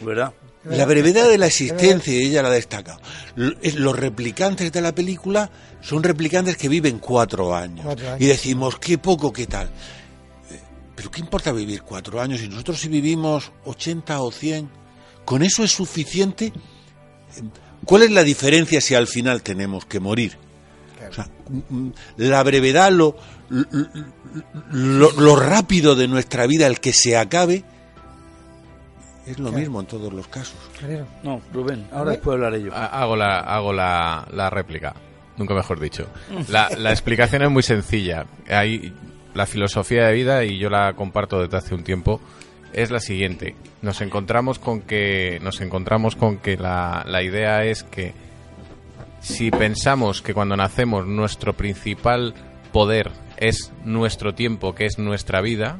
[0.00, 0.32] ¿Verdad?
[0.64, 3.00] La brevedad de la existencia, ella la ha destacado.
[3.36, 7.86] Los replicantes de la película son replicantes que viven cuatro años.
[8.18, 9.66] Y decimos, qué poco, qué tal.
[9.66, 10.60] Eh,
[10.94, 12.42] pero ¿qué importa vivir cuatro años?
[12.42, 14.68] Y nosotros si vivimos 80 o 100,
[15.24, 16.52] ¿con eso es suficiente?
[17.84, 20.36] ¿Cuál es la diferencia si al final tenemos que morir?
[22.16, 23.16] la brevedad, lo,
[24.70, 27.64] lo, rápido de nuestra vida, el que se acabe,
[29.26, 30.56] es lo mismo en todos los casos.
[31.22, 32.74] No, Rubén, ahora después hablaré yo.
[32.74, 34.94] Hago la, hago la, la réplica,
[35.38, 36.08] nunca mejor dicho.
[36.48, 38.26] La, la explicación es muy sencilla.
[39.34, 42.20] La filosofía de vida, y yo la comparto desde hace un tiempo,
[42.72, 43.54] es la siguiente.
[43.82, 48.14] Nos encontramos con que, nos encontramos con que la, la idea es que
[49.20, 52.34] si pensamos que cuando nacemos nuestro principal
[52.72, 55.78] poder es nuestro tiempo, que es nuestra vida,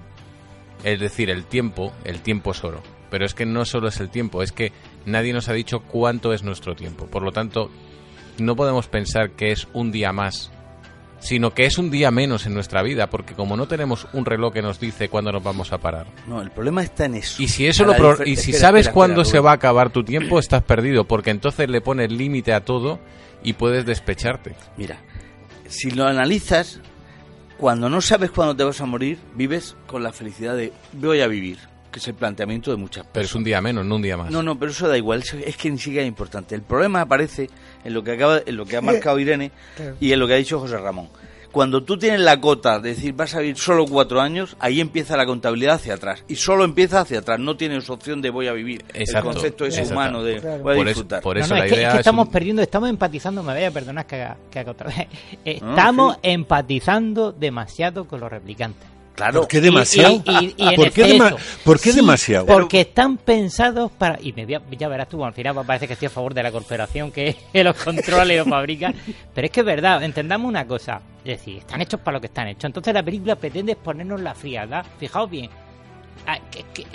[0.85, 4.11] es decir, el tiempo, el tiempo es oro pero es que no solo es el
[4.11, 4.73] tiempo, es que
[5.07, 7.07] nadie nos ha dicho cuánto es nuestro tiempo.
[7.07, 7.71] Por lo tanto,
[8.39, 10.51] no podemos pensar que es un día más,
[11.21, 14.53] sino que es un día menos en nuestra vida, porque como no tenemos un reloj
[14.53, 16.07] que nos dice cuándo nos vamos a parar.
[16.27, 17.43] No, el problema está en eso.
[17.43, 20.63] Y si eso lo y si sabes cuándo se va a acabar tu tiempo, estás
[20.63, 23.01] perdido, porque entonces le pones límite a todo
[23.43, 24.55] y puedes despecharte.
[24.77, 25.01] Mira,
[25.69, 26.81] si lo analizas,
[27.57, 31.27] cuando no sabes cuándo te vas a morir, vives con la felicidad de voy a
[31.27, 31.59] vivir
[31.99, 33.13] que es el planteamiento de muchas personas.
[33.13, 34.31] Pero es un día menos, no un día más.
[34.31, 36.55] No, no, pero eso da igual, es que ni siquiera es importante.
[36.55, 37.51] El problema aparece
[37.85, 39.51] en lo que acaba, en lo que ha marcado Irene
[40.01, 41.09] y en lo que ha dicho José Ramón.
[41.51, 45.17] Cuando tú tienes la cota de decir vas a vivir solo cuatro años, ahí empieza
[45.17, 46.23] la contabilidad hacia atrás.
[46.29, 48.85] Y solo empieza hacia atrás, no tienes opción de voy a vivir.
[48.93, 51.23] Exacto, el concepto es humano de voy a disfrutar.
[51.23, 54.17] por eso, la es, idea que, estamos perdiendo, estamos empatizando, me voy a perdonar que
[54.17, 55.09] haga, que haga otra vez.
[55.45, 59.41] Estamos empatizando demasiado con los replicantes Claro.
[59.41, 60.23] ¿Por qué demasiado?
[60.25, 62.47] Y- y- y en ¿Por qué, dema- ¿por qué Sí, demasiado?
[62.47, 64.19] Porque están pensados para.
[64.23, 66.43] Y me voy a- ya verás tú, al final parece que estoy a favor de
[66.45, 68.95] la corporación que los controla y los fabrica.
[69.35, 71.01] Pero es que es verdad, entendamos una cosa.
[71.25, 72.65] Es decir, están hechos para lo que están hechos.
[72.65, 74.87] Entonces la película pretende exponernos la frialdad.
[75.01, 75.51] Fijaos bien.
[76.27, 76.87] Ah, que- que-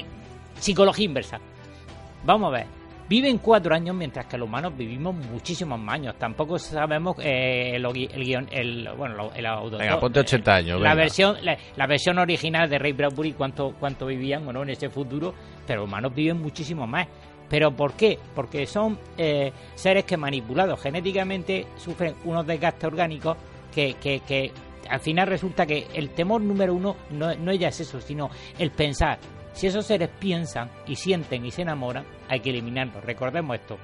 [0.59, 1.39] psicología inversa.
[2.25, 2.65] Vamos a ver.
[3.13, 6.15] Viven cuatro años mientras que los humanos vivimos muchísimos más años.
[6.17, 10.81] Tampoco sabemos eh, gui- el, guion, el, bueno, lo- el autor- Venga, ponte 80 años.
[10.81, 10.95] la venga.
[10.95, 14.89] versión la, la versión original de Ray Bradbury cuánto cuánto vivían o no en ese
[14.89, 15.31] futuro
[15.67, 17.07] pero los humanos viven muchísimo más
[17.47, 18.17] pero ¿por qué?
[18.33, 23.37] porque son eh, seres que manipulados genéticamente sufren unos desgastes orgánicos
[23.75, 24.51] que, que, que
[24.89, 28.71] al final resulta que el temor número uno no, no ya es eso sino el
[28.71, 29.19] pensar
[29.53, 33.77] si esos seres piensan y sienten y se enamoran hay que eliminarlos recordemos esto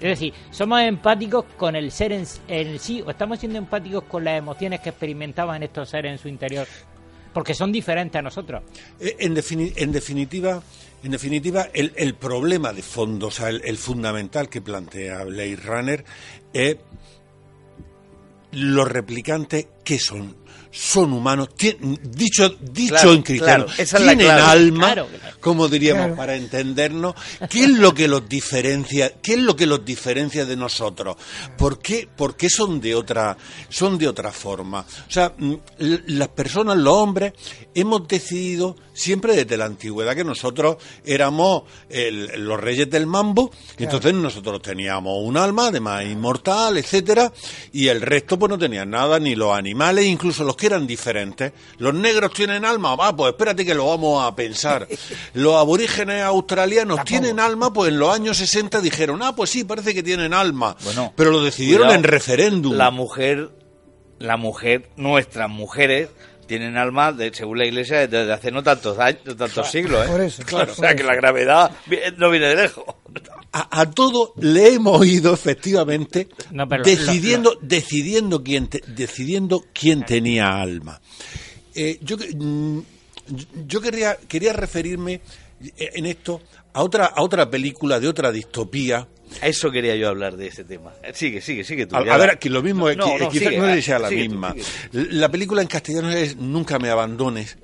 [0.00, 4.24] es decir, somos empáticos con el ser en, en sí o estamos siendo empáticos con
[4.24, 6.66] las emociones que experimentaban estos seres en su interior.
[7.32, 8.62] Porque son diferentes a nosotros.
[9.00, 10.60] Eh, En, defini- en definitiva,
[11.04, 16.04] en definitiva el, problema de fondo, o sea, el, fundamental que plantea Blade Runner
[16.52, 16.76] es
[18.50, 20.36] los replicantes que son
[20.76, 21.50] son humanos
[22.02, 25.08] dicho dicho Claro, en cristiano claro, esa tienen alma Claro.
[25.38, 26.16] como diríamos Claro.
[26.16, 27.14] para entendernos
[27.48, 31.16] qué es lo que los diferencia qué es lo que los diferencia de nosotros
[31.56, 33.36] por qué por qué son de otra
[33.68, 37.32] son de otra forma o sea mm, las personas los hombres
[37.74, 43.84] hemos decidido siempre desde la antigüedad que nosotros éramos el- los reyes del mambo y
[43.84, 47.32] entonces nosotros teníamos un alma además inmortal etcétera
[47.72, 51.52] y el resto pues no tenían nada ni los animales incluso los que eran diferentes.
[51.78, 54.86] Los negros tienen alma va pues espérate que lo vamos a pensar.
[55.34, 59.92] Los aborígenes australianos tienen alma pues en los años 60 dijeron ah pues sí parece
[59.94, 62.72] que tienen alma Bueno, pero lo decidieron cuidado, en referéndum.
[62.74, 63.50] La mujer,
[64.18, 66.08] la mujer, nuestras mujeres
[66.44, 70.04] tienen alma, de, según la Iglesia, desde hace no tantos años, tantos siglos.
[70.06, 70.08] ¿eh?
[70.10, 71.10] Por eso, Claro, o por sea que eso.
[71.10, 71.70] la gravedad
[72.16, 72.84] no viene de lejos.
[73.52, 79.64] a, a todo le hemos ido efectivamente No, pero lo- decidiendo decidiendo quién te- decidiendo
[79.72, 81.00] quién tenía alma
[81.74, 82.80] Eh, yo que- mm,
[83.66, 85.20] yo quería quería referirme
[85.78, 86.40] eh, en esto
[86.72, 89.06] a otra a otra película de otra distopía
[89.42, 90.92] A eso quería yo hablar de ese tema.
[91.12, 91.96] Sigue, sigue, sigue tú.
[91.96, 94.28] a, ver, que lo mismo es, No, que- no, quizás sigue, no sea la sigue
[94.28, 94.54] misma.
[94.92, 97.56] La película en castellano es Nunca me abandones.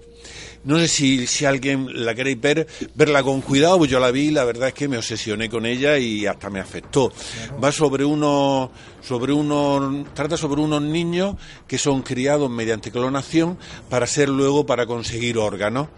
[0.63, 4.29] No sé si, si alguien la queréis ver, verla con cuidado, pues yo la vi
[4.29, 7.11] y la verdad es que me obsesioné con ella y hasta me afectó.
[7.63, 8.69] Va sobre unos,
[9.01, 11.37] sobre unos, trata sobre unos niños
[11.67, 13.57] que son criados mediante clonación
[13.89, 15.89] para ser luego para conseguir órganos.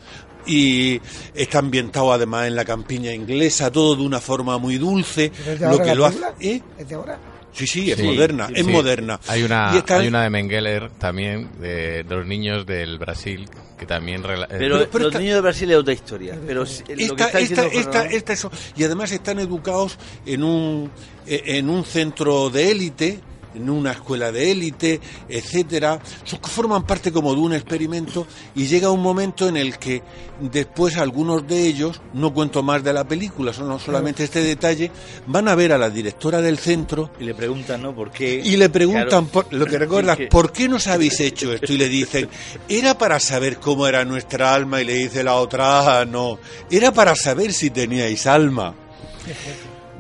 [0.47, 1.01] Y
[1.35, 5.59] está ambientado además en la campiña inglesa, todo de una forma muy dulce, ¿Es de
[5.61, 6.19] lo ahora que la lo hace.
[6.41, 6.63] ¿eh?
[6.79, 7.19] ¿Es de ahora?
[7.55, 8.73] Sí, sí, es Sí, moderna, es sí.
[8.73, 9.21] moderna.
[9.29, 13.47] Hay una, Y está- hay una de Mengeler también, de, de los niños del Brasil,
[13.79, 14.23] que también...
[14.23, 16.39] rela- eh, Pero, pero los esta- niños de Brasil es otra historia.
[16.47, 18.51] Pero si- lo que esta, está esta, esta, esta eso.
[18.75, 20.91] Y además están educados en un,
[21.27, 23.21] eh, en un centro de élite,
[23.55, 26.01] en una escuela de élite, etcétera.
[26.43, 30.03] Forman parte como de un experimento y llega un momento en el que
[30.41, 34.91] después algunos de ellos, no cuento más de la película, solo solamente este detalle,
[35.27, 37.95] van a ver a la directora del centro Y le preguntan, ¿no?
[37.95, 38.41] ¿Por qué?
[38.45, 39.27] y le preguntan, Claro.
[39.49, 41.73] por, lo que recuerdas, ¿por qué nos habéis hecho esto?
[41.73, 42.29] Y le dicen,
[42.69, 44.81] era para saber cómo era nuestra alma.
[44.81, 46.39] Y le dice la otra, "Ah, no,
[46.71, 48.75] era para saber si teníais alma.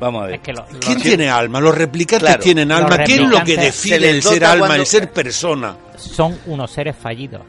[0.02, 0.34] Vamos a ver.
[0.34, 1.60] Es que lo- lo- ¿Quién tiene alma?
[1.60, 2.98] Los replicantes Claro, tienen alma.
[3.04, 5.76] ¿Qué es lo que se define el ser alma, cuando- el ser persona?
[5.96, 7.42] son unos seres fallidos.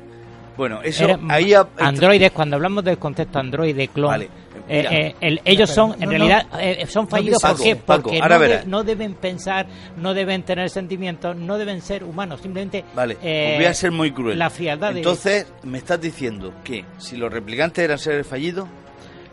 [0.56, 4.30] Bueno, eso Eres- ahí ha- androides, cuando hablamos del concepto androide, clon, Vale,
[4.70, 4.92] eh, mira.
[4.94, 6.10] eh, el- ellos son, en no.
[6.12, 7.76] realidad, eh, son fallidos Paco, ¿por qué?
[7.76, 8.68] Paco, porque ahora no, de- verás.
[8.68, 9.66] no deben pensar,
[9.98, 14.12] no deben tener sentimientos, no deben ser humanos, simplemente Vale, eh, voy a ser muy
[14.12, 14.38] cruel.
[14.38, 18.70] la frialdad de- Entonces, me estás diciendo que si los replicantes eran seres fallidos,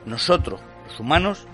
[0.06, 1.46] nosotros, los humanos,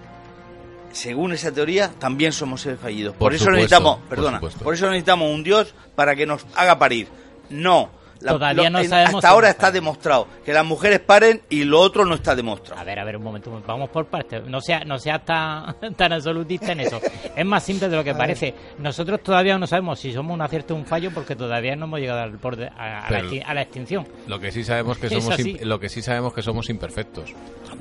[0.97, 3.13] según esa teoría, también somos seres fallidos.
[3.15, 6.79] Por, Por eso supuesto, necesitamos, perdona, por eso necesitamos un dios para que nos haga
[6.79, 7.09] parir.
[7.51, 7.91] No.
[8.21, 9.75] Todavía no en- sabemos Hasta ahora está paren.
[9.75, 12.81] demostrado que las mujeres paren y lo otro no está demostrado.
[12.81, 14.45] A ver, a ver, un momento, vamos por partes.
[14.47, 17.01] No sea, no sea tan, tan absolutista en eso.
[17.37, 18.55] Es más simple de lo que parece.
[18.79, 22.01] Nosotros todavía no sabemos si somos un acierto o un fallo porque todavía no hemos
[22.01, 24.07] llegado al borde, a, a la, a extinción.
[24.27, 27.33] Lo que sí sabemos que Es somos lo que sí sabemos que somos imperfectos.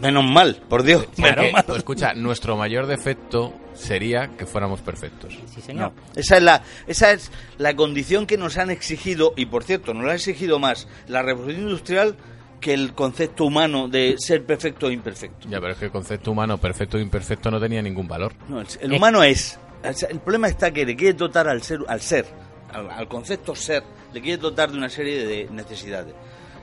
[0.02, 1.06] Menos mal, por Dios.
[1.06, 1.64] Porque, menos mal.
[1.66, 5.38] pues, escucha, nuestro mayor defecto sería que fuéramos perfectos.
[5.54, 5.94] Sí, señor.
[5.94, 9.94] No, esa es la esa es la condición que nos han exigido y por cierto
[9.94, 12.16] nos la ha exigido más la revolución industrial
[12.60, 15.48] que el concepto humano de ser perfecto o imperfecto.
[15.50, 18.34] Ya, pero es que el concepto humano perfecto e imperfecto no tenía ningún valor.
[18.48, 21.80] No, el, el humano es el, el problema está que le quiere dotar al ser
[21.88, 22.26] al ser
[22.74, 23.84] al, al concepto ser
[24.14, 26.14] le quiere dotar de una serie de necesidades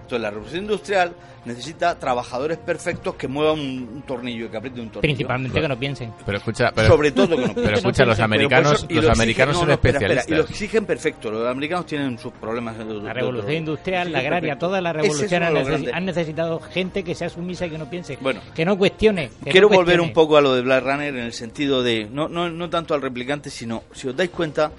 [0.02, 1.12] Entonces, la revolución industrial
[1.44, 5.00] necesita trabajadores perfectos que muevan un, un tornillo, que aprieten un tornillo.
[5.00, 6.12] Principalmente que no piensen.
[6.24, 9.10] Pero escucha, pero, Sobre todo que no Pero escucha, los americanos, eso- y los lo
[9.10, 10.46] exigen- americanos no, son no, espera, espera, especialistas.
[10.46, 11.30] y lo exigen perfecto.
[11.30, 12.78] Los americanos tienen sus problemas.
[12.78, 14.66] de- de- La revolución de- industrial, la exigen agraria, perfecto.
[14.66, 18.40] toda la revolución han, necesi- necesitado gente que sea sumisa y que no piense, Bueno.
[18.54, 19.30] que no cuestione.
[19.44, 20.08] que Quiero no volver cuestione.
[20.08, 22.94] un poco a lo de Blade Runner en el sentido de, no, no, no tanto
[22.94, 24.70] al replicante, sino, si os dais cuenta,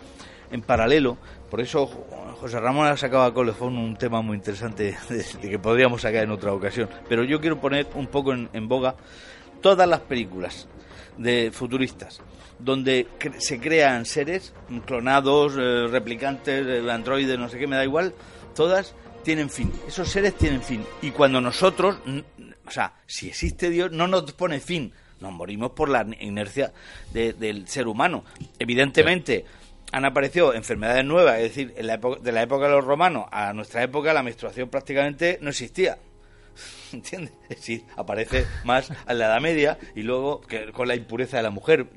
[0.52, 1.18] en paralelo,
[1.50, 1.90] por eso
[2.44, 6.32] José Ramón ha sacado a colefón un tema muy interesante de, que podríamos sacar en
[6.32, 8.98] otra ocasión, pero yo quiero poner un poco en, boga
[9.62, 10.68] todas las películas
[11.18, 12.20] de futuristas
[12.60, 14.54] donde cre- se crean seres
[14.86, 18.14] clonados, eh, replicantes, eh, androides, no sé qué, me da igual,
[18.54, 18.94] todas
[19.24, 19.72] tienen fin.
[19.88, 20.84] Esos seres tienen fin.
[21.02, 21.96] Y cuando nosotros,
[22.68, 24.92] o sea, si existe Dios, no nos pone fin.
[25.22, 26.74] Nos morimos por la inercia
[27.14, 28.26] de- del ser humano.
[28.60, 29.46] Evidentemente,
[29.94, 33.28] han aparecido enfermedades nuevas, es decir, en la época- de la época de los romanos
[33.32, 35.98] a nuestra época la menstruación prácticamente no existía.
[36.94, 37.34] ¿Entiendes?
[37.60, 41.50] Sí, aparece más a la Edad Media y luego que con la impureza de la
[41.50, 41.88] mujer.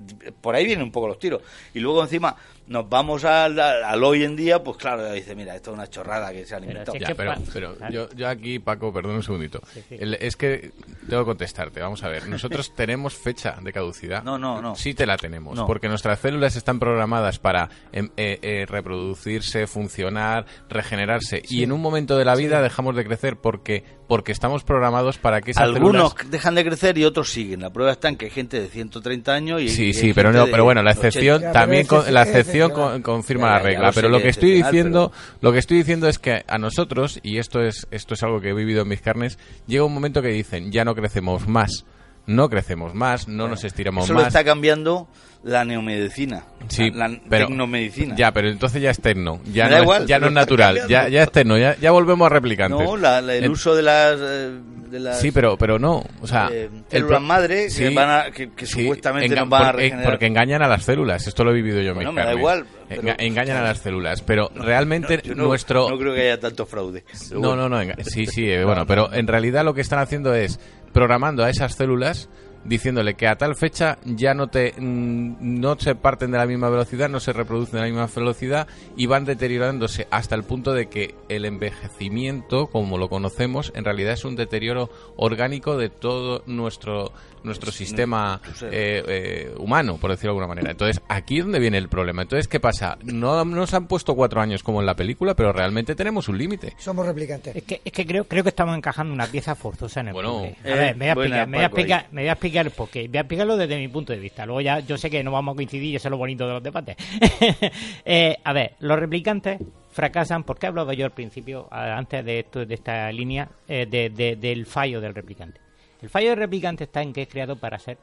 [0.41, 1.43] Por ahí vienen un poco los tiros.
[1.75, 2.37] Y luego encima
[2.69, 6.33] nos vamos al, al hoy en día, pues claro, dice, mira, esto es una chorrada
[6.33, 6.99] que se han inventado.
[6.99, 9.61] Ya, pero, pero yo, yo aquí, Paco, perdón un segundito.
[9.91, 10.73] El- es que
[11.09, 11.81] tengo que contestarte.
[11.81, 12.27] Vamos a ver.
[12.29, 14.23] Nosotros tenemos fecha de caducidad.
[14.25, 14.75] No, no, no.
[14.75, 15.57] Sí te la tenemos.
[15.57, 15.67] No.
[15.67, 21.43] Porque nuestras células están programadas para em, eh, eh, reproducirse, funcionar, regenerarse.
[21.45, 21.59] Sí.
[21.59, 25.41] Y en un momento de la vida dejamos de crecer porque, porque estamos programados para
[25.41, 26.31] que esas Algunos células...
[26.33, 27.61] dejan de crecer y otros siguen.
[27.61, 29.69] La prueba está en que hay gente de 130 años y...
[29.69, 31.07] Sí, sí, pero no, pero bueno, la 80.
[31.07, 34.29] excepción también con- la excepción con- confirma Ya, la ya, regla, pero lo que que
[34.31, 38.15] es estoy diciendo, lo que estoy diciendo es que a nosotros y esto es esto
[38.15, 40.95] es algo que he vivido en mis carnes, llega un momento que dicen, ya no
[40.95, 41.85] crecemos más.
[42.29, 44.27] No crecemos más, no nos estiramos Eso lo más.
[44.29, 45.07] está cambiando
[45.47, 48.17] la neomedicina, Sí, la, la pero tecnomedicina.
[48.17, 51.09] Ya, pero entonces ya es tecno, ya no, igual, es, ya no es natural, ya,
[51.09, 52.85] ya es tecno, ya, ya volvemos a replicantes.
[52.85, 54.51] No, la- la- el En- uso de las, eh,
[54.91, 56.49] de las Sí, pero, pero no, o sea...
[56.53, 59.49] eh, el células pro- madre que, Sí, van a- que, que sí, supuestamente enga- nos
[59.49, 60.11] van a porque, regenerar.
[60.11, 62.35] porque engañan a las células, esto lo he vivido yo en Bueno, mis me da
[62.35, 65.89] igual, Enga- pero- engañan a las células, pero realmente Yo no, nuestro...
[65.89, 67.05] no creo que haya tanto fraude.
[67.33, 70.35] No, no, no, enga- sí, sí, eh, bueno, pero en realidad lo que están haciendo
[70.35, 70.59] es
[70.93, 72.29] programando a esas células
[72.67, 76.69] diciéndole que a tal fecha ya no te mm, no se parten de la misma
[76.69, 78.67] velocidad, no se reproducen de la misma velocidad
[78.97, 84.13] y van deteriorándose hasta el punto de que el envejecimiento, como lo conocemos, en realidad
[84.13, 87.13] es un deterioro orgánico de todo nuestro
[87.47, 90.71] nuestro sistema eh, eh, humano, por decirlo de alguna manera.
[90.73, 92.23] Entonces, aquí es donde viene el problema.
[92.23, 92.99] Entonces, ¿qué pasa?
[93.05, 96.75] No nos han puesto cuatro años como en la película, pero realmente tenemos un límite.
[96.77, 97.57] Somos replicantes.
[97.57, 100.41] Es que, es que creo, creo que estamos encajando una pieza forzosa en el Bueno.
[100.41, 103.09] A eh, ver, me voy a buena, explicar, me voy a explicar, a explicar.
[103.09, 104.45] Voy a explicarlo desde mi punto de vista.
[104.47, 106.53] Luego ya, yo sé que no vamos a coincidir y eso es lo bonito de
[106.55, 106.97] los debates.
[108.05, 109.61] Eh, a ver, los replicantes
[109.91, 114.37] fracasan, porque hablaba yo al principio, antes de esto, de esta línea, eh, de- de-
[114.37, 115.61] del fallo del replicante.
[116.03, 117.99] El fallo del replicante está en que es creado para ser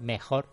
[0.00, 0.46] mejor,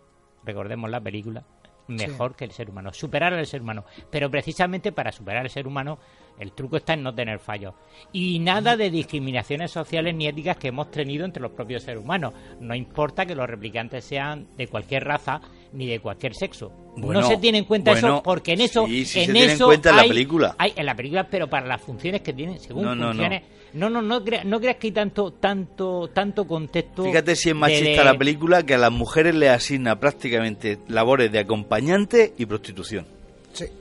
[0.43, 1.43] recordemos la película,
[1.87, 3.85] mejor que el ser humano, superar al ser humano.
[4.09, 5.99] Pero precisamente para superar al ser humano,
[6.39, 7.73] el truco está en no tener fallos.
[8.11, 12.33] Y nada de discriminaciones sociales ni éticas que hemos tenido entre los propios seres humanos.
[12.59, 15.41] No importa que los replicantes sean de cualquier raza
[15.71, 16.71] ni de cualquier sexo.
[16.95, 19.33] Bueno, no se tiene en cuenta bueno, eso porque en eso sí, sí en se
[19.33, 20.55] tiene en cuenta en la película.
[20.59, 23.07] hay en la película pero para las funciones que tienen según No, no, no.
[23.13, 23.43] funciones
[23.73, 27.55] no no no, crea- no creas que hay tanto tanto tanto contexto Fíjate si es
[27.55, 32.45] machista de- la película que a las mujeres le asigna prácticamente labores de acompañante y
[32.45, 33.07] prostitución.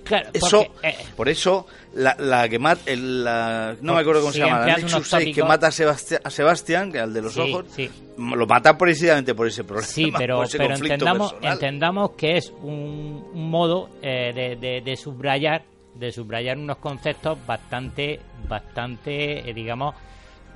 [0.04, 4.32] Claro, Eso, porque, eh, por eso, la, la que mata, la- no me acuerdo cómo
[4.32, 7.22] se llama, la Nexus unos 6 que mata a, Sebasti- a Sebastián, que al de
[7.22, 7.90] los Sí, ojos, sí.
[8.18, 9.86] lo mata precisamente por ese problema.
[9.88, 11.52] Sí, pero, pero entendamos, personal.
[11.54, 17.36] entendamos que es un, un modo eh, de, de- de subrayar de subrayar unos conceptos
[17.46, 18.18] bastante,
[18.48, 19.94] bastante, eh, digamos,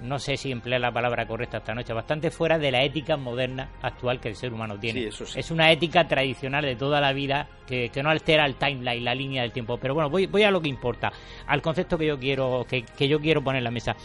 [0.03, 3.71] no sé si emplear la palabra correcta esta noche, bastante fuera de la ética moderna
[3.83, 5.01] actual que el ser humano tiene.
[5.01, 5.39] Sí, eso sí.
[5.41, 9.15] Es una ética tradicional de toda la vida que, que no altera el timeline, la
[9.15, 9.79] línea del tiempo.
[9.79, 11.13] Pero bueno, voy, voy a lo que importa,
[11.47, 13.97] al concepto que yo quiero, que, que yo quiero poner en la mesa.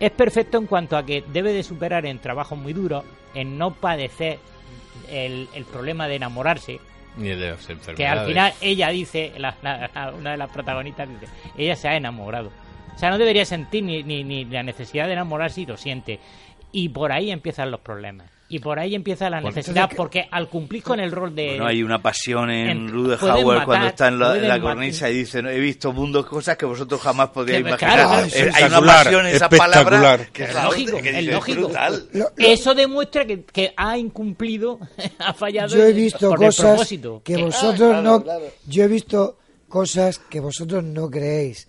[0.00, 3.04] Es perfecto en cuanto a que debe de superar en trabajos muy duros,
[3.34, 4.38] en no padecer
[5.08, 6.78] el, el problema de enamorarse,
[7.16, 7.96] Ni de las enfermedades.
[7.96, 11.88] que al final ella dice, la- la- la- una de las protagonistas dice, ella se
[11.88, 12.50] ha enamorado.
[12.94, 16.20] O sea, no debería sentir ni, ni, ni la necesidad de enamorarse y lo siente.
[16.72, 18.30] Y por ahí empiezan los problemas.
[18.46, 21.46] Y por ahí empieza la necesidad, porque al cumplir con el rol de...
[21.48, 24.42] Bueno, hay una pasión en, en- Rude pueden Hauer matar, cuando está en la, en
[24.42, 27.68] la pueden cornisa y dice, "No, he visto mundos, cosas que vosotros jamás podríais Que-
[27.70, 27.94] imaginar.
[28.06, 29.84] claro, Eh, hay una espectacular, pasión en esa espectacular.
[29.84, 31.60] palabra que Es lógico, que es lógico.
[31.62, 32.08] brutal.
[32.36, 34.78] Eso demuestra que, que ha incumplido,
[35.18, 37.22] ha fallado Yo he visto por el cosas propósito.
[37.24, 38.22] que Que- vosotros Ah, claro, no.
[38.22, 38.44] claro.
[38.66, 39.38] Yo he visto
[39.68, 41.66] cosas que vosotros no creéis.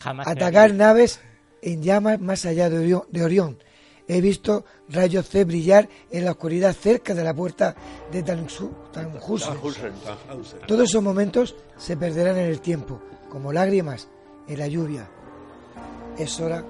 [0.00, 1.20] Jamás Atacar naves
[1.62, 3.58] en llamas más allá de Orión, de Orión.
[4.06, 7.74] He visto rayos C brillar en la oscuridad cerca de la puerta
[8.10, 8.22] de.
[8.22, 9.56] Tannhäuser.
[10.66, 14.08] Todos esos momentos se perderán en el tiempo, como lágrimas
[14.46, 15.08] en la lluvia.
[16.16, 16.64] Es hora.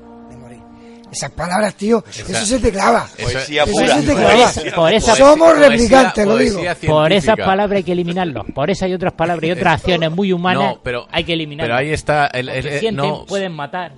[1.11, 3.09] Esas palabras, tío, eso se te clava.
[3.21, 3.95] Poesía Eso pura.
[4.01, 4.53] se te clava.
[4.77, 6.61] Por esa- Somos replicantes, lo digo.
[6.87, 8.47] Por esas palabras hay que eliminarlos.
[8.55, 11.69] Por esas y otras palabras y otras acciones muy humanas No, pero- hay que eliminarlos.
[11.75, 13.25] pero ahí está el- el- Porque el- sienten, no.
[13.27, 13.93] pueden matar,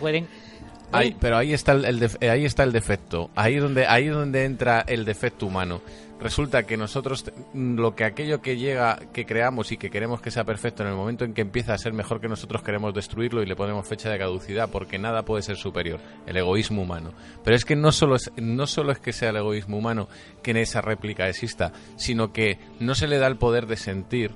[0.00, 0.26] pueden...
[0.92, 3.28] Ahí- pero ahí está el, el eh, ahí está el defecto.
[3.34, 5.80] Ahí donde ahí es donde entra el defecto humano.
[6.20, 10.30] Resulta que nosotros mm, lo que aquello que llega, que creamos y que queremos que
[10.30, 13.42] sea perfecto en el momento en que empieza a ser mejor que nosotros queremos destruirlo
[13.42, 17.12] y le ponemos fecha de caducidad porque nada puede ser superior, el egoísmo humano.
[17.42, 20.08] Pero es que no solo es no solo es que sea el egoísmo humano
[20.42, 24.32] que en esa réplica exista, sino que no se le da el poder de sentir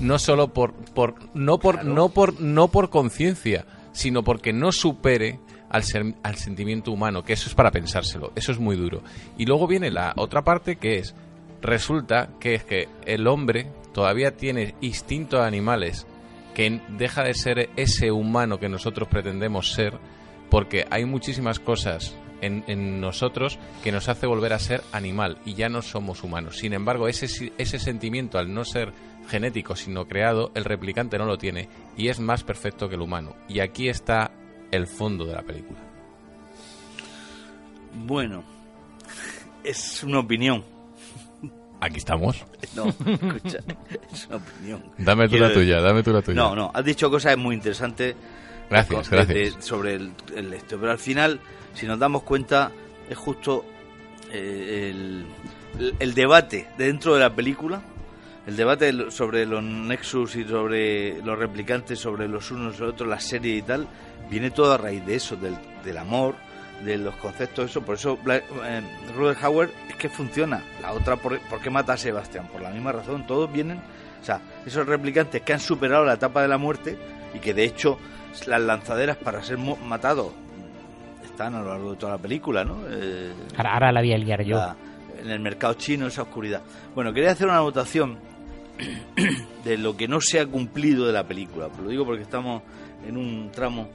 [0.00, 5.40] no solo por, por no por no por no por conciencia, sino porque no supere
[5.76, 9.02] al, sentimiento humano, que eso es para pensárselo, eso es muy duro.
[9.38, 11.14] Y luego viene la otra parte que es,
[11.62, 16.06] resulta que es que el hombre todavía tiene instintos animales
[16.54, 19.98] que deja de ser ese humano que nosotros pretendemos ser,
[20.50, 25.68] porque hay muchísimas cosas en, nosotros que nos hace volver a ser animal y ya
[25.68, 26.58] no somos humanos.
[26.58, 28.92] Sin embargo, ese, ese sentimiento al no ser
[29.28, 33.34] genético sino creado, el replicante no lo tiene y es más perfecto que el humano.
[33.48, 34.30] Y aquí está
[34.70, 35.78] el fondo de la película.
[37.94, 38.44] Bueno,
[39.64, 40.62] es una opinión.
[41.80, 42.44] Aquí estamos.
[42.74, 43.58] No, escucha,
[44.12, 44.82] es una opinión.
[44.98, 46.36] Dame tú Quiero la tuya, dame tú la tuya.
[46.36, 48.14] No, no, has dicho cosas muy interesantes.
[48.68, 49.64] Gracias, de- de- gracias.
[49.64, 51.38] sobre el, el esto, pero al final,
[51.74, 52.72] si nos damos cuenta,
[53.08, 53.64] es justo
[54.32, 55.24] eh, el,
[55.78, 57.80] el- el debate dentro de la película,
[58.46, 63.08] el debate sobre los Nexus y sobre los replicantes, sobre los unos y los otros,
[63.08, 63.86] la serie y tal,
[64.30, 66.34] viene todo a raíz de eso, del, del amor,
[66.84, 67.82] de los conceptos, eso.
[67.82, 68.82] Por eso eh,
[69.40, 70.62] Hauer es que funciona.
[70.82, 72.48] La otra, por, ¿por qué mata a Sebastián?
[72.52, 73.78] Por la misma razón, todos vienen,
[74.20, 76.98] o sea, esos replicantes que han superado la etapa de la muerte
[77.34, 77.98] y que de hecho
[78.46, 80.32] las lanzaderas para ser matados
[81.24, 82.78] están a lo largo de toda la película, ¿no?
[82.90, 84.56] Eh, Ahora, ahora la voy a liar yo.
[84.56, 84.76] la-
[85.22, 86.62] en el mercado chino, esa oscuridad.
[86.94, 88.18] Bueno, quería hacer una anotación
[89.64, 91.68] de lo que no se ha cumplido de la película.
[91.82, 92.62] Lo digo porque estamos
[93.06, 93.88] en un tramo.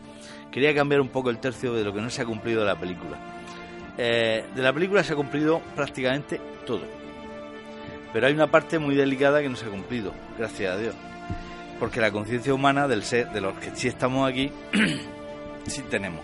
[0.51, 2.75] Quería cambiar un poco el tercio de lo que no se ha cumplido de la
[2.75, 3.17] película.
[3.97, 6.81] Eh, de la película se ha cumplido prácticamente todo.
[8.13, 10.95] Pero hay una parte muy delicada que no se ha cumplido, gracias a Dios.
[11.79, 14.51] Porque la conciencia humana del ser, de los que sí estamos aquí,
[15.67, 16.21] sí tenemos.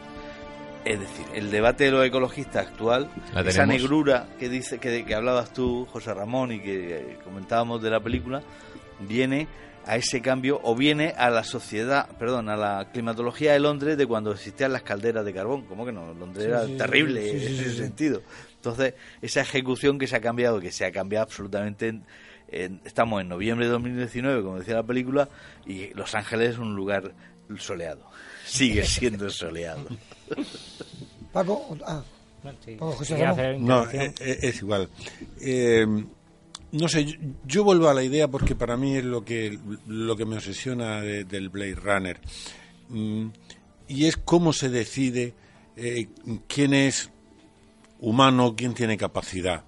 [0.83, 3.09] Es decir, el debate de los ecologistas actual,
[3.45, 7.89] esa negrura que dice que, que hablabas tú, José Ramón, y que eh, comentábamos de
[7.89, 8.41] la película,
[8.99, 9.47] viene
[9.87, 14.05] a ese cambio o viene a la sociedad, perdón, a la climatología de Londres de
[14.05, 15.63] cuando existían las calderas de carbón.
[15.65, 16.13] ¿Cómo que no?
[16.13, 17.77] Londres Sí, era sí, terrible sí, sí, en sí, ese sí.
[17.77, 18.21] sentido.
[18.55, 21.87] Entonces, esa ejecución que se ha cambiado, que se ha cambiado absolutamente.
[21.87, 22.03] en-
[22.49, 25.27] en- estamos en noviembre de 2019, como decía la película,
[25.65, 27.11] y Los Ángeles es un lugar
[27.57, 28.09] soleado.
[28.45, 29.85] Sigue siendo soleado.
[31.33, 32.01] Paco, ah,
[32.79, 34.01] Paco José No, intervención.
[34.01, 34.89] eh, eh, es igual.
[35.41, 35.85] Eh,
[36.71, 37.15] no sé, yo,
[37.45, 39.57] yo vuelvo a la idea porque para mí es lo que,
[39.87, 42.19] lo que me obsesiona de- del Blade Runner.
[42.89, 43.27] Mm,
[43.87, 45.33] y es cómo se decide
[45.75, 46.07] eh,
[46.47, 47.09] quién es
[47.99, 49.63] humano, quién tiene capacidad.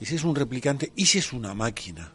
[0.00, 2.12] Y si es un replicante y si es una máquina.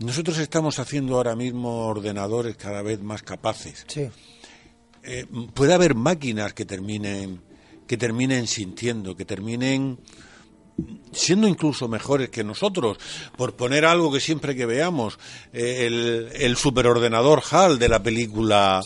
[0.00, 3.84] Nosotros estamos haciendo ahora mismo ordenadores cada vez más capaces.
[3.88, 4.08] Sí.
[5.04, 7.40] Eh, puede haber máquinas que terminen
[7.86, 9.98] que terminen sintiendo, que terminen
[11.12, 12.98] siendo incluso mejores que nosotros.
[13.36, 15.18] Por poner algo que siempre que veamos,
[15.52, 18.82] eh, el, el superordenador HAL de la película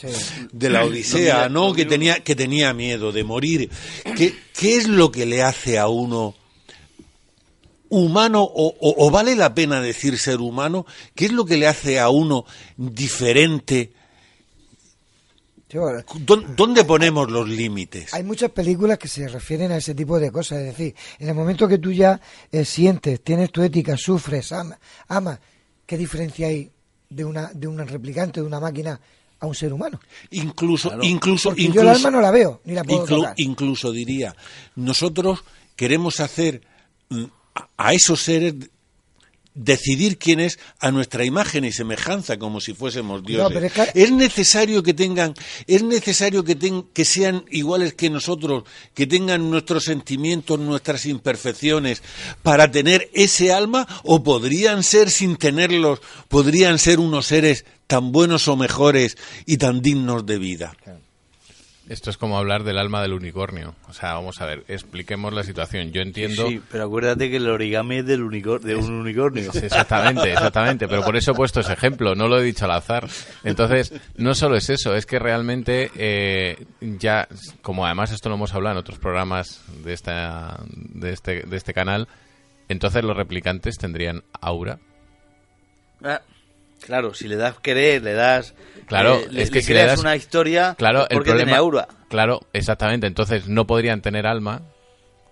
[0.52, 1.73] de la Odisea, ¿no?
[1.73, 3.70] Que tenía, que tenía miedo de morir.
[4.16, 6.35] ¿Qué, qué es lo que le hace a uno
[7.90, 10.85] humano o, o- o vale la pena decir ser humano?
[11.15, 12.44] ¿Qué es lo que le hace a uno
[12.77, 13.93] diferente?
[15.70, 18.15] ¿Dó- ¿Dónde ponemos los límites?
[18.15, 20.59] Hay muchas películas que se refieren a ese tipo de cosas.
[20.61, 22.20] Es decir, en el momento que tú ya
[22.51, 24.78] eh, sientes, tienes tu ética, sufres, amas,
[25.09, 25.39] ama,
[25.86, 26.70] ¿qué diferencia hay
[27.11, 28.99] de una de un replicante, de una máquina
[29.40, 30.01] a un ser humano?
[30.31, 33.35] Incluso, incluso, Porque yo incluso, el alma no la veo, ni la puedo inclu- tocar.
[33.36, 34.35] incluso diría,
[34.77, 35.45] nosotros
[35.77, 36.62] queremos hacer
[37.11, 37.24] mm,
[37.55, 38.55] a- a esos seres
[39.55, 43.53] decidir quién es a nuestra imagen y semejanza como si fuésemos dioses.
[43.55, 45.35] pero es que- es necesario que tengan
[45.66, 48.65] es necesario que ten- que sean iguales que nosotros,
[48.95, 52.03] que tengan nuestros sentimientos, nuestras imperfecciones
[52.43, 58.47] para tener ese alma o podrían ser sin tenerlos, podrían ser unos seres tan buenos
[58.49, 59.16] o mejores
[59.47, 60.77] y tan dignos de vida.
[61.89, 63.74] Esto es como hablar del alma del unicornio.
[63.89, 65.90] O sea, vamos a ver, expliquemos la situación.
[65.90, 66.47] Yo entiendo...
[66.48, 69.51] Sí, pero acuérdate que el origami es del unicor- de un unicornio.
[69.52, 70.86] Sí, Exactamente, exactamente.
[70.86, 73.09] Pero por eso he puesto ese ejemplo, no lo he dicho al azar.
[73.43, 77.27] Entonces, no solo es eso, es que realmente eh, ya,
[77.62, 81.73] como además esto lo hemos hablado en otros programas de, esta, de, este, de este
[81.73, 82.06] canal,
[82.69, 84.78] entonces los replicantes tendrían aura.
[86.05, 86.20] Ah,
[86.80, 88.55] claro, si le das querer, le das...
[88.86, 91.14] Claro, eh, le- es que le si le creas das una historia, claro, es el
[91.16, 91.88] porque problema, tiene aura.
[92.09, 93.06] Claro, exactamente.
[93.06, 94.62] Entonces no podrían tener alma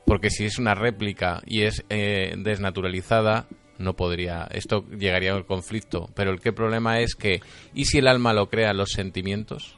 [0.05, 3.47] porque si es una réplica y es eh, desnaturalizada
[3.79, 4.47] no podría.
[4.53, 6.09] Esto llegaría al conflicto.
[6.15, 7.41] Pero el qué problema es que
[7.75, 9.77] y si el alma lo crean los sentimientos,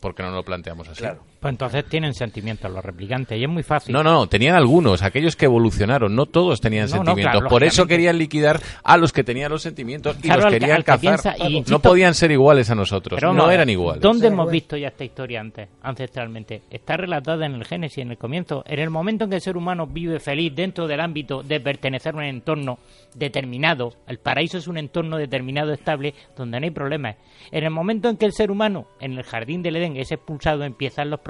[0.00, 1.02] ¿por qué no lo planteamos así?
[1.40, 3.94] Pues entonces tienen sentimientos los replicantes y es muy fácil.
[3.94, 7.32] No, no, no, tenían algunos, aquellos que evolucionaron, no todos tenían No, no, sentimientos.
[7.40, 10.72] claro, Por eso querían liquidar a los que tenían los sentimientos y Claro, los querían
[10.72, 11.00] al cazar.
[11.00, 14.02] piensa- y no insisto- podían ser iguales a nosotros, Pero no eran iguales.
[14.02, 16.60] ¿Dónde hemos visto ya esta historia antes, ancestralmente?
[16.70, 18.62] Está relatada en el Génesis, en el comienzo.
[18.66, 22.14] En el momento en que el ser humano vive feliz dentro del ámbito de pertenecer
[22.14, 22.78] a un entorno
[23.14, 27.16] determinado, el paraíso es un entorno determinado, estable, donde no hay problemas.
[27.50, 30.64] En el momento en que el ser humano, en el jardín del Edén, es expulsado,
[30.64, 31.29] empiezan los problemas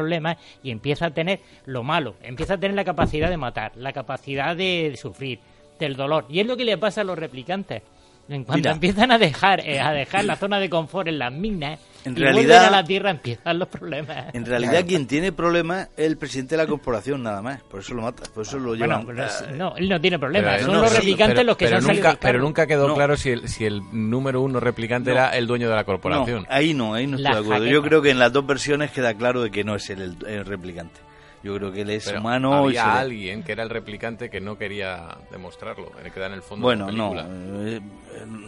[0.63, 4.57] y empieza a tener lo malo, empieza a tener la capacidad de matar, la capacidad
[4.57, 5.41] de sufrir,
[5.79, 6.27] del dolor.
[6.29, 7.83] Y es lo que le pasa a los replicantes.
[8.29, 8.71] En cuanto Mira.
[8.73, 12.21] empiezan a dejar, eh, a dejar la zona de confort en las minas En y
[12.21, 14.33] realidad- vuelven a la tierra, empiezan los problemas.
[14.35, 17.61] En realidad quien tiene problemas es el presidente de la corporación nada más.
[17.65, 19.07] Por eso lo mata, por eso lo Bueno, llevan...
[19.07, 20.53] pero eh, no, él no tiene problemas.
[20.55, 22.87] Pero, Son no, los replicantes pero- los que pero se han nunca, pero nunca quedó
[22.89, 22.95] No.
[22.95, 25.17] claro si el, si el número uno replicante No.
[25.17, 26.43] era el dueño de la corporación.
[26.45, 27.67] No, ahí no, ahí no estoy La de acuerdo.
[27.67, 30.27] Yo creo que en las dos versiones queda claro de que no es él el,
[30.29, 31.01] el replicante.
[31.43, 34.29] Yo creo que él es Pero humano y se había alguien que era el replicante
[34.29, 37.11] que no quería demostrarlo, que da en el fondo Bueno, de la no.
[37.11, 37.35] película.
[37.71, 37.81] eh,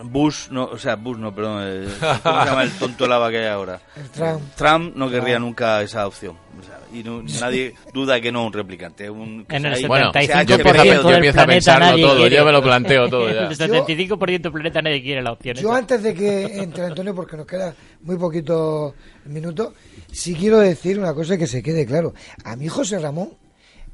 [0.04, 1.62] Bush, no, o sea, Bush no, perdón.
[1.64, 1.88] eh,
[2.22, 3.80] ¿Cómo se llama el tonto lava que hay ahora?
[3.96, 4.42] El Trump.
[4.56, 5.46] Trump no querría Trump.
[5.46, 6.36] nunca esa opción.
[6.58, 9.04] O sea, y no- nadie duda que no es un replicante.
[9.04, 11.40] es Un, En el ahí- Bueno, se ha 75% hecho yo empiezo, yo del empiezo
[11.40, 12.36] a pensarlo nadie todo, quiere.
[12.36, 13.48] yo me lo planteo todo ya.
[13.48, 15.56] El 75% del planeta nadie quiere la opción.
[15.56, 15.78] Yo esa.
[15.78, 19.72] antes de que entre Antonio, porque nos queda muy poquito minutos,
[20.10, 22.12] sí quiero decir una cosa que se quede claro.
[22.44, 23.30] A mí José Ramón,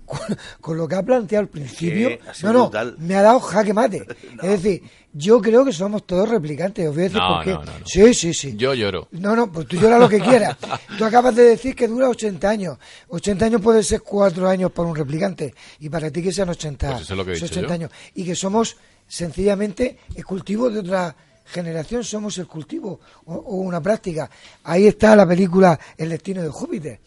[0.08, 3.72] con, con lo que ha planteado al principio, ha no, no, me ha dado jaque
[3.74, 4.06] mate.
[4.42, 4.82] Es decir,
[5.12, 6.88] yo creo que somos todos replicantes.
[6.88, 7.50] Os voy a decir No, por qué.
[7.52, 7.86] no, no, no.
[7.86, 8.54] Sí, sí, sí.
[8.56, 9.08] Yo lloro.
[9.12, 10.56] No, no, pues tú lloras lo que quieras.
[10.98, 12.78] Tú acabas de decir que dura 80 años.
[13.08, 15.54] 80 años puede ser 4 años para un replicante.
[15.80, 17.74] Y para ti que sean 80, Pues eso es lo que he dicho 80 yo.
[17.74, 17.90] años.
[18.14, 18.76] Y que somos
[19.06, 21.14] sencillamente el cultivo de otra
[21.44, 24.30] generación, somos el cultivo o, o una práctica.
[24.64, 27.00] Ahí está la película El destino de Júpiter,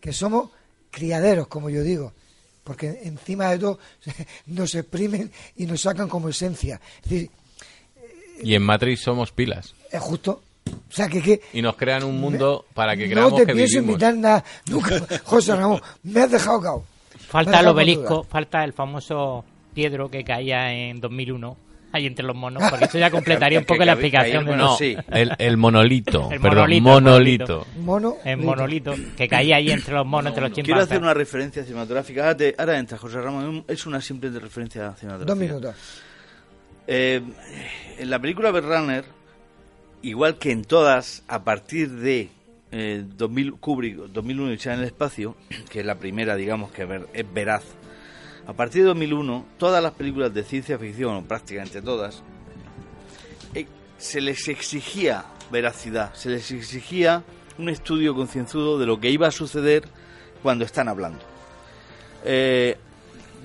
[0.00, 0.50] que somos
[0.90, 2.12] criaderos, como yo digo.
[2.64, 3.78] Porque encima de todo
[4.46, 6.80] nos exprimen y nos sacan como esencia.
[7.04, 7.30] Es decir,
[8.42, 9.74] Y en Matrix somos pilas.
[9.90, 10.42] es justo.
[10.66, 13.52] O sea, que, que Y nos crean un mundo para que no creamos te que
[13.52, 13.94] pienso vivimos.
[13.94, 15.00] invitar nada nunca.
[15.24, 16.84] José Ramón, me has dejado cao.
[17.28, 19.44] Falta el obelisco, falta el famoso
[19.74, 21.56] Piedro que caía en 2001
[21.92, 24.76] ahí entre los monos, porque eso ya completaría un poco la explicación bueno, no.
[24.76, 24.96] sí.
[25.10, 27.66] El, el monolito, El perdón, monolito, el monolito.
[27.78, 28.16] Mono.
[28.24, 28.46] El lito.
[28.50, 30.90] monolito que caía ahí entre los monos, entre los Quiero chimpancés.
[30.92, 32.22] hacer una referencia cinematográfica.
[32.22, 33.64] Ahora, te- ahora entra José Ramón.
[33.68, 35.24] Es una simple referencia cinematográfica.
[35.26, 35.74] Dos minutos.
[36.86, 37.22] Eh,
[37.98, 39.04] en la película Runner,
[40.02, 42.28] igual que en todas, a partir de
[42.72, 45.36] eh, 2000, Kubrick, 2001 y en el espacio,
[45.70, 47.62] que es la primera, digamos, que ver- es veraz,
[48.46, 52.22] a partir de 2001, todas las películas de ciencia ficción, prácticamente todas,
[53.54, 53.66] eh,
[53.98, 57.22] se les exigía veracidad, se les exigía
[57.58, 59.84] un estudio concienzudo de lo que iba a suceder
[60.42, 61.20] cuando están hablando.
[62.24, 62.76] Eh,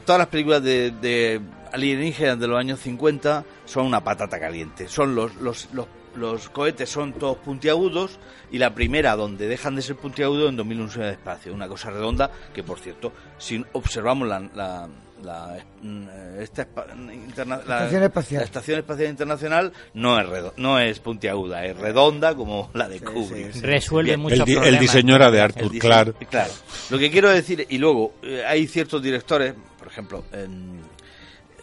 [0.06, 1.42] todas las películas de, de
[1.72, 4.88] alienígenas de los años 50 son una patata caliente.
[4.88, 5.88] Son los, los, los,
[6.18, 8.20] los cohetes son todos puntiagudos
[8.52, 11.54] y la primera donde dejan de ser puntiagudos en 2001 en el espacio.
[11.54, 14.40] Una cosa redonda que, por cierto, si observamos la...
[14.56, 14.88] la
[15.24, 16.08] la, mm,
[16.42, 18.40] esta espa- interna- la- Estación espacial.
[18.42, 23.00] la Estación Espacial Internacional no es redo- no es puntiaguda, es redonda como la de
[23.00, 23.56] Kubrick.
[23.64, 24.80] Resuelve muchos El, di- el problemas.
[24.82, 26.26] diseño era de Arthur diseño- Clarke.
[26.28, 26.54] Claro.
[26.92, 30.82] Lo que quiero decir, y luego eh, hay ciertos directores, por ejemplo, en,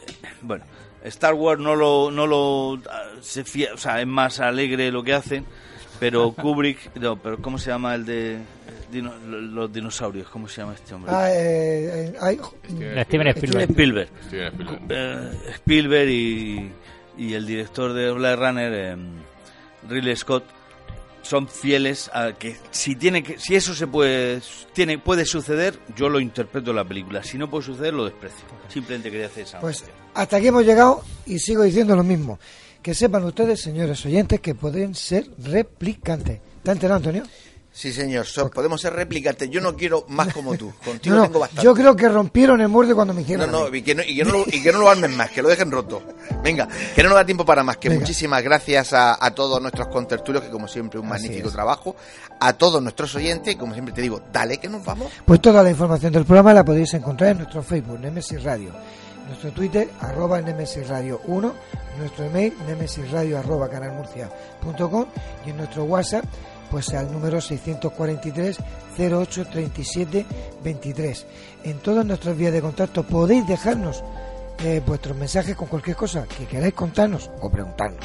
[0.04, 0.64] eh, bueno,
[1.04, 5.02] Star Wars no lo, no lo, ah, se fía- o sea, es más alegre lo
[5.04, 5.44] que hacen,
[6.00, 8.38] pero Kubrick, no, pero ¿cómo se llama el de
[8.90, 10.28] dino- los dinosaurios?
[10.28, 11.12] ¿Cómo se llama este hombre?
[11.14, 13.70] Ah, eh, eh, Steven Spielberg.
[13.70, 14.08] Spielberg.
[14.26, 14.80] Steven Spielberg.
[14.88, 16.72] Eh, Spielberg y,
[17.18, 18.96] y el director de Blade Runner, eh,
[19.88, 20.44] Ridley Scott,
[21.24, 24.40] son fieles a que si tiene que si eso se puede
[24.72, 27.22] tiene puede suceder, yo lo interpreto en la película.
[27.22, 28.44] Si no puede suceder, lo desprecio.
[28.68, 29.60] Simplemente quería hacer esa.
[29.60, 29.84] Pues
[30.14, 32.38] hasta aquí hemos llegado y sigo diciendo lo mismo.
[32.82, 36.40] Que sepan ustedes, señores oyentes, que pueden ser replicantes.
[36.62, 37.22] ¿Te has enterado, Antonio?
[37.76, 38.24] Sí, señor.
[38.24, 39.50] So- podemos ser replicantes.
[39.50, 40.72] Yo no quiero más como tú.
[40.84, 41.64] Contigo No, tengo bastante.
[41.64, 43.50] yo creo que rompieron el molde cuando me hicieron.
[43.50, 45.30] No, no, y que no, y que no lo, y que no lo armen más,
[45.30, 46.00] que lo dejen roto.
[46.44, 47.78] Venga, que no nos da tiempo para más.
[47.78, 48.02] Que Venga.
[48.02, 51.54] muchísimas gracias a, a todos nuestros contertulios, que como siempre un Así magnífico es.
[51.54, 51.96] trabajo.
[52.38, 55.10] A todos nuestros oyentes, y como siempre te digo, dale que nos vamos.
[55.24, 58.70] Pues toda la información del programa la podéis encontrar en nuestro Facebook, Nemesis Radio,
[59.26, 61.54] nuestro Twitter, arroba Nemesis Radio 1,
[61.94, 65.06] en nuestro email, nemesisradio arroba canalmurcia.com
[65.46, 66.24] y en nuestro WhatsApp,
[66.74, 68.58] pues al número 643
[68.98, 70.26] 08 37
[70.64, 71.26] 23.
[71.62, 74.02] En todas nuestras vías de contacto podéis dejarnos
[74.58, 78.04] eh, vuestros mensajes con cualquier cosa que queráis contarnos o preguntarnos.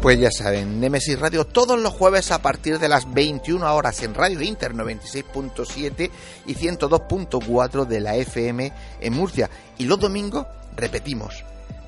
[0.00, 4.14] Pues ya saben, Nemesis Radio todos los jueves a partir de las 21 horas en
[4.14, 6.10] Radio Inter 96.7
[6.46, 9.48] y 102.4 de la FM en Murcia.
[9.78, 11.44] Y los domingos repetimos,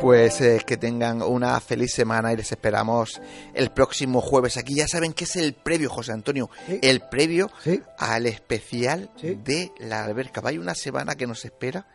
[0.00, 3.22] Pues eh, que tengan una feliz semana y les esperamos
[3.54, 4.58] el próximo jueves.
[4.58, 6.50] Aquí ya saben que es el previo, José Antonio,
[6.82, 7.50] el previo
[7.96, 10.42] al especial de la alberca.
[10.44, 11.86] Hay una semana que nos espera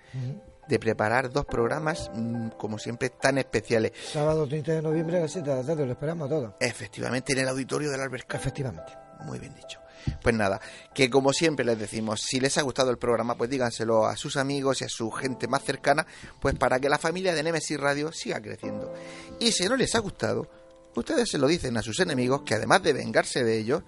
[0.67, 3.91] de preparar dos programas, mm, como siempre, tan especiales.
[4.11, 6.53] Sábado 30 de noviembre a las 7 de la tarde, lo esperamos a todos.
[6.59, 8.37] Efectivamente, en el auditorio de la alberca.
[8.37, 8.93] Efectivamente.
[9.21, 9.79] Muy bien dicho.
[10.21, 10.59] Pues nada,
[10.93, 14.37] que como siempre les decimos, si les ha gustado el programa, pues díganselo a sus
[14.37, 16.05] amigos y a su gente más cercana,
[16.39, 18.93] pues para que la familia de Nemesis Radio siga creciendo.
[19.39, 20.47] Y si no les ha gustado,
[20.95, 23.83] ustedes se lo dicen a sus enemigos, que además de vengarse de ellos,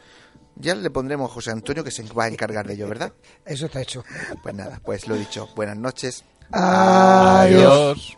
[0.56, 3.14] ya le pondremos a José Antonio que se va a encargar de ellos, ¿verdad?
[3.46, 4.04] Eso está hecho.
[4.44, 6.24] Pues nada, pues lo dicho, buenas noches.
[6.52, 8.18] Adiós.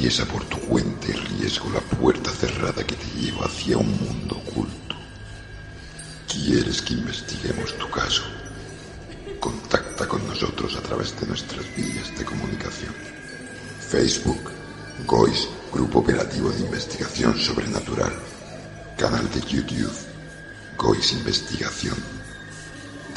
[0.00, 4.34] Atraviesa por tu cuenta y riesgo la puerta cerrada que te lleva hacia un mundo
[4.34, 4.96] oculto.
[6.26, 8.22] ¿Quieres que investiguemos tu caso?
[9.38, 12.94] Contacta con nosotros a través de nuestras vías de comunicación.
[13.78, 14.50] Facebook,
[15.06, 18.14] GOIS, Grupo Operativo de Investigación Sobrenatural.
[18.96, 19.92] Canal de YouTube,
[20.78, 21.96] GOIS Investigación.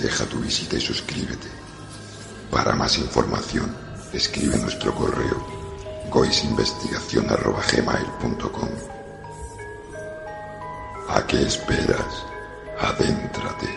[0.02, 1.48] Deja tu visita y suscríbete.
[2.52, 3.74] Para más información,
[4.12, 5.63] escribe nuestro correo
[6.14, 8.70] goisinvestigación.gmail.com
[11.10, 12.26] ¿A qué esperas?
[12.80, 13.68] Adéntrate.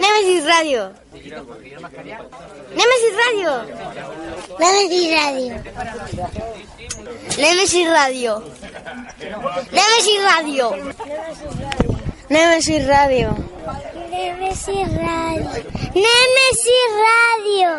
[0.00, 0.92] Nemesis Radio.
[2.70, 3.52] Nemesis Radio.
[4.60, 5.52] Nemesis Radio.
[7.36, 8.42] Nemesis Radio.
[9.72, 10.72] Nemesis Radio.
[12.32, 13.36] Nemesis Radio.
[14.10, 15.50] Nemesis Radio.
[15.92, 17.72] Nemesis Radio.